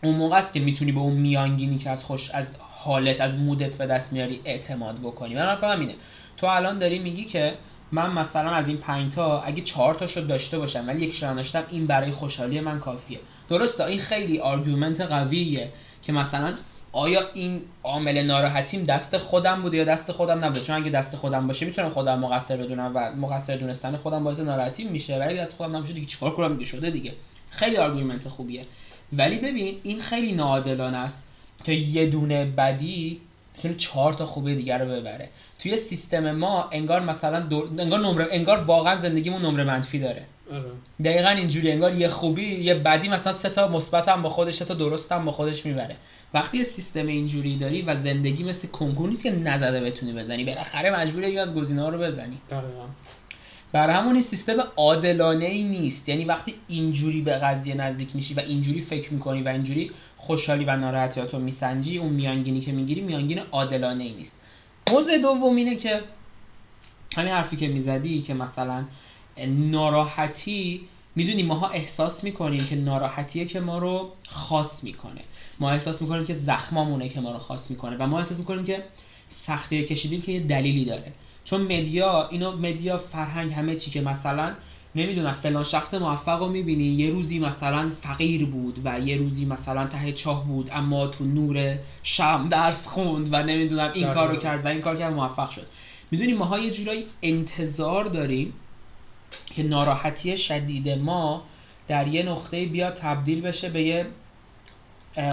اون 0.04 0.16
موقع 0.16 0.38
است 0.38 0.54
که 0.54 0.60
می‌تونی 0.60 0.92
به 0.92 1.00
اون 1.00 1.14
میانگینی 1.14 1.78
که 1.78 1.90
از 1.90 2.04
خوش 2.04 2.32
از 2.32 2.56
حالت 2.60 3.22
از 3.22 3.36
مودت 3.36 3.76
به 3.76 3.86
دست 3.86 4.14
میاری 4.14 4.42
اعتماد 4.46 5.00
بکنی. 5.00 5.36
من 5.36 5.42
حرفم 5.42 5.80
اینه 5.80 5.96
تو 6.38 6.48
الان 6.48 6.80
داری 6.80 7.00
میگی 7.00 7.26
که 7.26 7.54
من 7.92 8.12
مثلا 8.12 8.50
از 8.50 8.68
این 8.68 8.78
پنج 8.78 9.14
تا 9.14 9.42
اگه 9.42 9.62
چهار 9.62 9.94
تا 9.94 10.08
شد 10.08 10.28
داشته 10.28 10.60
باشم 10.60 10.88
ولی 10.88 11.06
یکیشو 11.06 11.28
نداشتم 11.28 11.64
این 11.70 11.88
برای 11.88 12.12
خوشحالی 12.12 12.60
من 12.60 12.80
کافیه. 12.80 13.20
درسته 13.50 13.86
این 13.86 14.00
خیلی 14.00 14.40
argument 14.40 15.02
قویه 15.02 15.70
که 16.02 16.14
مثلا 16.14 16.54
آیا 16.92 17.22
این 17.34 17.62
عامل 17.84 18.22
ناراحتیم 18.22 18.84
دست 18.84 19.18
خودم 19.18 19.62
بوده 19.62 19.78
یا 19.78 19.84
دست 19.84 20.12
خودم 20.12 20.46
نبوده؟ 20.46 20.62
چون 20.62 20.76
اگه 20.76 20.90
دست 20.90 21.16
خودم 21.16 21.48
باشه 21.48 21.66
می‌تونم 21.66 21.90
خودم 21.90 22.20
مقصر 22.20 22.58
بدونم 22.58 22.92
و 22.96 23.12
مقصر 23.16 23.56
دونستن 23.56 23.96
خودم 23.96 24.24
باعث 24.24 24.40
ناراحتیم 24.40 24.92
میشه 24.92 25.16
ولی 25.20 25.34
اگه 25.34 25.42
دست 25.42 25.56
خودم 25.56 25.76
نباشه 25.76 25.94
دیگه 25.94 26.08
چیکار 26.08 26.36
کنم؟ 26.36 26.54
دیگه 26.54 26.66
شده 26.66 26.90
دیگه. 26.90 27.14
خیلی 27.50 27.78
argument 27.78 28.28
خوبیه. 28.28 28.66
ولی 29.14 29.38
ببین 29.38 29.76
این 29.84 30.00
خیلی 30.00 30.32
ناعادلانه 30.32 30.98
است 30.98 31.28
که 31.64 31.72
یه 31.72 32.06
دونه 32.06 32.46
بدی 32.46 33.22
می‌تونه 33.56 33.76
چهار 33.76 34.14
تا 34.14 34.26
خوبی 34.26 34.56
دیگر 34.56 34.78
رو 34.78 34.92
ببره. 34.92 35.30
توی 35.60 35.78
سیستم 35.78 36.32
ما 36.32 36.70
انگار 36.72 37.02
مثلا 37.02 37.40
دور... 37.40 37.70
انگار 37.78 38.00
نمره 38.00 38.28
انگار 38.32 38.58
واقعا 38.58 38.96
زندگیمون 38.96 39.42
نمره 39.42 39.64
منفی 39.64 40.00
داره. 40.00 40.24
آره. 40.52 40.64
دقیقا 41.04 41.30
اینجوری 41.30 41.72
انگار 41.72 41.96
یه 41.96 42.08
خوبی 42.08 42.56
یه 42.56 42.76
بدی 42.76 43.08
مثلا 43.08 43.34
سه 43.34 43.50
تا 43.50 43.68
مثبت 43.68 44.08
هم 44.08 44.22
با 44.22 44.30
خودش 44.30 44.56
سه 44.56 44.66
تا 44.66 44.74
درست 44.74 45.12
هم 45.12 45.26
با 45.26 45.32
خودش 45.32 45.66
می‌بره. 45.66 45.96
وقتی 46.34 46.58
یه 46.58 46.64
سیستم 46.64 47.08
اینجوری 47.08 47.58
داری 47.58 47.82
و 47.82 47.96
زندگی 47.96 48.44
مثل 48.44 48.68
کنکور 48.68 49.10
نیست 49.10 49.24
که 49.24 49.32
نزده 49.32 49.82
بتونی 49.82 50.14
بزنی. 50.14 50.46
بالاخره 50.46 51.00
مجبوری 51.00 51.32
یه 51.32 51.42
از 51.42 51.56
گزینه‌ها 51.56 51.90
رو 51.90 51.98
بزنی. 51.98 52.38
دقیقا. 52.50 52.86
بر 53.72 53.90
همون 53.90 54.22
سیستم 54.22 54.64
عادلانه 54.76 55.46
ای 55.46 55.64
نیست. 55.64 56.10
یعنی 56.10 56.26
وقتی 56.26 56.54
اینجوری 56.68 57.22
به 57.22 57.32
قضیه 57.32 57.76
نزدیک 57.76 58.10
میشی 58.14 58.34
و 58.34 58.40
اینجوری 58.40 58.82
فکر 58.82 59.14
می‌کنی 59.14 59.42
و 59.42 59.48
اینجوری 59.48 59.92
خوشحالی 60.18 60.66
و 60.66 60.76
ناراحتیات 60.76 61.34
رو 61.34 61.40
میسنجی 61.40 61.98
اون 61.98 62.14
میانگینی 62.14 62.60
که 62.60 62.72
می‌گیری 62.72 63.02
میانگین 63.02 63.40
عادلانه 63.40 64.04
ای 64.04 64.14
نیست. 64.14 64.40
موضوع 64.92 65.18
دوم 65.18 65.56
اینه 65.56 65.76
که 65.76 66.02
همین 67.16 67.34
حرفی 67.34 67.56
که 67.56 67.68
می‌زدی 67.68 68.22
که 68.22 68.34
مثلا 68.34 68.86
ناراحتی 69.48 70.82
می‌دونیم 71.16 71.46
ماها 71.46 71.70
احساس 71.70 72.24
می‌کنیم 72.24 72.66
که 72.66 72.76
ناراحتیه 72.76 73.46
که 73.46 73.60
ما 73.60 73.78
رو 73.78 74.12
خاص 74.28 74.84
می‌کنه. 74.84 75.22
ما 75.60 75.72
احساس 75.72 76.02
می‌کنیم 76.02 76.26
که 76.26 76.34
زخمامونه 76.34 77.10
که 77.10 77.22
ما 77.22 77.32
رو 77.32 77.38
خاص 77.38 77.72
می‌کنه 77.72 77.98
و 77.98 78.08
ما 78.08 78.20
احساس 78.20 78.40
می‌کنیم 78.40 78.66
که 78.66 78.84
سختی 79.30 79.84
کشیدیم 79.84 80.22
که 80.22 80.32
یه 80.32 80.40
دلیلی 80.40 80.86
داره. 80.86 81.14
چون 81.46 81.62
مدیا 81.62 82.28
اینو 82.28 82.58
مدیا 82.58 82.98
فرهنگ 82.98 83.54
همه 83.54 83.76
چی 83.76 83.92
که 83.92 84.02
مثلا 84.02 84.54
نمی‌دونم 84.96 85.32
فلان 85.32 85.64
شخص 85.64 85.94
موفق 85.94 86.40
رو 86.40 86.48
می‌بینی 86.48 86.84
یه 86.84 87.10
روزی 87.10 87.40
مثلا 87.40 87.92
فقیر 88.02 88.46
بود 88.46 88.80
و 88.84 89.00
یه 89.00 89.18
روزی 89.18 89.46
مثلا 89.46 89.88
ته 89.88 90.12
چاه 90.12 90.46
بود 90.48 90.70
اما 90.74 91.08
تو 91.08 91.26
نور 91.26 91.78
شم 92.04 92.48
درس 92.50 92.88
خوند 92.88 93.30
و 93.32 93.44
نمی‌دونم 93.44 93.92
این 93.94 94.14
کار 94.14 94.30
رو 94.30 94.36
کرد 94.36 94.66
و 94.66 94.68
این 94.68 94.82
کار 94.82 94.98
کرد 94.98 95.14
موفق 95.14 95.50
شد. 95.50 95.66
می‌دونیم 96.12 96.38
ماها 96.38 96.60
یه 96.60 96.70
جورایی 96.70 97.06
انتظار 97.22 98.06
داریم 98.06 98.54
که 99.46 99.64
ناراحتی 99.64 100.38
شدید 100.38 100.90
ما 100.90 101.44
در 101.88 102.08
یه 102.08 102.24
نقطه 102.24 102.66
بیاد 102.66 102.94
تبدیل 102.94 103.42
بشه 103.42 103.70
به 103.70 103.84
یه 103.84 104.06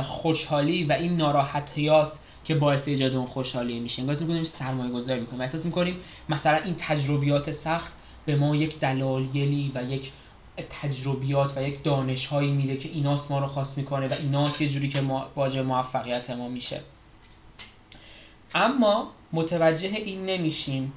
خوشحالی 0.02 0.84
و 0.84 0.92
این 0.92 1.16
ناراحتیاست. 1.16 2.20
که 2.44 2.54
باعث 2.54 2.88
ایجاد 2.88 3.14
اون 3.14 3.26
خوشحالی 3.26 3.80
میشه. 3.80 4.02
انگار 4.02 4.16
می‌کنیم 4.16 4.44
سرمایه 4.44 4.92
گذاری 4.92 5.20
می‌کنیم. 5.20 5.38
و 5.38 5.42
احساس 5.42 5.64
می‌کنیم 5.64 5.96
مثلا 6.28 6.56
این 6.56 6.74
تجربیات 6.78 7.50
سخت 7.50 7.92
به 8.26 8.36
ما 8.36 8.56
یک 8.56 8.78
دلایلی 8.78 9.72
و 9.74 9.84
یک 9.84 10.12
تجربیات 10.82 11.56
و 11.56 11.62
یک 11.62 11.82
دانش 11.82 12.26
هایی 12.26 12.50
میده 12.50 12.76
که 12.76 12.88
ایناست 12.88 13.30
ما 13.30 13.38
رو 13.38 13.46
خاص 13.46 13.78
می‌کنه 13.78 14.08
و 14.08 14.14
ایناست 14.20 14.60
یه 14.60 14.68
جوری 14.68 14.88
که 14.88 15.00
ما 15.00 15.26
واجه 15.36 15.62
موفقیت 15.62 16.30
ما 16.30 16.48
میشه. 16.48 16.80
اما 18.54 19.10
متوجه 19.32 19.88
این 19.88 20.26
نمیشیم 20.26 20.92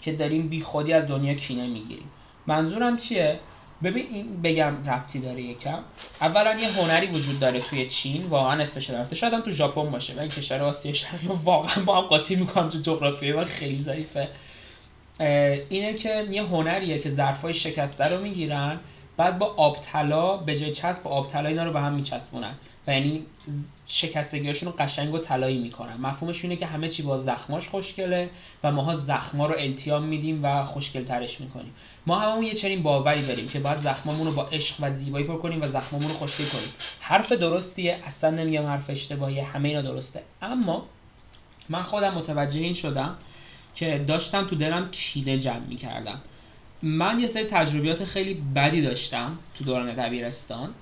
که 0.00 0.12
داریم 0.12 0.48
بی 0.48 0.60
خودی 0.60 0.92
از 0.92 1.06
دنیا 1.06 1.34
کینه 1.34 1.66
می‌گیریم. 1.66 2.10
منظورم 2.46 2.96
چیه؟ 2.96 3.40
ببین 3.82 4.06
این 4.12 4.42
بگم 4.42 4.74
ربطی 4.86 5.20
داره 5.20 5.42
یکم. 5.42 5.78
اولا 6.20 6.54
یه 6.54 6.68
هنری 6.68 7.06
وجود 7.06 7.40
داره 7.40 7.60
توی 7.60 7.86
چین 7.86 8.22
واقعا 8.22 8.62
اسمش 8.62 8.90
داره 8.90 9.14
شاید 9.14 9.32
هم 9.32 9.40
تو 9.40 9.50
ژاپن 9.50 9.90
باشه 9.90 10.14
من 10.14 10.28
کشور 10.28 10.62
آسیا 10.62 10.92
شرقی 10.92 11.26
واقعا 11.44 11.84
با 11.84 11.96
هم 11.96 12.06
قاطی 12.08 12.36
می‌کنم 12.36 12.68
تو 12.68 12.78
جغرافیای 12.78 13.32
من 13.32 13.44
خیلی 13.44 13.76
ضعیفه. 13.76 14.28
اینه 15.68 15.94
که 15.94 16.26
یه 16.30 16.42
هنریه 16.42 16.98
که 16.98 17.08
ظرفای 17.08 17.54
شکسته 17.54 18.04
رو 18.04 18.22
می‌گیرن 18.22 18.80
بعد 19.16 19.38
با 19.38 19.54
آب 19.56 19.78
طلا 19.80 20.36
به 20.36 20.58
جای 20.58 20.72
چسب 20.72 21.02
با 21.02 21.10
آب 21.10 21.28
طلا 21.28 21.48
اینا 21.48 21.64
رو 21.64 21.72
به 21.72 21.80
هم 21.80 21.92
میچسبونن. 21.92 22.54
و 22.86 22.92
یعنی 22.92 23.22
شکستگیاشون 23.86 24.68
رو 24.68 24.74
قشنگ 24.78 25.14
و 25.14 25.18
طلایی 25.18 25.58
می‌کنن. 25.58 25.96
مفهومش 25.96 26.44
اینه 26.44 26.56
که 26.56 26.66
همه 26.66 26.88
چی 26.88 27.02
با 27.02 27.18
زخماش 27.18 27.68
خوشگله 27.68 28.30
و 28.64 28.72
ماها 28.72 28.94
زخما 28.94 29.46
رو 29.46 29.54
التیام 29.58 30.02
میدیم 30.02 30.44
و 30.44 30.64
خوشگل 30.64 31.04
ترش 31.04 31.40
می‌کنیم. 31.40 31.72
ما 32.06 32.18
هممون 32.18 32.42
یه 32.42 32.54
چنین 32.54 32.82
باوری 32.82 33.22
داریم 33.22 33.48
که 33.48 33.60
باید 33.60 33.78
زخمامون 33.78 34.26
رو 34.26 34.32
با 34.32 34.48
عشق 34.52 34.74
و 34.80 34.94
زیبایی 34.94 35.26
پر 35.26 35.38
کنیم 35.38 35.62
و 35.62 35.68
زخمامون 35.68 36.08
رو 36.08 36.14
خوشگل 36.14 36.44
کنیم. 36.44 36.68
حرف 37.00 37.32
درستیه 37.32 37.98
اصلا 38.04 38.30
نمیگم 38.30 38.66
حرف 38.66 38.90
اشتباهیه 38.90 39.44
همه 39.44 39.68
اینا 39.68 39.82
درسته. 39.82 40.22
اما 40.42 40.86
من 41.68 41.82
خودم 41.82 42.14
متوجه 42.14 42.60
این 42.60 42.74
شدم 42.74 43.16
که 43.74 44.04
داشتم 44.06 44.46
تو 44.46 44.56
دلم 44.56 44.90
کینه 44.90 45.38
جمع 45.38 45.66
می‌کردم. 45.68 46.20
من 46.82 47.20
یه 47.20 47.26
سری 47.26 47.44
تجربیات 47.44 48.04
خیلی 48.04 48.34
بدی 48.34 48.82
داشتم 48.82 49.38
تو 49.54 49.64
دوران 49.64 49.94
دبیرستان. 49.94 50.74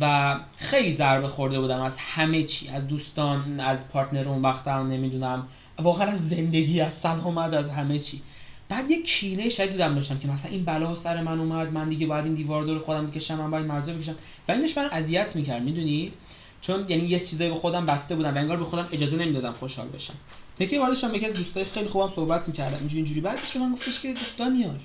و 0.00 0.36
خیلی 0.56 0.92
ضربه 0.92 1.28
خورده 1.28 1.60
بودم 1.60 1.82
از 1.82 1.98
همه 1.98 2.42
چی 2.42 2.68
از 2.68 2.88
دوستان 2.88 3.60
از 3.60 3.88
پارتنر 3.88 4.28
اون 4.28 4.42
وقتم 4.42 4.86
نمی‌دونم. 4.86 5.48
واقعا 5.78 6.06
از 6.06 6.28
زندگی 6.28 6.80
از 6.80 6.92
سلامت 6.92 7.52
از 7.52 7.68
همه 7.70 7.98
چی. 7.98 8.22
بعد 8.68 8.90
یه 8.90 9.02
کینه 9.02 9.48
شدیدم 9.48 9.94
داشتم 9.94 10.18
که 10.18 10.28
مثلا 10.28 10.50
این 10.50 10.64
بلا 10.64 10.94
سر 10.94 11.22
من 11.22 11.38
اومد 11.38 11.72
من 11.72 11.88
دیگه 11.88 12.06
باید 12.06 12.24
این 12.24 12.34
دیوار 12.34 12.64
دور 12.64 12.78
خودم 12.78 13.06
بکشم 13.06 13.34
من 13.34 13.50
باید 13.50 13.66
مرزا 13.66 13.92
بکشم. 13.92 14.14
و 14.48 14.52
اینش 14.52 14.78
من 14.78 14.88
اذیت 14.92 15.36
می‌کرد 15.36 15.62
می‌دونی؟ 15.62 16.12
چون 16.60 16.84
یعنی 16.88 17.02
یه 17.08 17.20
چیزایی 17.20 17.50
به 17.50 17.56
خودم 17.56 17.86
بسته 17.86 18.16
بودم 18.16 18.34
و 18.34 18.38
انگار 18.38 18.56
به 18.56 18.64
خودم 18.64 18.88
اجازه 18.92 19.16
نمی‌دادم 19.16 19.52
خوشحال 19.52 19.88
بشم. 19.88 20.14
یکی 20.58 20.78
واردشم 20.78 21.14
یکی 21.14 21.26
از 21.26 21.32
دوستای 21.32 21.64
خیلی 21.64 21.88
خوبم 21.88 22.08
صحبت 22.14 22.48
می‌کردم 22.48 22.76
اینجوری 22.78 22.96
اینجوری. 22.96 23.20
بعدش 23.20 23.56
من 23.56 23.72
گفتش 23.72 24.00
که 24.00 24.14
دانیال 24.38 24.78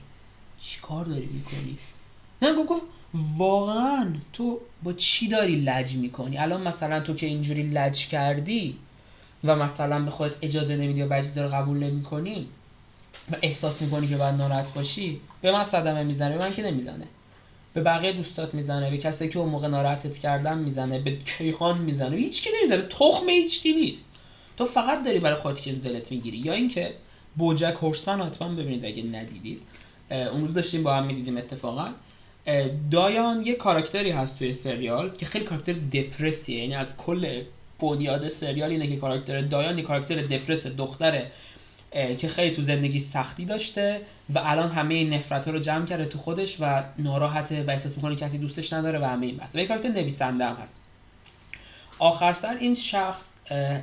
چیکار 0.60 1.06
داری 1.06 1.30
می‌کنی؟ 1.34 1.78
نه 2.42 2.54
گفت 2.54 2.82
واقعا 3.38 4.14
تو 4.34 4.60
با 4.84 4.94
چی 4.94 5.28
داری 5.28 5.56
لج 5.56 5.96
می‌کنی؟ 5.96 6.38
الان 6.38 6.62
مثلا 6.62 7.00
تو 7.00 7.14
که 7.14 7.26
اینجوری 7.26 7.64
لج 7.64 8.08
کردی 8.08 8.78
و 9.44 9.56
مثلا 9.56 10.00
به 10.00 10.12
خودت 10.12 10.36
اجازه 10.42 10.76
نمیدی 10.76 11.02
و 11.02 11.08
بعضی 11.08 11.40
رو 11.40 11.50
قبول 11.50 11.78
نمی‌کنی 11.78 12.48
و 13.32 13.36
احساس 13.42 13.82
می‌کنی 13.82 14.08
که 14.08 14.18
باید 14.18 14.36
ناراحت 14.36 14.74
باشی 14.74 15.20
به 15.42 15.52
من 15.52 15.64
صدمه 15.64 16.04
می‌زنه 16.04 16.38
من 16.38 16.52
که 16.52 16.64
نمی‌زنه؟ 16.64 17.08
به 17.74 17.82
بقیه 17.82 18.12
دوستات 18.12 18.54
می‌زنه 18.54 18.90
به 18.90 18.98
کسی 18.98 19.30
که 19.30 19.40
اون 19.40 19.50
موقع 19.50 19.68
ناراحتت 19.68 20.18
کردن 20.18 20.58
می‌زنه 20.58 21.00
به 21.00 21.18
کیهان 21.18 21.78
می‌زنه؟ 21.78 22.16
هیچ 22.16 22.44
کی 22.44 22.50
نمی‌زنه 22.60 22.82
تخم 22.82 23.30
هیچ 23.30 23.62
کی 23.62 23.74
نیست. 23.74 24.10
تو 24.58 24.66
فقط 24.66 25.04
داری 25.04 25.20
برای 25.20 25.36
خودت 25.36 25.62
که 25.62 25.72
دلت 25.72 26.12
می‌گیری 26.12 26.38
یا 26.38 26.54
اینکه 26.54 26.94
بوجک 27.36 27.76
هورسمن 27.82 28.22
حتما 28.22 28.48
ببینید 28.50 28.86
اگه 28.86 29.04
ندیدید. 29.04 29.62
اون 30.10 30.42
روز 30.42 30.54
داشتیم 30.54 30.84
با 30.84 30.96
هم 30.96 31.06
می‌دیدیم 31.06 31.38
اتفاقا. 31.38 31.88
دایان 32.92 33.42
یه 33.46 33.56
کاراکتری 33.56 34.12
هست 34.12 34.40
توی 34.40 34.54
سریال 34.54 35.16
که 35.18 35.26
خیلی 35.26 35.46
کاراکتر 35.46 35.74
دپرسیه. 35.74 36.60
یعنی 36.60 36.76
از 36.76 36.98
کل 36.98 37.42
بنیاد 37.80 38.30
سریال 38.30 38.72
اینه 38.72 38.88
که 38.88 38.96
کاراکتر 38.96 39.42
دایان 39.42 39.78
یه 39.78 39.84
کاراکتر 39.84 40.16
دپرس 40.16 40.68
دختره 40.68 41.32
که 41.92 42.28
خیلی 42.28 42.56
تو 42.56 42.62
زندگی 42.62 43.00
سختی 43.00 43.46
داشته 43.46 44.02
و 44.34 44.42
الان 44.44 44.72
همه 44.72 45.04
نفرت 45.04 45.48
رو 45.48 45.60
جمع 45.60 45.86
کرده 45.86 46.06
تو 46.06 46.18
خودش 46.18 46.58
و 46.60 46.84
ناراحته 46.98 47.64
و 47.64 47.70
احساس 47.70 47.96
می‌کنه 47.96 48.16
کسی 48.16 48.38
دوستش 48.38 48.74
نداره 48.74 49.00
و 49.00 49.04
همه 49.04 49.26
این 49.26 49.38
بس 49.38 49.56
و 49.56 49.60
یه 49.60 49.66
کاراکتر 49.66 49.90
نویسنده 49.90 50.46
هم 50.46 50.56
هست. 50.56 50.80
آخر 52.00 52.34
سر 52.34 52.58
این 52.60 52.76
شخص 52.76 53.34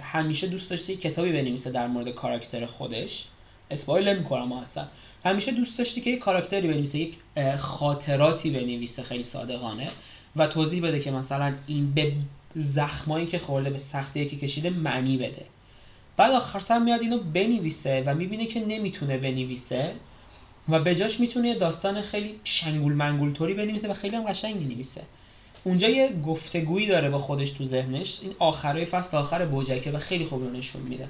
همیشه 0.02 0.46
دوست 0.46 0.70
داشته 0.70 0.96
کتابی 0.96 1.32
بنویسه 1.32 1.70
در 1.70 1.86
مورد 1.86 2.09
کاراکتر 2.09 2.66
خودش. 2.66 3.24
اسپایل 3.70 4.09
نمی‌کنم 4.09 4.52
اصلا. 4.52 4.86
همیشه 5.29 5.53
دوست 5.53 5.79
داشتی 5.79 6.01
که 6.01 6.11
یک 6.11 6.18
کاراکتری 6.18 6.68
بنویسه 6.68 6.99
یک 6.99 7.14
خاطراتی 7.57 8.51
بنویسه 8.51 9.03
خیلی 9.03 9.22
صادقانه 9.22 9.89
و 10.37 10.47
توضیح 10.47 10.83
بده 10.83 11.01
که 11.01 11.11
مثلا 11.11 11.55
این 11.66 11.93
به 11.95 12.12
زخمایی 12.57 13.26
که 13.26 13.39
خورده 13.39 13.70
به 13.70 13.79
سختی 13.79 14.26
که 14.26 14.37
کشیده 14.37 14.70
معنی 14.70 15.16
بده. 15.16 15.47
بعد 16.16 16.33
آخر 16.33 16.59
سر 16.59 16.79
میاد 16.79 17.01
اینو 17.01 17.18
بنویسه 17.18 18.03
و 18.07 18.14
می‌بینه 18.14 18.47
که 18.47 18.61
نمی‌تونه 18.61 19.18
بنویسه 19.18 19.93
و 20.68 20.81
به 20.81 20.95
جاش 20.95 21.20
می‌تونه 21.20 21.55
داستان 21.55 22.03
خیلی 22.03 22.35
شنگول 22.45 22.93
منگول 22.93 23.33
طوری 23.33 23.55
بنویسه 23.55 23.89
و 23.89 23.95
خیلی 23.95 24.16
هم 24.16 24.22
قشنگ 24.22 24.57
می‌نویسه. 24.57 25.03
اونجا 25.64 25.89
یه 25.89 26.12
گفتگویی 26.26 26.87
داره 26.87 27.11
با 27.11 27.18
خودش 27.18 27.51
تو 27.51 27.64
ذهنش. 27.64 28.18
این 28.22 28.33
آخرای 28.39 28.85
فصل 28.85 29.16
آخر 29.16 29.47
بوجکه 29.47 29.93
و 29.93 29.99
خیلی 29.99 30.24
خوب 30.24 30.45
رو 30.45 30.51
نشون 30.51 30.83
میده. 30.83 31.09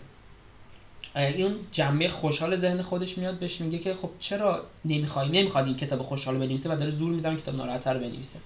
این 1.27 1.55
جنبه 1.73 2.09
خوشحال 2.09 2.57
ذهن 2.57 2.83
خودش 2.83 3.19
میاد 3.19 3.39
بهش 3.39 3.61
میگه 3.61 3.79
که 3.79 3.95
خب 3.95 4.11
چرا 4.19 4.63
نمی‌خوای؟ 4.85 5.29
نمی‌خواد 5.29 5.67
این 5.67 5.77
کتاب 5.77 6.03
خوشحال 6.03 6.35
رو 6.35 6.41
بنویسه 6.41 6.73
و 6.73 6.77
داره 6.77 6.91
زور 6.91 7.11
می‌زنه 7.11 7.37
کتاب 7.37 7.57
ناراحت 7.57 7.87
رو 7.87 8.01
بنویسه. 8.01 8.39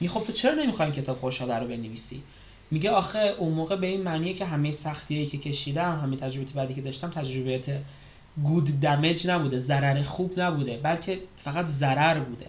میگه 0.00 0.12
خب 0.12 0.24
تو 0.26 0.32
چرا 0.32 0.54
نمی‌خوای 0.54 0.92
کتاب 0.92 1.18
خوشحال 1.18 1.50
رو 1.50 1.68
بنویسی؟ 1.68 2.22
میگه 2.70 2.90
آخه 2.90 3.34
اون 3.38 3.52
موقع 3.52 3.76
به 3.76 3.86
این 3.86 4.02
معنیه 4.02 4.34
که 4.34 4.44
همه 4.44 4.70
سختیایی 4.70 5.26
که 5.26 5.38
کشیدم 5.38 6.00
همه 6.02 6.16
تجربیات 6.16 6.52
بعدی 6.52 6.74
که 6.74 6.80
داشتم 6.80 7.10
تجربیات 7.10 7.78
گود 8.42 8.80
دمیج 8.80 9.26
نبوده 9.26 9.56
ضرر 9.56 10.02
خوب 10.02 10.32
نبوده 10.36 10.80
بلکه 10.82 11.18
فقط 11.36 11.66
ضرر 11.66 12.20
بوده. 12.20 12.46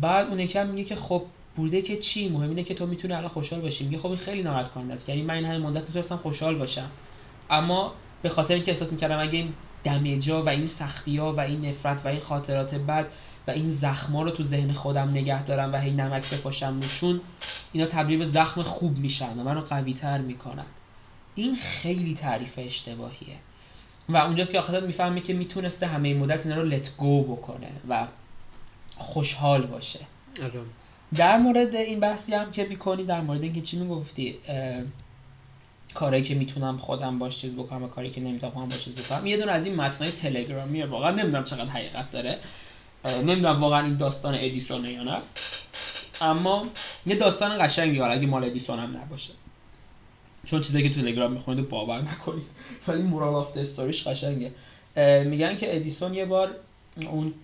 بعد 0.00 0.28
اون 0.28 0.40
یکم 0.40 0.66
میگه 0.66 0.84
که 0.84 0.96
خب 0.96 1.22
بوده 1.56 1.82
که 1.82 1.96
چی؟ 1.96 2.28
مهم 2.28 2.48
اینه 2.48 2.62
که 2.62 2.74
تو 2.74 2.86
می‌تونی 2.86 3.14
الان 3.14 3.28
خوشحال 3.28 3.60
باشی. 3.60 3.84
میگه 3.84 3.98
خب 3.98 4.06
این 4.06 4.16
خیلی 4.16 4.42
ناراحت 4.42 4.68
کننده 4.68 4.94
است. 4.94 5.08
یعنی 5.08 5.22
من 5.22 5.34
این 5.34 5.44
همه 5.44 5.58
مدت 5.58 5.82
می‌تونستم 5.82 6.16
خوشحال 6.16 6.54
باشم. 6.54 6.90
اما 7.50 7.92
به 8.26 8.30
خاطر 8.30 8.54
اینکه 8.54 8.70
احساس 8.70 8.92
می‌کردم 8.92 9.18
اگه 9.18 9.38
این 9.38 9.52
دمیجا 9.84 10.42
و 10.42 10.48
این 10.48 10.66
سختی 10.66 11.16
ها 11.16 11.32
و 11.32 11.40
این 11.40 11.66
نفرت 11.66 12.06
و 12.06 12.08
این 12.08 12.20
خاطرات 12.20 12.74
بد 12.74 13.06
و 13.46 13.50
این 13.50 13.66
زخما 13.66 14.22
رو 14.22 14.30
تو 14.30 14.42
ذهن 14.42 14.72
خودم 14.72 15.10
نگه 15.10 15.44
دارم 15.44 15.72
و 15.72 15.76
هی 15.76 15.90
نمک 15.90 16.34
بپاشم 16.34 16.80
روشون 16.80 17.20
اینا 17.72 17.86
تبدیل 17.86 18.18
به 18.18 18.24
زخم 18.24 18.62
خوب 18.62 18.98
میشن 18.98 19.38
و 19.38 19.44
منو 19.44 19.60
قوی 19.60 19.94
تر 19.94 20.18
می‌کنن. 20.18 20.64
این 21.34 21.56
خیلی 21.56 22.14
تعریف 22.14 22.54
اشتباهیه. 22.58 23.36
و 24.08 24.16
اونجاست 24.16 24.52
که 24.52 24.58
آخرت 24.58 24.82
می‌فهمی 24.82 25.22
که 25.22 25.34
می‌تونسته 25.34 25.86
همه 25.86 26.14
مدت 26.14 26.46
اینا 26.46 26.60
رو 26.60 26.68
لت 26.68 26.96
گو 26.96 27.22
بکنه 27.22 27.68
و 27.88 28.06
خوشحال 28.96 29.66
باشه. 29.66 30.00
آره. 30.42 30.60
در 31.14 31.38
مورد 31.38 31.74
این 31.74 32.00
بحثی 32.00 32.34
هم 32.34 32.52
که 32.52 32.64
می‌کنی 32.64 33.04
در 33.04 33.20
مورد 33.20 33.42
اینکه 33.42 33.60
چی 33.60 33.78
می‌گفتی 33.78 34.34
کاری 35.96 36.22
که 36.22 36.34
می‌تونم 36.34 36.78
خودم 36.78 37.18
باش 37.18 37.38
چیز 37.38 37.52
بکنم 37.52 37.82
و 37.82 37.88
کاری 37.88 38.10
که 38.10 38.20
نمی‌تونم 38.20 38.52
خودم 38.52 38.68
باش 38.68 38.84
چیز 38.84 38.94
بکنم. 38.94 39.26
یه 39.26 39.36
دونه 39.36 39.52
از 39.52 39.66
این 39.66 39.74
متنای 39.74 40.10
تلگرامیه 40.10 40.86
واقعا 40.86 41.10
نمی‌دونم 41.10 41.44
چقدر 41.44 41.70
حقیقت 41.70 42.10
داره. 42.10 42.38
نمی‌دونم 43.04 43.60
واقعا 43.60 43.84
این 43.84 43.96
داستان 43.96 44.34
ادیسونه 44.34 44.92
یا 44.92 45.02
نه. 45.02 45.18
اما 46.20 46.66
یه 47.06 47.16
داستان 47.16 47.66
قشنگی 47.66 47.98
حالا 47.98 48.12
اگه 48.12 48.26
مال 48.26 48.44
ادیسون 48.44 48.78
هم 48.78 48.96
نباشه. 48.96 49.32
چون 50.46 50.60
چیزایی 50.60 50.88
که 50.88 50.94
تلگرام 50.94 51.32
می‌خونید 51.32 51.68
باور 51.68 52.02
نکنید. 52.02 52.46
ولی 52.88 53.02
مورال 53.02 53.34
آف 53.34 53.56
استوریش 53.56 54.08
قشنگه. 54.08 54.52
میگن 55.24 55.56
که 55.56 55.76
ادیسون 55.76 56.14
یه 56.14 56.24
بار 56.24 56.50
اون 57.10 57.34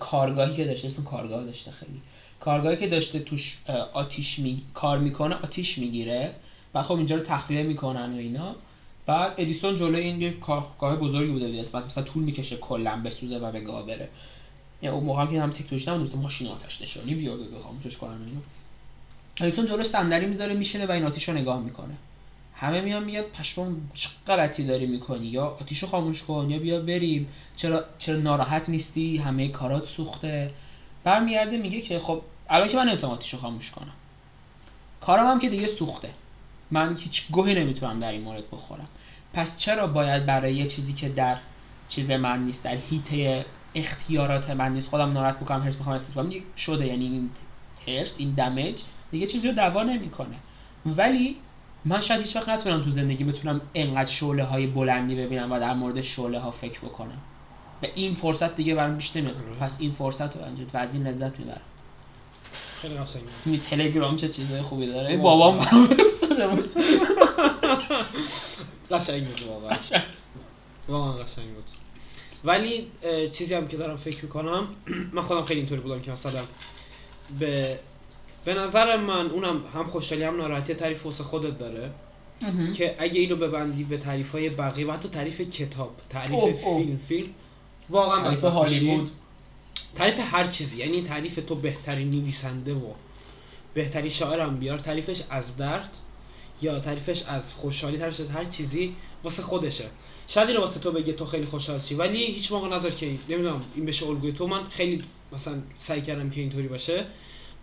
کارگاهی 0.00 0.56
که 0.56 0.64
داشته 0.64 0.88
اون 0.96 1.04
کارگاه 1.04 1.44
داشته 1.44 1.70
خیلی. 1.70 2.00
کارگاهی 2.40 2.76
که 2.76 2.88
داشته 2.88 3.18
توش 3.18 3.58
آتیش 3.92 4.38
می... 4.38 4.62
کار 4.74 4.98
می‌کنه 4.98 5.34
آتیش 5.34 5.78
می‌گیره. 5.78 6.30
و 6.76 6.82
خب 6.82 6.96
اینجا 6.96 7.16
رو 7.16 7.22
تخلیه 7.22 7.62
می‌کنن 7.62 8.12
و 8.14 8.16
اینا. 8.16 8.54
بعد 9.06 9.34
ادیسون 9.36 9.76
جلوی 9.76 10.00
این 10.00 10.22
یه 10.22 10.30
کارگاه 10.30 10.96
بزرگی 10.96 11.32
بوده 11.32 11.46
دیگه 11.46 11.60
مثلا 11.60 12.04
طول 12.04 12.22
می‌کشه 12.22 12.56
کلا 12.56 13.02
بسوزه 13.04 13.38
و 13.38 13.52
به 13.52 13.60
گاه 13.60 13.86
بره. 13.86 14.08
یعنی 14.82 14.96
اون 14.96 15.04
موقع 15.04 15.26
که 15.26 15.42
هم 15.42 15.50
تکنولوژی 15.50 15.90
نبود 15.90 16.06
مثلا 16.06 16.20
ماشین 16.20 16.48
آتش 16.48 16.82
نشانی 16.82 17.14
بیاد 17.14 17.40
و 17.40 17.60
خاموشش 17.60 17.96
کنن 17.96 18.12
اینو. 18.12 18.40
ادیسون 19.40 19.66
جلوش 19.66 19.86
صندلی 19.86 20.26
می‌ذاره 20.26 20.54
میشینه 20.54 20.86
و 20.86 20.90
این 20.90 21.04
آتیش 21.04 21.28
رو 21.28 21.34
نگاه 21.34 21.60
می‌کنه. 21.60 21.94
همه 22.54 22.80
میان 22.80 23.04
میگن 23.04 23.22
پشمام 23.22 23.90
چه 23.94 24.08
غلطی 24.26 24.64
داری 24.66 24.86
می‌کنی؟ 24.86 25.26
یا 25.26 25.44
آتیش 25.44 25.82
رو 25.82 25.88
خاموش 25.88 26.22
کن 26.22 26.46
یا 26.50 26.58
بیا 26.58 26.80
بریم. 26.80 27.28
چرا 27.56 27.84
چرا 27.98 28.16
ناراحت 28.16 28.68
نیستی؟ 28.68 29.16
همه 29.16 29.48
کارات 29.48 29.86
سوخته. 29.86 30.50
برمیگرده 31.04 31.56
میگه 31.56 31.80
که 31.80 31.98
خب 31.98 32.22
الان 32.48 32.68
که 32.68 32.76
من 32.76 32.88
نمی‌تونم 32.88 33.12
آتیش 33.12 33.34
رو 33.34 33.38
خاموش 33.38 33.70
کنم. 33.70 33.92
کارم 35.00 35.26
هم 35.26 35.38
که 35.38 35.48
دیگه 35.48 35.66
سوخته. 35.66 36.10
من 36.70 36.96
هیچ 36.96 37.30
گوهی 37.30 37.54
نمی‌تونم 37.54 38.00
در 38.00 38.12
این 38.12 38.22
مورد 38.22 38.50
بخورم. 38.50 38.88
پس 39.32 39.58
چرا 39.58 39.86
باید 39.86 40.26
برای 40.26 40.54
یه 40.54 40.66
چیزی 40.66 40.92
که 40.92 41.08
در 41.08 41.36
چیز 41.88 42.10
من 42.10 42.44
نیست 42.44 42.64
در 42.64 42.76
هیته 42.76 43.46
اختیارات 43.74 44.50
من 44.50 44.72
نیست 44.72 44.88
خودم 44.88 45.12
ناراحت 45.12 45.36
بکنم 45.36 45.62
هرس 45.62 45.76
بخوام 45.76 45.94
استفاده 45.96 46.30
کنم 46.30 46.42
شده 46.56 46.86
یعنی 46.86 47.04
این 47.04 47.30
هرس 47.86 48.16
این 48.18 48.30
دمیج 48.30 48.82
دیگه 49.10 49.26
چیزی 49.26 49.48
رو 49.48 49.54
دوا 49.54 49.82
نمی‌کنه. 49.82 50.36
ولی 50.86 51.36
من 51.84 52.00
شاید 52.00 52.20
هیچ 52.20 52.36
وقت 52.36 52.48
نتونم 52.48 52.82
تو 52.82 52.90
زندگی 52.90 53.24
بتونم 53.24 53.60
انقدر 53.74 54.10
شعله 54.10 54.44
های 54.44 54.66
بلندی 54.66 55.14
ببینم 55.14 55.52
و 55.52 55.60
در 55.60 55.74
مورد 55.74 56.00
شعله 56.00 56.38
ها 56.38 56.50
فکر 56.50 56.80
بکنم. 56.80 57.18
و 57.82 57.86
این 57.94 58.14
فرصت 58.14 58.56
دیگه 58.56 58.74
برام 58.74 58.96
بیش 58.96 59.16
نمیاد. 59.16 59.36
پس 59.60 59.80
این 59.80 59.92
فرصت 59.92 60.36
رو 60.36 60.42
انجام 60.42 60.66
و 60.74 60.76
از 60.76 60.94
این 60.94 61.06
لذت 61.06 61.38
می‌برم. 61.38 61.60
خیلی 62.82 62.94
قشنگه. 62.94 63.62
تلگرام 63.62 64.16
چه 64.16 64.28
چیزای 64.28 64.62
خوبی 64.62 64.86
داره؟ 64.86 65.08
این. 65.08 65.22
بابام 65.22 65.58
برام 65.58 65.86
فرستاده 65.86 66.48
بود. 66.48 66.70
قشنگ 68.90 69.26
بود 69.26 69.40
واقعا. 69.48 69.78
واقعا 70.88 71.12
قشنگ 71.12 71.54
بود. 71.54 71.64
ولی 72.44 72.86
چیزی 73.32 73.54
هم 73.54 73.68
که 73.68 73.76
دارم 73.76 73.96
فکر 73.96 74.24
می‌کنم 74.24 74.68
من 75.14 75.22
خودم 75.22 75.44
خیلی 75.44 75.60
اینطوری 75.60 75.80
بودم 75.80 76.00
که 76.00 76.10
مثلا 76.10 76.40
به 77.38 77.78
به 78.44 78.54
نظر 78.54 78.96
من 78.96 79.26
اونم 79.26 79.62
هم 79.74 79.86
خوشحالی 79.86 80.24
هم 80.24 80.36
ناراحتی 80.36 80.74
تعریف 80.74 81.06
واسه 81.06 81.24
خودت 81.24 81.58
داره. 81.58 81.90
که 82.74 82.96
اگه 82.98 83.20
اینو 83.20 83.36
ببندی 83.36 83.84
به 83.84 83.96
تعریف 83.96 84.32
های 84.32 84.50
بقیه 84.50 84.86
و 84.86 84.92
حتی 84.92 85.08
تعریف 85.08 85.40
کتاب 85.40 85.90
تعریف. 86.10 86.60
فیلم 86.60 87.00
فیلم 87.08 87.28
واقعا 87.90 88.24
تعریف. 88.24 88.44
هالیوود 88.44 89.10
تعریف 89.96 90.20
هر 90.20 90.46
چیزی 90.46 90.78
یعنی 90.78 91.02
تعریف 91.02 91.38
تو 91.48 91.54
بهترین 91.54 92.10
نویسنده 92.10 92.74
و 92.74 92.92
بهترین 93.74 94.10
شاعرم 94.10 94.56
بیار 94.56 94.78
تعریفش 94.78 95.22
از 95.30 95.56
درد 95.56 95.90
یا 96.62 96.78
تعریفش 96.78 97.22
از 97.22 97.54
خوشحالی 97.54 97.98
تعریفش 97.98 98.20
از 98.20 98.30
هر 98.30 98.44
چیزی 98.44 98.94
واسه 99.24 99.42
خودشه. 99.42 99.84
شاید 100.28 100.48
اینو 100.48 100.60
واسه 100.60 100.80
تو 100.80 100.92
بگه 100.92 101.12
تو 101.12 101.24
خیلی 101.24 101.46
خوشحال 101.46 101.80
چی 101.80 101.94
ولی 101.94 102.24
هیچ 102.24 102.52
موقع 102.52 102.68
نذار 102.68 102.90
که 102.90 103.06
نمی‌دونم 103.28 103.64
این 103.74 103.86
بشه 103.86 104.06
الگوی 104.06 104.32
تو. 104.32 104.46
من 104.46 104.68
خیلی 104.68 105.04
مثلا 105.32 105.54
سعی 105.78 106.02
کردم 106.02 106.30
که 106.30 106.40
اینطوری 106.40 106.68
باشه. 106.68 107.06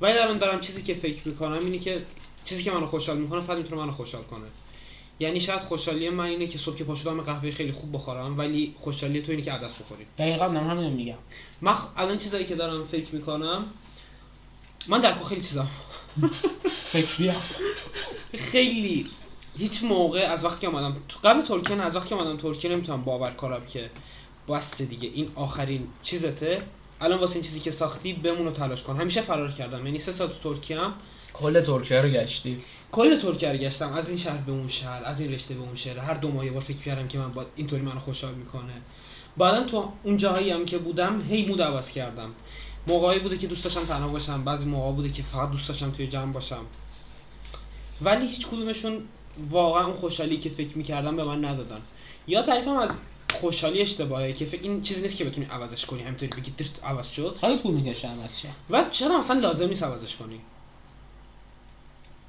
ولی 0.02 0.18
الان 0.18 0.38
دارم 0.38 0.62
چیزی 0.62 0.84
که 0.84 0.96
فکر 0.96 1.28
می‌کنم 1.28 1.60
اینه 1.62 1.78
که 1.78 2.02
چیزی 2.46 2.64
که 2.64 2.72
منو 2.72 2.86
خوشحال 2.86 3.18
می‌کنه 3.18 3.42
فقط 3.42 3.58
می‌تونه 3.58 3.82
منو 3.82 3.92
خوشحال 3.92 4.24
کنه. 4.24 4.46
یعنی 5.24 5.40
شاید 5.40 5.62
خوشحالی 5.62 6.10
من 6.10 6.26
اینه 6.26 6.48
که 6.48 6.58
صبح 6.60 6.76
که 6.76 6.84
پا 6.84 6.96
شدم 6.96 7.22
قهوه 7.22 7.52
خیلی 7.52 7.72
خوب 7.72 7.94
بخورم 7.96 8.38
ولی 8.38 8.76
خوشحالی 8.80 9.22
تو 9.22 9.32
اینه 9.32 9.44
که 9.44 9.52
عدس 9.52 9.74
بخوری. 9.76 10.06
دقیقا 10.18 10.48
من 10.48 10.70
همین 10.70 10.94
میگم. 10.94 11.16
من 11.62 11.74
خ- 11.74 11.98
الان 11.98 12.18
چیزایی 12.18 12.46
که 12.46 12.56
دارم 12.56 12.86
فکر 12.86 13.16
می‌کنم 13.16 13.66
من 14.88 15.02
در 15.02 15.24
خیلی 15.30 15.42
چیزا 15.42 15.66
فکری 16.66 17.32
خیلی. 18.36 19.06
هیچ 19.58 19.84
موقع 19.84 20.20
از 20.20 20.46
وقتی 20.46 20.62
که 20.62 20.68
اومدم 20.68 20.96
قبل 21.24 21.42
ترکیه 21.42 21.82
از 21.82 21.96
وقتی 21.96 22.10
که 22.10 22.16
اومدم 22.16 22.38
ترکیه 22.38 22.72
نمی‌تونم 22.72 23.02
باور 23.02 23.32
کنم 23.32 23.62
که 23.66 23.90
بس 24.50 24.82
دیگه 24.82 25.10
این 25.14 25.32
آخرین 25.36 25.88
چیزته. 26.04 26.62
الان 27.02 27.20
واسه 27.20 27.36
این 27.36 27.44
چیزی 27.44 27.60
که 27.60 27.72
ساختی 27.72 28.14
بمون 28.14 28.48
و 28.48 28.52
تلاش 28.52 28.84
کن. 28.84 28.98
همیشه 28.98 29.22
فرار 29.22 29.52
کردم. 29.52 29.86
یعنی 29.86 30.00
سه 30.00 30.12
سال 30.12 30.28
تو 30.28 30.54
ترکیه 30.54 30.80
هم 30.80 30.94
کل 31.34 31.62
ترکیه 31.62 32.02
رو 32.02 32.10
گشتی؟ 32.10 32.62
کل 32.92 33.20
ترکیه 33.20 33.52
رو 33.52 33.58
گشتم. 33.58 33.94
از 33.94 34.10
این 34.10 34.18
شهر 34.18 34.38
به 34.38 34.52
اون 34.52 34.68
شهر 34.68 35.04
از 35.04 35.22
این 35.22 35.32
رشته 35.32 35.54
به 35.54 35.62
اون 35.62 35.76
شهر. 35.76 35.98
هر 35.98 36.14
دو 36.14 36.32
ماه 36.32 36.46
یه 36.46 36.52
بار 36.52 36.62
فکر 36.62 36.78
کردم 36.78 37.08
که 37.08 37.18
من 37.18 37.32
با 37.32 37.46
اینطوری 37.56 37.82
منو 37.82 38.00
خوشحال 38.00 38.34
می‌کنه. 38.34 38.74
بعدا 39.38 39.64
تو 39.64 39.92
اون 40.04 40.18
جاهایی 40.18 40.52
هم 40.52 40.66
که 40.66 40.78
بودم 40.78 41.22
هی 41.30 41.46
مود 41.46 41.62
عوض 41.62 41.92
کردم. 41.92 42.30
موقعی 42.88 43.20
بوده 43.20 43.38
که 43.38 43.48
دوست 43.48 43.64
داشتم 43.64 43.86
تنها 43.86 44.08
باشم. 44.08 44.44
بعضی 44.44 44.66
موقع 44.66 44.92
بوده 44.96 45.10
که 45.10 45.24
فقط 45.24 45.52
دوست 45.52 45.68
داشتم 45.68 45.92
توی 45.92 46.08
جمع 46.08 46.32
باشم. 46.32 46.66
ولی 48.02 48.28
هیچ 48.28 48.48
کدومشون 48.48 49.02
واقعا 49.50 49.86
اون 49.86 49.94
خوشحالی 49.96 50.38
که 50.38 50.50
فکر 50.50 50.78
می‌کردم 50.78 51.16
به 51.16 51.24
من 51.24 51.46
ندادن. 51.46 51.80
یا 52.28 52.42
تعریفم 52.42 52.78
از 52.78 52.90
خوشحالی 53.34 53.82
اشتباهه 53.82 54.34
که 54.34 54.46
فکر 54.46 54.62
این 54.64 54.82
چیزی 54.82 55.02
نیست 55.02 55.18
که 55.18 55.26
بتونی 55.26 55.48
عوضش 55.52 55.86
کنی. 55.86 56.02
همینطوری 56.02 56.32
بگی 56.42 56.52
درست 56.52 56.82
عوض 56.84 57.10
شد. 57.10 57.38
خیلی 57.42 57.60
طول 57.60 57.74
می‌کشه 57.74 58.08
عوض 58.08 58.40
شه. 58.40 58.48
و 58.70 58.86
چرا 58.92 59.20
اصلا 59.20 59.40
لازم 59.40 59.68
نیست 59.68 59.84
عوضش 59.84 60.16
کنی. 60.16 60.40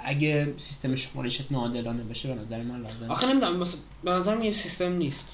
اگه 0.05 0.55
سیستم 0.57 0.95
شمارشت 0.95 1.53
ناعادلانه 1.53 2.05
بشه 2.05 2.35
به 2.35 2.41
نظر 2.41 2.63
من 2.63 2.83
لازم 2.83 3.11
آخه 3.11 3.27
نمی‌دونم 3.27 3.57
مثلا 3.57 3.81
به 4.05 4.11
نظرم 4.11 4.43
یه 4.43 4.53
سیستم 4.53 4.93
نیست. 4.93 5.25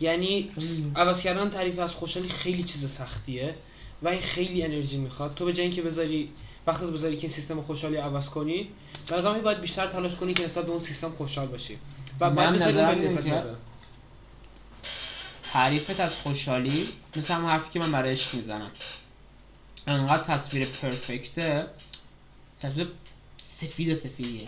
یعنی. 0.00 0.50
عوض 0.96 1.20
کردن 1.20 1.50
تعریف 1.50 1.78
از 1.78 1.94
خوشحالی 1.94 2.28
خیلی 2.28 2.62
چیز 2.62 2.92
سختیه 2.92 3.54
و 4.02 4.08
این 4.08 4.20
خیلی 4.20 4.62
انرژی 4.62 4.98
می‌خواد. 4.98 5.34
تو 5.34 5.44
به 5.44 5.52
جای 5.52 5.62
اینکه 5.62 5.82
بذاری 5.82 6.30
وقتی 6.66 6.86
تو 6.86 6.92
بذاری 6.92 7.16
که 7.16 7.28
سیستم 7.28 7.60
خوشحالی 7.60 7.96
عوض 7.96 8.28
کنی 8.28 8.68
به 9.08 9.16
نظرم 9.16 9.40
باید 9.40 9.60
بیشتر 9.60 9.86
تلاش 9.86 10.16
کنی 10.16 10.34
که 10.34 10.44
نسبت 10.44 10.64
به 10.64 10.70
اون 10.70 10.80
سیستم 10.80 11.10
خوشحال 11.10 11.46
باشی. 11.46 11.78
و 12.20 12.30
من 12.30 12.54
نظرم. 12.54 13.56
تعریفت 15.52 16.00
از 16.00 16.16
خوشحالی 16.16 16.88
مثل 17.16 17.34
همون 17.34 17.50
حرفی 17.50 17.70
که 17.72 17.78
من 17.78 17.92
برای 17.92 18.12
عشق 18.12 18.34
می‌زنم. 18.34 18.70
انقدر 19.86 20.22
تصویر 20.22 20.66
پرفکته. 20.66 21.66
تصویر 22.60 22.88
سفید 23.60 23.94
سفیدیه. 23.94 24.44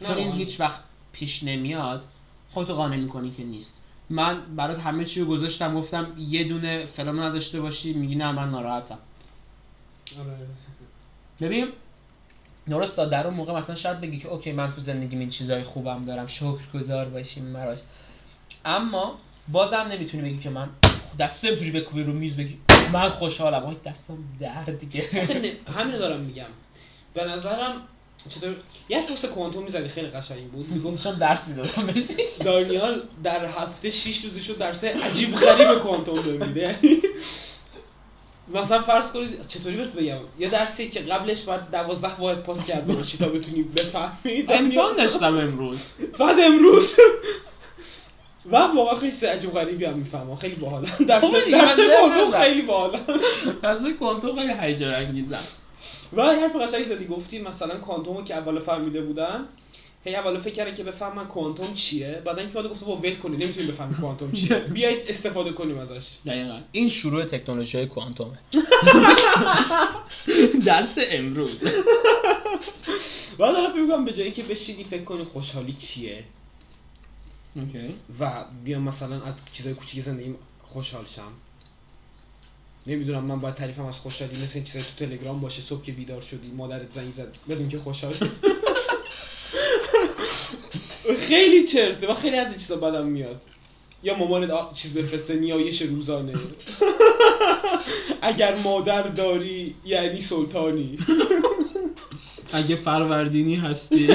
نه 0.00 0.08
چون 0.08 0.16
این. 0.16 0.32
هیچ 0.32 0.60
وقت 0.60 0.80
پیش 1.12 1.42
نمیاد 1.42 2.04
خودتو 2.50 2.74
قانع 2.74 2.96
می‌کنی 2.96 3.30
که 3.30 3.44
نیست. 3.44 3.78
من 4.10 4.40
برات 4.56 4.78
همه 4.78 5.04
چی 5.04 5.20
رو 5.20 5.26
گذاشتم 5.26 5.74
گفتم 5.74 6.10
یه 6.18 6.44
دونه 6.44 6.86
فلان 6.86 7.20
نداشته 7.20 7.60
باشی 7.60 7.92
میگی 7.92 8.14
نه 8.14 8.32
من 8.32 8.50
ناراحتم. 8.50 8.98
آره. 10.18 10.46
ببین 11.40 11.68
درست 12.68 12.96
در 12.96 13.26
اون 13.26 13.36
موقع 13.36 13.52
مثلا 13.52 13.74
شاید 13.74 14.00
بگی 14.00 14.18
که 14.18 14.28
اوکی 14.28 14.52
من 14.52 14.72
تو 14.72 14.80
زندگیم 14.80 15.18
این 15.18 15.30
چیزای 15.30 15.62
خوبم 15.62 16.04
دارم 16.04 16.26
شکرگزار 16.26 17.08
باشیم 17.08 17.44
مراش. 17.44 17.78
اما 18.64 19.16
بازم 19.48 19.76
نمی‌تونی 19.76 20.22
بگی 20.22 20.38
که 20.38 20.50
من 20.50 20.68
دست 21.18 21.44
نمی‌تونی 21.44 21.70
بکوبی 21.70 22.02
رو 22.02 22.12
میز 22.12 22.36
بگی. 22.36 22.58
من 22.92 23.08
خوشحالم. 23.08 23.64
آی 23.64 23.76
دستم 23.84 24.18
درد 24.40 24.78
دیگه. 24.78 25.02
همین 25.76 25.96
دارم 25.96 26.20
میگم. 26.20 26.46
به 27.14 27.24
نظرم 27.24 27.82
چطور؟ 28.28 28.56
یه 28.88 29.06
فوس 29.06 29.24
کوانتوم 29.24 29.64
می‌زدی 29.64 29.88
خیلی 29.88 30.06
قشنگ 30.06 30.50
بود. 30.50 30.68
می‌گفت 30.72 30.86
می‌گفتم 30.86 31.18
درس 31.18 31.48
می‌دادم 31.48 31.86
بهش 31.86 32.36
دانیال 32.44 33.02
در 33.24 33.46
هفته 33.46 33.90
6 33.90 34.24
روزشو 34.24 34.52
درس 34.52 34.84
عجیب 34.84 35.34
غریب 35.36 35.78
کوانتوم 35.78 36.18
میده 36.46 36.78
مثلا 38.54 38.82
فرض 38.82 39.10
کنید 39.10 39.48
چطوری 39.48 39.76
بهت 39.76 39.92
بگم؟ 39.92 40.18
یه 40.38 40.50
درسی 40.50 40.88
که 40.88 41.00
قبلش 41.00 41.42
باید 41.42 41.60
12 41.72 42.14
واحد 42.18 42.42
پاس 42.42 42.66
کرده 42.66 42.92
باشی 42.92 43.18
تا 43.18 43.28
بتونی 43.28 43.62
بفهمی. 43.62 44.44
امتحان 44.48 44.96
داشتم 44.96 45.36
امروز. 45.36 45.78
بعد 46.18 46.36
امروز. 46.40 46.96
و 48.50 48.56
واقعا 48.56 48.94
خیلی 48.94 49.12
چیز 49.12 49.24
عجیب 49.24 49.52
غریبی 49.52 49.84
هم 49.84 49.94
می‌فهمم. 49.94 50.36
خیلی 50.36 50.54
باحال 50.54 50.86
درس 51.08 51.24
خب 51.24 51.50
درس 51.50 51.76
کوانتوم. 51.76 52.40
خیلی 52.40 52.62
باحال 52.62 53.00
درس 53.62 53.86
کوانتوم 53.98 54.36
خیلی 54.36 54.52
هیجان 54.60 54.94
انگیزم 54.94 55.44
و 56.12 56.20
یه 56.20 56.40
حرف 56.40 56.56
قشنگی 56.56 56.84
زدی 56.84 57.06
گفتی 57.06 57.38
مثلا 57.38 57.76
کوانتومو 57.76 58.24
که 58.24 58.34
اول 58.34 58.60
فهمیده 58.60 59.02
بودن 59.02 59.44
هی 60.04 60.16
اول 60.16 60.38
فکر 60.38 60.54
کردن 60.54 60.74
که 60.74 60.84
بفهمن 60.84 61.26
کوانتوم 61.26 61.74
چیه 61.74 62.22
بعدا 62.24 62.40
اینکه 62.40 62.54
بعد 62.54 62.66
گفته 62.66 62.86
با 62.86 62.96
ول 62.96 63.14
کنید 63.14 63.42
نمی‌تونیم 63.42 63.70
بفهمیم 63.70 63.96
کوانتوم 64.00 64.32
چیه. 64.32 64.58
بیایید 64.74 65.00
استفاده 65.08 65.52
کنیم 65.52 65.78
ازش. 65.78 66.06
دقیقا. 66.26 66.60
این 66.72 66.88
شروع 66.88 67.24
تکنولوژی 67.24 67.78
های 67.78 67.86
کوانتومه. 67.86 68.38
درس 70.66 70.94
امروز. 70.98 71.58
بعد 73.38 73.54
فکر 73.54 73.82
می‌کنم 73.82 74.04
به 74.04 74.12
جای 74.12 74.22
اینکه 74.22 74.42
بشینی 74.42 74.84
فکر 74.84 75.04
کنی 75.04 75.24
خوشحالی 75.24 75.72
چیه. 75.72 76.24
اوکی. 77.56 77.94
و 78.20 78.44
بیام 78.64 78.82
مثلا 78.82 79.22
از 79.22 79.34
چیزای 79.52 79.74
کوچیک 79.74 80.04
زندگیم 80.04 80.36
خوشحال 80.62 81.04
شم. 81.04 81.32
نمی‌دونم 82.86 83.24
من 83.24 83.40
باید 83.40 83.54
تعریفم 83.54 83.86
از 83.86 83.98
خوشحالی 83.98 84.32
مثل 84.32 84.50
این 84.54 84.64
چیزای 84.64 84.82
تو 84.82 85.06
تلگرام 85.06 85.40
باشه 85.40 85.62
صبح 85.62 85.82
که 85.84 85.92
بیدار 85.92 86.20
شدی 86.20 86.50
مادرت 86.56 86.92
زنگ 86.94 87.12
زد. 87.16 87.36
بدون 87.50 87.68
که 87.68 87.78
خوشحال. 87.78 88.14
خیلی 91.28 91.66
چرته 91.66 92.06
و 92.06 92.14
خیلی 92.14 92.36
از 92.36 92.50
این 92.50 92.58
چیزا 92.58 92.76
بدم 92.76 93.06
میاد. 93.06 93.40
یا 94.02 94.16
مامانت 94.16 94.50
آ- 94.50 94.72
چیز 94.74 94.94
بفرسته 94.94 95.34
نیایش 95.34 95.82
روزانه. 95.82 96.32
اگر 98.22 98.56
مادر 98.64 99.02
داری 99.02 99.74
یعنی 99.84 100.20
سلطانی. 100.20 100.98
اگه 102.52 102.76
فروردینی 102.76 103.54
هستی. 103.56 104.08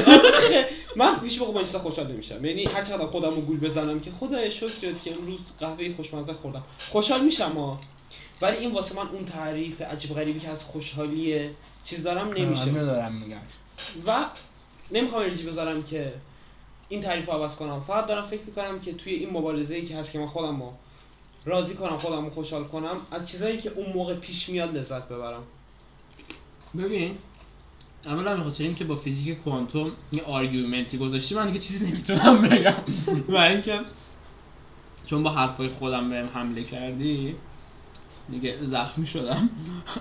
من 0.95 1.15
هیچ 1.23 1.39
موقع 1.39 1.51
با 1.53 1.59
این 1.59 1.67
چیزا 1.67 1.79
خوشحال 1.79 2.07
نمیشم. 2.11 2.45
یعنی 2.45 2.63
هر 2.65 2.83
چقدر 2.85 3.05
خودم 3.05 3.29
رو 3.29 3.41
گول 3.41 3.59
بزنم 3.59 3.99
که 3.99 4.11
خدای 4.19 4.51
شکرت 4.51 5.03
که 5.03 5.13
امروز 5.19 5.39
قهوه 5.59 5.93
خوشمزه 5.95 6.33
خوردم. 6.33 6.63
خوشحال 6.89 7.21
میشم 7.21 7.51
ها 7.51 7.79
ولی 8.41 8.57
این 8.57 8.71
واسه 8.71 8.95
من 8.95 9.07
اون 9.07 9.25
تعریف 9.25 9.81
عجیب 9.81 10.13
غریبی 10.13 10.39
که 10.39 10.49
از 10.49 10.65
خوشحالیه 10.65 11.51
چیز 11.85 12.03
دارم 12.03 12.27
نمیشه. 12.27 12.71
دارم 12.71 13.13
میگم. 13.15 13.37
و 14.07 14.25
نمی‌خوام 14.91 15.21
انرژی 15.21 15.43
بذارم 15.43 15.83
که 15.83 16.13
این 16.89 17.01
تعریف 17.01 17.25
رو 17.25 17.33
عوض 17.33 17.55
کنم. 17.55 17.83
فقط 17.87 18.07
دارم 18.07 18.27
فکر 18.27 18.41
می‌کنم 18.47 18.79
که 18.79 18.93
توی 18.93 19.13
این 19.13 19.29
مبارزه 19.29 19.75
ای 19.75 19.85
که 19.85 19.97
هست 19.97 20.11
که 20.11 20.19
من 20.19 20.27
خودم 20.27 20.61
رو 20.61 20.73
راضی 21.45 21.73
کنم 21.73 21.97
خودم 21.97 22.23
رو 22.23 22.29
خوشحال 22.29 22.63
کنم 22.63 22.95
از 23.11 23.29
چیزایی 23.29 23.57
که 23.57 23.69
اون 23.69 23.93
موقع 23.93 24.13
پیش 24.13 24.49
میاد 24.49 24.77
لذت 24.77 25.07
ببرم. 25.07 25.43
ببین 26.77 27.17
اولا 28.05 28.35
می‌خواستیم 28.35 28.65
این 28.67 28.75
که 28.75 28.83
با 28.83 28.95
فیزیک 28.95 29.37
کوانتوم 29.37 29.91
یه 30.11 30.23
آرگومنتی 30.23 30.97
گذاشتی 30.97 31.35
من 31.35 31.47
دیگه 31.47 31.59
چیزی 31.59 31.91
نمی‌تونم 31.91 32.41
بگم. 32.41 32.73
و 33.29 33.37
اینکه 33.37 33.79
چون 35.05 35.23
با 35.23 35.29
حرفای 35.29 35.67
خودم 35.67 36.09
بهم 36.09 36.27
حمله 36.33 36.63
کردی 36.63 37.35
دیگه 38.29 38.57
زخمی 38.65 39.07
شدم. 39.07 39.49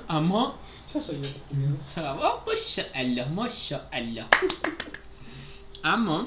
اما 0.09 0.55
خوبیه؟ 0.93 1.31
چقدر 1.95 2.09
آه، 2.09 2.45
ماشاءالله 2.47 3.29
ماشاءالله. 3.29 4.25
اما 5.85 6.27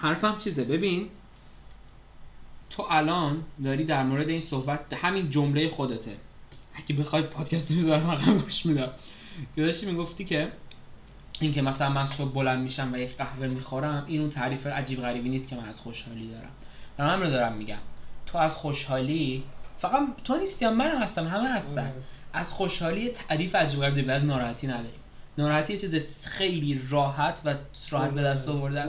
حرفم 0.00 0.38
چیزه؟ 0.38 0.64
ببین 0.64 1.08
تو 2.70 2.86
الان 2.90 3.44
داری 3.64 3.84
در 3.84 4.02
مورد 4.02 4.28
این 4.28 4.40
صحبت 4.40 4.92
همین 4.92 5.30
جمله 5.30 5.68
خودته. 5.68 6.16
اگه 6.74 6.96
بخوای 6.96 7.22
پادکست 7.22 7.70
می‌ذارم 7.70 8.10
عقب 8.10 8.38
گوش 8.38 8.66
میدم. 8.66 8.90
که 9.56 9.62
داشتی 9.62 9.86
می‌گفتی 9.86 10.24
که 10.24 10.52
اینکه 11.40 11.62
مثلا 11.62 11.90
من 11.90 12.06
صبح 12.06 12.32
بلند 12.32 12.62
میشم 12.62 12.92
و 12.92 12.96
یک 12.96 13.16
قهوه 13.16 13.46
می‌خورم 13.46 14.04
این 14.06 14.20
اون 14.20 14.30
تعریف 14.30 14.66
عجیب 14.66 15.00
غریبی 15.00 15.28
نیست 15.28 15.48
که 15.48 15.56
من 15.56 15.64
از 15.64 15.80
خوشحالی 15.80 16.28
دارم. 16.28 16.50
من 16.98 17.14
همین 17.14 17.26
رو 17.26 17.30
دارم 17.30 17.52
میگم. 17.52 17.78
تو 18.26 18.38
از 18.38 18.54
خوشحالی 18.54 19.42
فقط 19.78 20.02
تو 20.24 20.36
نیستی 20.36 20.64
هم 20.64 20.76
من 20.76 21.02
هستم 21.02 21.26
همه 21.26 21.48
هستن. 21.48 21.92
از 22.32 22.52
خوشحالی 22.52 23.08
تعریف 23.08 23.54
عجیب 23.54 23.80
غریب 23.80 23.94
داریم 23.94 24.10
از 24.10 24.24
ناراحتی 24.24 24.66
نداریم. 24.66 25.00
ناراحتی 25.38 25.72
یه 25.72 25.78
چیز 25.78 26.26
خیلی 26.26 26.82
راحت 26.90 27.40
و 27.44 27.54
راحت 27.90 28.10
به 28.10 28.22
دست 28.22 28.48
آوردن. 28.48 28.88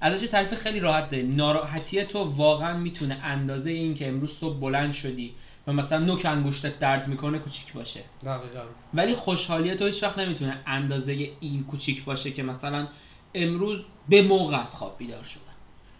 ازش 0.00 0.26
تعریف 0.26 0.54
خیلی 0.54 0.80
راحت 0.80 1.10
داریم. 1.10 1.36
ناراحتی 1.36 2.04
تو 2.04 2.18
واقعا 2.18 2.78
می‌تونه 2.78 3.18
اندازه 3.24 3.70
این 3.70 3.94
که 3.94 4.08
امروز 4.08 4.32
صبح 4.32 4.60
بلند 4.60 4.92
شدی 4.92 5.34
و 5.66 5.72
مثلا 5.72 5.98
نوک 5.98 6.26
انگشتت 6.26 6.78
درد 6.78 7.08
می‌کنه 7.08 7.38
کوچیک 7.38 7.72
باشه. 7.72 8.00
دقیقاً. 8.24 8.60
ولی 8.94 9.14
خوشحالی 9.14 9.74
تو 9.74 9.86
هیچ 9.86 10.02
وقت 10.02 10.18
نمی‌تونه 10.18 10.58
اندازه 10.66 11.30
این 11.40 11.64
کوچیک 11.64 12.04
باشه 12.04 12.30
که 12.30 12.42
مثلا 12.42 12.86
امروز 13.34 13.80
به 14.08 14.22
موقع 14.22 14.60
از 14.60 14.74
خواب 14.74 14.98
بیدار 14.98 15.22
شدم. 15.22 15.42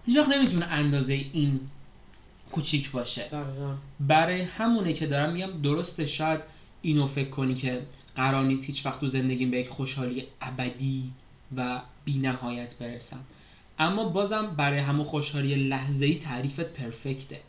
هیچ 0.07 0.19
وقت 0.19 0.29
نمی‌تونه 0.29 0.67
اندازه 0.67 1.13
این 1.13 1.61
کوچیک 2.53 2.91
باشه. 2.91 3.23
دقیقاً. 3.23 3.75
برای 4.01 4.41
همونه 4.41 4.93
که 4.93 5.07
دارم 5.07 5.33
میگم 5.33 5.63
درسته 5.63 6.05
شاید 6.05 6.41
اینو 6.83 7.07
فکر 7.07 7.31
کنی 7.31 7.55
که 7.55 7.83
قرار 8.17 8.45
نیست 8.45 8.65
هیچ 8.65 8.87
وقت 8.87 9.01
تو 9.01 9.07
زندگیم 9.07 9.51
به 9.51 9.59
یک 9.59 9.69
خوشحالی 9.69 10.27
ابدی 10.41 11.13
و 11.57 11.81
بی 12.05 12.19
نهایت 12.19 12.75
برسم. 12.75 13.21
اما 13.79 14.05
بازم 14.05 14.47
برای 14.47 14.79
همون 14.79 15.05
خوشحالی 15.05 15.55
لحظه 15.55 16.07
ای 16.07 16.15
تعریفت 16.15 16.73
پرفکته. 16.73 17.41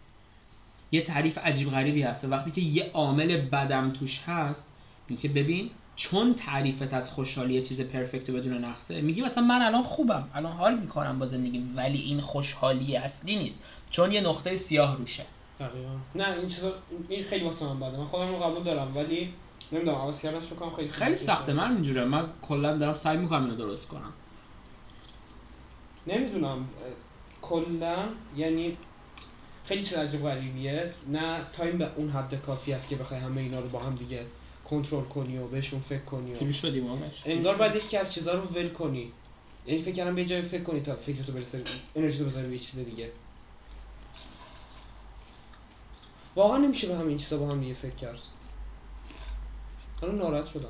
یه 0.91 1.01
تعریف 1.01 1.37
عجیب 1.37 1.71
غریبی 1.71 2.01
هست. 2.01 2.25
وقتی 2.25 2.51
که 2.51 2.61
یه 2.61 2.91
عامل 2.93 3.37
بدم 3.37 3.91
توش 3.91 4.19
هست 4.19 4.67
میگه 5.09 5.21
که 5.21 5.29
ببین 5.29 5.69
چون 5.95 6.33
تعریفت 6.33 6.93
از 6.93 7.09
خوشحالی 7.09 7.61
چیز 7.61 7.81
پرفکت 7.81 8.29
و 8.29 8.33
بدون 8.33 8.65
نقصه 8.65 9.01
میگی 9.01 9.21
مثلا 9.21 9.43
من 9.43 9.61
الان 9.61 9.83
خوبم 9.83 10.29
الان 10.33 10.51
حال 10.51 10.77
می‌کنم 10.79 11.19
با 11.19 11.25
زندگیم 11.25 11.73
ولی 11.75 11.99
این 11.99 12.21
خوشحالی 12.21 12.95
اصلی 12.95 13.35
نیست. 13.35 13.63
چون 13.89 14.11
یه 14.11 14.21
نقطه 14.21 14.57
سیاه 14.57 14.97
روشه. 14.97 15.25
دقیقاً. 15.59 15.89
نه 16.15 16.37
این 16.39 16.49
چیزا 16.49 16.73
این 17.09 17.23
خیلی 17.23 17.45
واسه 17.45 17.65
من 17.65 17.79
بده. 17.79 17.97
من 17.97 18.05
خودم 18.05 18.27
رو 18.27 18.35
قبول 18.35 18.63
دارم 18.63 18.91
ولی 18.95 19.33
نمی‌دونم 19.71 19.97
عوض 19.97 20.21
کردنش 20.21 20.43
رو 20.59 20.69
خیلی 20.75 20.89
خیلی 20.89 21.15
سخته 21.15 21.53
من 21.53 21.73
اینجوره 21.73 22.05
من 22.05 22.25
کلا 22.41 22.77
دارم 22.77 22.93
سعی 22.93 23.17
می‌کنم 23.17 23.43
اینو 23.43 23.55
درست 23.55 23.87
کنم. 23.87 24.13
نمی‌دونم. 26.07 26.67
کلا 27.41 27.95
یعنی 28.37 28.77
خیلی 29.65 29.83
چیز 29.83 29.93
عجیب 29.97 30.23
غریبیه. 30.23 30.89
نه 31.11 31.41
تایم 31.57 31.77
به 31.77 31.89
اون 31.95 32.09
حد 32.09 32.41
کافی 32.45 32.73
است 32.73 32.89
که 32.89 32.95
بخوای 32.95 33.19
همه 33.19 33.41
اینا 33.41 33.59
رو 33.59 33.69
با 33.69 33.79
هم 33.79 33.95
دیگه 33.95 34.25
کنترل 34.73 35.03
کنی 35.03 35.37
و 35.37 35.47
بهشون 35.47 35.81
فکر 35.89 36.03
کنی 36.03 36.33
و 36.33 36.51
شدیم 36.51 36.87
آمش 36.87 37.23
انگار 37.25 37.55
باید 37.55 37.75
یکی 37.75 37.97
از 37.97 38.13
چیزا 38.13 38.33
رو 38.33 38.41
ول 38.41 38.69
کنی. 38.69 39.11
یعنی 39.67 39.81
فکر 39.81 39.95
کردم 39.95 40.15
به 40.15 40.25
جای 40.25 40.41
فکر 40.41 40.63
کنی 40.63 40.81
تا 40.81 40.95
فکرتو 40.95 41.31
برسه 41.31 41.61
انرژی 41.95 42.17
تو 42.17 42.25
بذاری 42.25 42.53
یه 42.53 42.59
چیز 42.59 42.79
دیگه. 42.79 43.11
واقعا 46.35 46.57
نمیشه 46.57 46.87
به 46.87 46.95
همین 46.95 47.17
چیزا 47.17 47.37
با 47.37 47.47
هم 47.47 47.59
دیگه 47.59 47.73
فکر 47.73 47.95
کرد. 47.95 48.19
الان 50.03 50.17
ناراحت 50.17 50.47
شدم. 50.47 50.69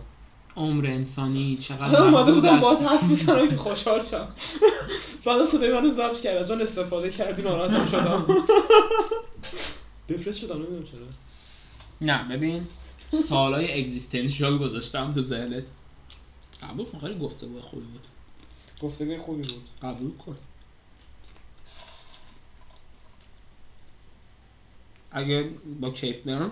عمر 0.55 0.87
انسانی 0.87 1.57
چقدر 1.57 2.01
اومده 2.01 2.31
بودم 2.31 2.63
است. 2.63 2.81
حرف 2.81 3.03
می‌زنم 3.03 3.49
که 3.49 3.57
خوشحال 3.57 4.05
شم. 4.05 4.27
بعد 5.25 5.45
صدای 5.45 5.73
منو 5.73 5.93
ضبط 5.93 6.21
کرد 6.21 6.47
چون 6.47 6.61
استفاده 6.61 7.09
کردی 7.11 7.41
ناراحتم 7.41 7.87
شدم. 7.87 8.25
دپرس 10.09 10.35
شدم 10.35 10.57
نمی‌دونم 10.57 10.83
چرا. 10.83 11.05
نه 12.01 12.27
ببین. 12.27 12.67
سالای 13.21 13.81
اگزیستنشیال 13.81 14.57
گذاشتم 14.57 15.13
تو 15.13 15.21
ذهنت. 15.21 15.63
قبول 16.63 16.85
کن 16.85 16.99
خیلی 16.99 17.19
گفتگو 17.19 17.61
خوبی 17.61 17.85
بود. 17.85 18.01
گفتگوی 18.81 19.17
خوبی 19.17 19.41
بود. 19.41 19.63
قبول 19.81 20.11
کن. 20.17 20.35
اگه 25.11 25.49
با 25.81 25.91
کیف 25.91 26.15
برم 26.15 26.51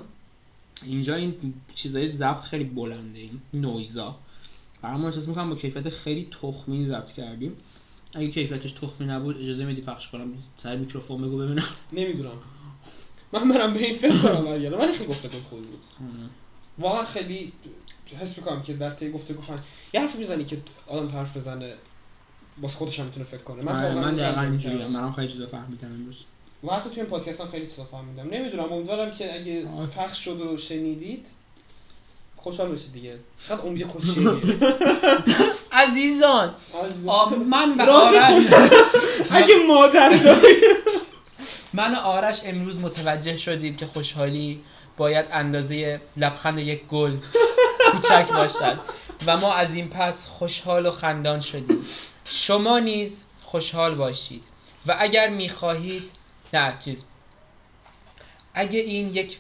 اینجا 0.84 1.16
این 1.16 1.54
چیزای 1.76 2.08
ضبط 2.08 2.42
خیلی 2.42 2.64
بلنده 2.64 3.20
این 3.20 3.42
نویزا. 3.54 4.16
برای 4.82 4.98
ما 4.98 5.08
احساس 5.08 5.28
می‌کنم 5.28 5.50
با 5.50 5.56
کیفیت 5.56 5.90
خیلی 5.90 6.28
تخمی 6.42 6.88
ضبط 6.88 7.14
کردیم. 7.14 7.58
اگه 8.14 8.28
کیفیتش 8.28 8.72
تخمی 8.72 9.08
نبود 9.08 9.38
اجازه 9.38 9.66
میدی 9.66 9.82
پخش 9.82 10.10
کنم. 10.10 10.34
سر 10.58 10.76
میکروفون 10.76 11.22
بگو 11.22 11.38
ببینم. 11.38 11.66
نمی‌دونم. 11.94 12.38
من 13.34 13.50
برم 13.50 13.74
به 13.74 13.86
این 13.86 13.98
فکر 13.98 14.22
کنم 14.22 14.46
برگردم. 14.46 14.80
ولی 14.80 14.94
خیلی 14.94 15.10
گفتگو 15.10 15.40
خوبی 15.50 15.62
بود. 15.62 15.84
واقعا 16.80 17.06
خیلی 17.06 17.54
حس 18.22 18.38
می‌کنم 18.38 18.64
که 18.64 18.74
در 18.74 18.90
طی 18.90 19.12
گفتگو 19.12 19.42
فن 19.42 19.60
یه 19.94 20.02
حرف 20.02 20.16
می‌زنی 20.16 20.46
که 20.46 20.58
آدم 20.88 21.10
حرف 21.10 21.38
بزنه 21.38 21.74
واسه 22.62 22.78
خودش 22.78 23.00
هم 23.00 23.06
می‌تونه 23.06 23.26
فکر 23.26 23.42
کنه. 23.42 23.64
من, 23.64 23.72
واقعا 23.72 24.02
من 24.02 24.16
دقیقا 24.16 24.42
اینجوریه. 24.42 24.88
منم 24.88 25.14
خیلی 25.14 25.28
چیزا 25.28 25.48
فهمیدم 25.48 25.88
امروز. 25.88 26.24
و 26.64 26.74
حتی 26.74 26.90
توی 26.90 27.00
این 27.00 27.10
پادکست 27.10 27.42
هم 27.42 27.52
خیلی 27.52 27.68
چیزا 27.68 27.84
فهمیدم. 27.84 28.30
نمی‌دونم 28.30 28.74
امیدوارم 28.74 29.12
که 29.12 29.36
اگه. 29.36 29.66
پخش 29.98 30.26
شد 30.26 30.42
و 30.42 30.58
شنیدید 30.58 31.28
خوشحال 32.38 32.72
بشید 32.72 32.94
دیگه. 32.94 33.16
چقدر 33.48 33.62
امید 33.62 33.88
خوشیه 33.88 34.28
عزیزان 35.72 36.54
من 37.50 37.78
و 37.78 37.90
آرش 37.90 38.46
اگه 39.32 39.56
مادر 39.68 40.10
داری. 40.10 40.62
من 41.74 41.96
و 41.96 41.98
آرش 41.98 42.42
امروز 42.46 42.80
متوجه 42.80 43.38
شدیم 43.38 43.76
که 43.76 43.86
خوشحالی. 43.86 44.62
باید 44.98 45.26
اندازه 45.32 46.02
لبخند 46.18 46.60
یک 46.60 46.86
گل 46.86 47.18
کوچک 47.92 48.28
باشد. 48.28 48.80
و 49.26 49.38
ما 49.38 49.54
از 49.54 49.74
این 49.74 49.90
پس 49.90 50.26
خوشحال 50.26 50.86
و 50.86 50.92
خندان 50.92 51.42
شدیم. 51.42 51.86
شما 52.26 52.80
نیز 52.80 53.24
خوشحال 53.44 53.96
باشید. 53.96 54.44
و 54.88 54.96
اگر 55.00 55.30
می‌خواهید 55.30 56.12
نه 56.54 56.74
چیز. 56.86 57.04
اگه 58.54 58.80
این 58.80 59.16
یک 59.16 59.38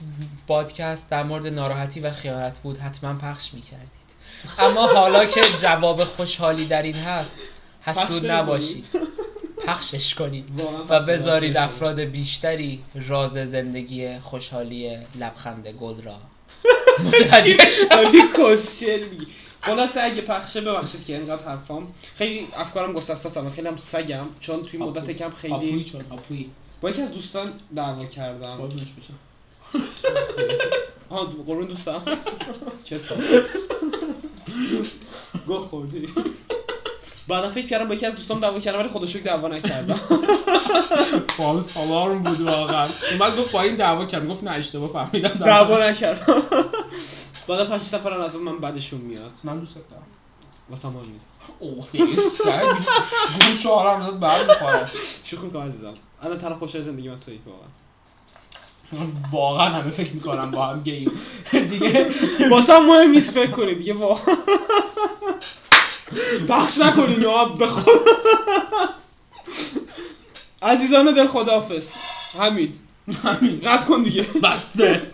پادکست 0.47 1.09
در 1.09 1.23
مورد 1.23 1.47
ناراحتی 1.47 1.99
و 1.99 2.11
خیانت 2.11 2.57
بود 2.57 2.77
حتما 2.77 3.13
پخش 3.13 3.53
می‌کردید. 3.53 4.01
اما 4.59 4.87
حالا 4.87 5.25
که 5.25 5.41
جواب 5.61 6.03
خوشحالی 6.03 6.65
در 6.65 6.81
این 6.81 6.95
هست 6.95 7.39
حسود 7.81 8.31
نباشید. 8.31 8.85
پخشش 9.65 10.15
کنید 10.15 10.45
و 10.89 10.99
بذارید 10.99 11.57
افراد 11.57 11.99
بیشتری 11.99 12.79
راز 13.07 13.31
زندگی 13.33 14.19
خوشحالی 14.19 14.97
لبخند 15.19 15.67
گل 15.67 16.01
را. 16.01 16.17
متوجه 17.05 17.57
میگی 19.11 19.27
خلاصه 19.61 20.01
اگه 20.03 20.21
پخشه 20.21 20.61
ببخشید 20.61 21.05
که 21.05 21.15
اینقدر 21.15 21.43
حرفام. 21.43 21.93
خیلی 22.15 22.47
افکارم 22.57 22.93
گسسته 22.93 23.39
است 23.39 23.49
خیلی 23.49 23.67
هم 23.67 23.77
سگم 23.77 24.25
چون 24.39 24.63
توی 24.63 24.79
مدت 24.79 24.97
آپوی. 24.97 25.13
کم 25.13 25.25
آپوی 25.25 25.69
خیلی 25.71 25.83
چون 25.83 26.01
آپوی 26.09 26.49
با 26.81 26.89
یکی 26.89 27.01
از 27.01 27.11
دوستان 27.11 27.53
دعوا 27.75 28.05
کردم. 28.05 28.55
قربونش 28.55 28.87
بشم. 28.91 29.13
آها 31.09 31.25
قربون 31.25 31.65
دوستم. 31.65 32.01
چه 32.83 32.97
سال 32.97 33.17
گفت 35.47 35.67
خوردی. 35.69 36.07
بعدا 37.31 37.49
فکر 37.49 37.67
کردم 37.67 37.87
با 37.87 37.95
یکی 37.95 38.05
از 38.05 38.15
دوستام 38.15 38.39
دعوا 38.39 38.59
کردم 38.59 38.79
ولی 38.79 38.87
خدا 38.87 39.05
شکر 39.05 39.23
دعوا 39.23 39.47
نکردم 39.47 39.99
فالس 41.37 41.77
آلارم 41.77 42.23
بود 42.23 42.41
واقعا. 42.41 42.87
اومد 43.11 43.37
گفت 43.37 43.51
با 43.51 43.61
این 43.61 43.75
دعوا 43.75 44.05
کرد 44.05 44.27
گفت 44.27 44.43
نه 44.43 44.51
اشتباه 44.51 44.89
فهمیدم. 44.89 45.29
دعوا 45.29 45.89
نکردم. 45.89 46.43
بعد 47.47 47.69
پنج 47.69 47.81
شش 47.81 47.93
نفر 47.93 48.21
از 48.21 48.35
من 48.35 48.57
بعدشون 48.57 48.99
میاد. 48.99 49.31
من 49.43 49.59
دوست 49.59 49.75
دارم. 49.75 50.03
واسه 50.69 50.87
ما 50.87 51.01
نیست. 51.01 51.25
اوه 51.59 51.85
گوم 53.39 53.55
شوهرم 53.63 53.99
داد 53.99 54.19
بر 54.19 54.37
می‌خوره 54.47 54.85
شوخی 55.23 55.45
می‌کنم 55.45 55.61
عزیزم 55.61 55.93
الان 56.23 56.39
طرف 56.39 56.59
خوشحال 56.59 56.81
زندگی 56.81 57.09
من 57.09 57.19
تویی 57.19 57.39
واقعا. 57.45 59.07
واقعا 59.31 59.69
همه 59.69 59.91
فکر 59.91 60.13
می‌کنم 60.13 60.51
با 60.51 60.65
هم 60.65 60.83
گیم. 60.83 61.11
دیگه 61.69 62.11
واسه 62.49 62.73
هم 62.73 62.85
مهم 62.85 63.11
نیست 63.11 63.31
فکر 63.31 63.51
کنید 63.51 63.77
دیگه 63.77 63.93
واقعا. 63.93 64.35
بخش 66.49 66.77
نکنین 66.77 67.21
یا 67.21 67.45
به 67.45 67.67
خدا 67.67 67.91
عزیزان 70.61 71.13
دل 71.13 71.27
خداحافظ. 71.27 71.83
همین. 72.39 72.73
همین. 73.23 73.59
قطع 73.59 73.85
کن 73.85 74.03
دیگه. 74.03 74.23
بسته. 74.23 75.13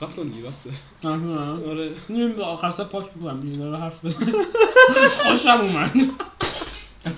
قطع 0.00 0.12
کن 0.12 0.28
دیگه 0.28 0.48
بسه 0.48 0.70
آره. 1.08 1.70
آره. 1.70 1.92
نیم 2.08 2.40
آخر 2.40 2.70
سر 2.70 2.84
پاک 2.84 3.10
بکنم 3.10 3.40
دیگه 3.40 3.58
داره 3.58 3.78
حرف 3.78 4.04
بزن. 4.04 4.32
خوشم 5.22 5.60
اومد. 5.60 5.90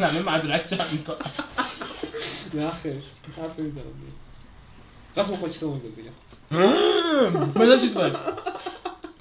همه 0.00 0.22
مدرک 0.36 0.66
جمع 0.66 0.90
می‌کنم. 0.92 1.16
نه 2.54 2.70
خیر. 2.82 2.92
حرف 3.42 3.58
نمی‌زنم. 3.58 3.82
دیگه 3.82 4.12
قطع 5.16 5.28
کن 5.28 5.36
خود 5.36 5.50
چیز 5.50 5.64
مهم 5.64 5.80
دیگه 5.96 6.10
بذار 7.60 7.78
چیز 7.78 7.94
باید 7.94 8.16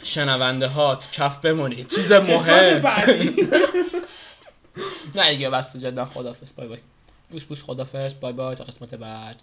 شنونده 0.06 0.68
ها 0.68 0.96
تو 0.96 1.08
کف 1.12 1.38
بمونید. 1.38 1.88
چیز 1.88 2.12
مهم. 2.12 2.86
نه 5.16 5.32
دیگه 5.32 5.50
بسته 5.50 5.80
جدا. 5.80 6.06
خدافز 6.06 6.56
بای 6.56 6.68
بای. 6.68 6.78
بوس 7.30 7.44
بوس 7.44 7.64
خدافز 7.64 8.14
بای 8.22 8.34
بای 8.34 8.56
تا 8.56 8.64
قسمت 8.64 8.96
بعد. 8.96 9.36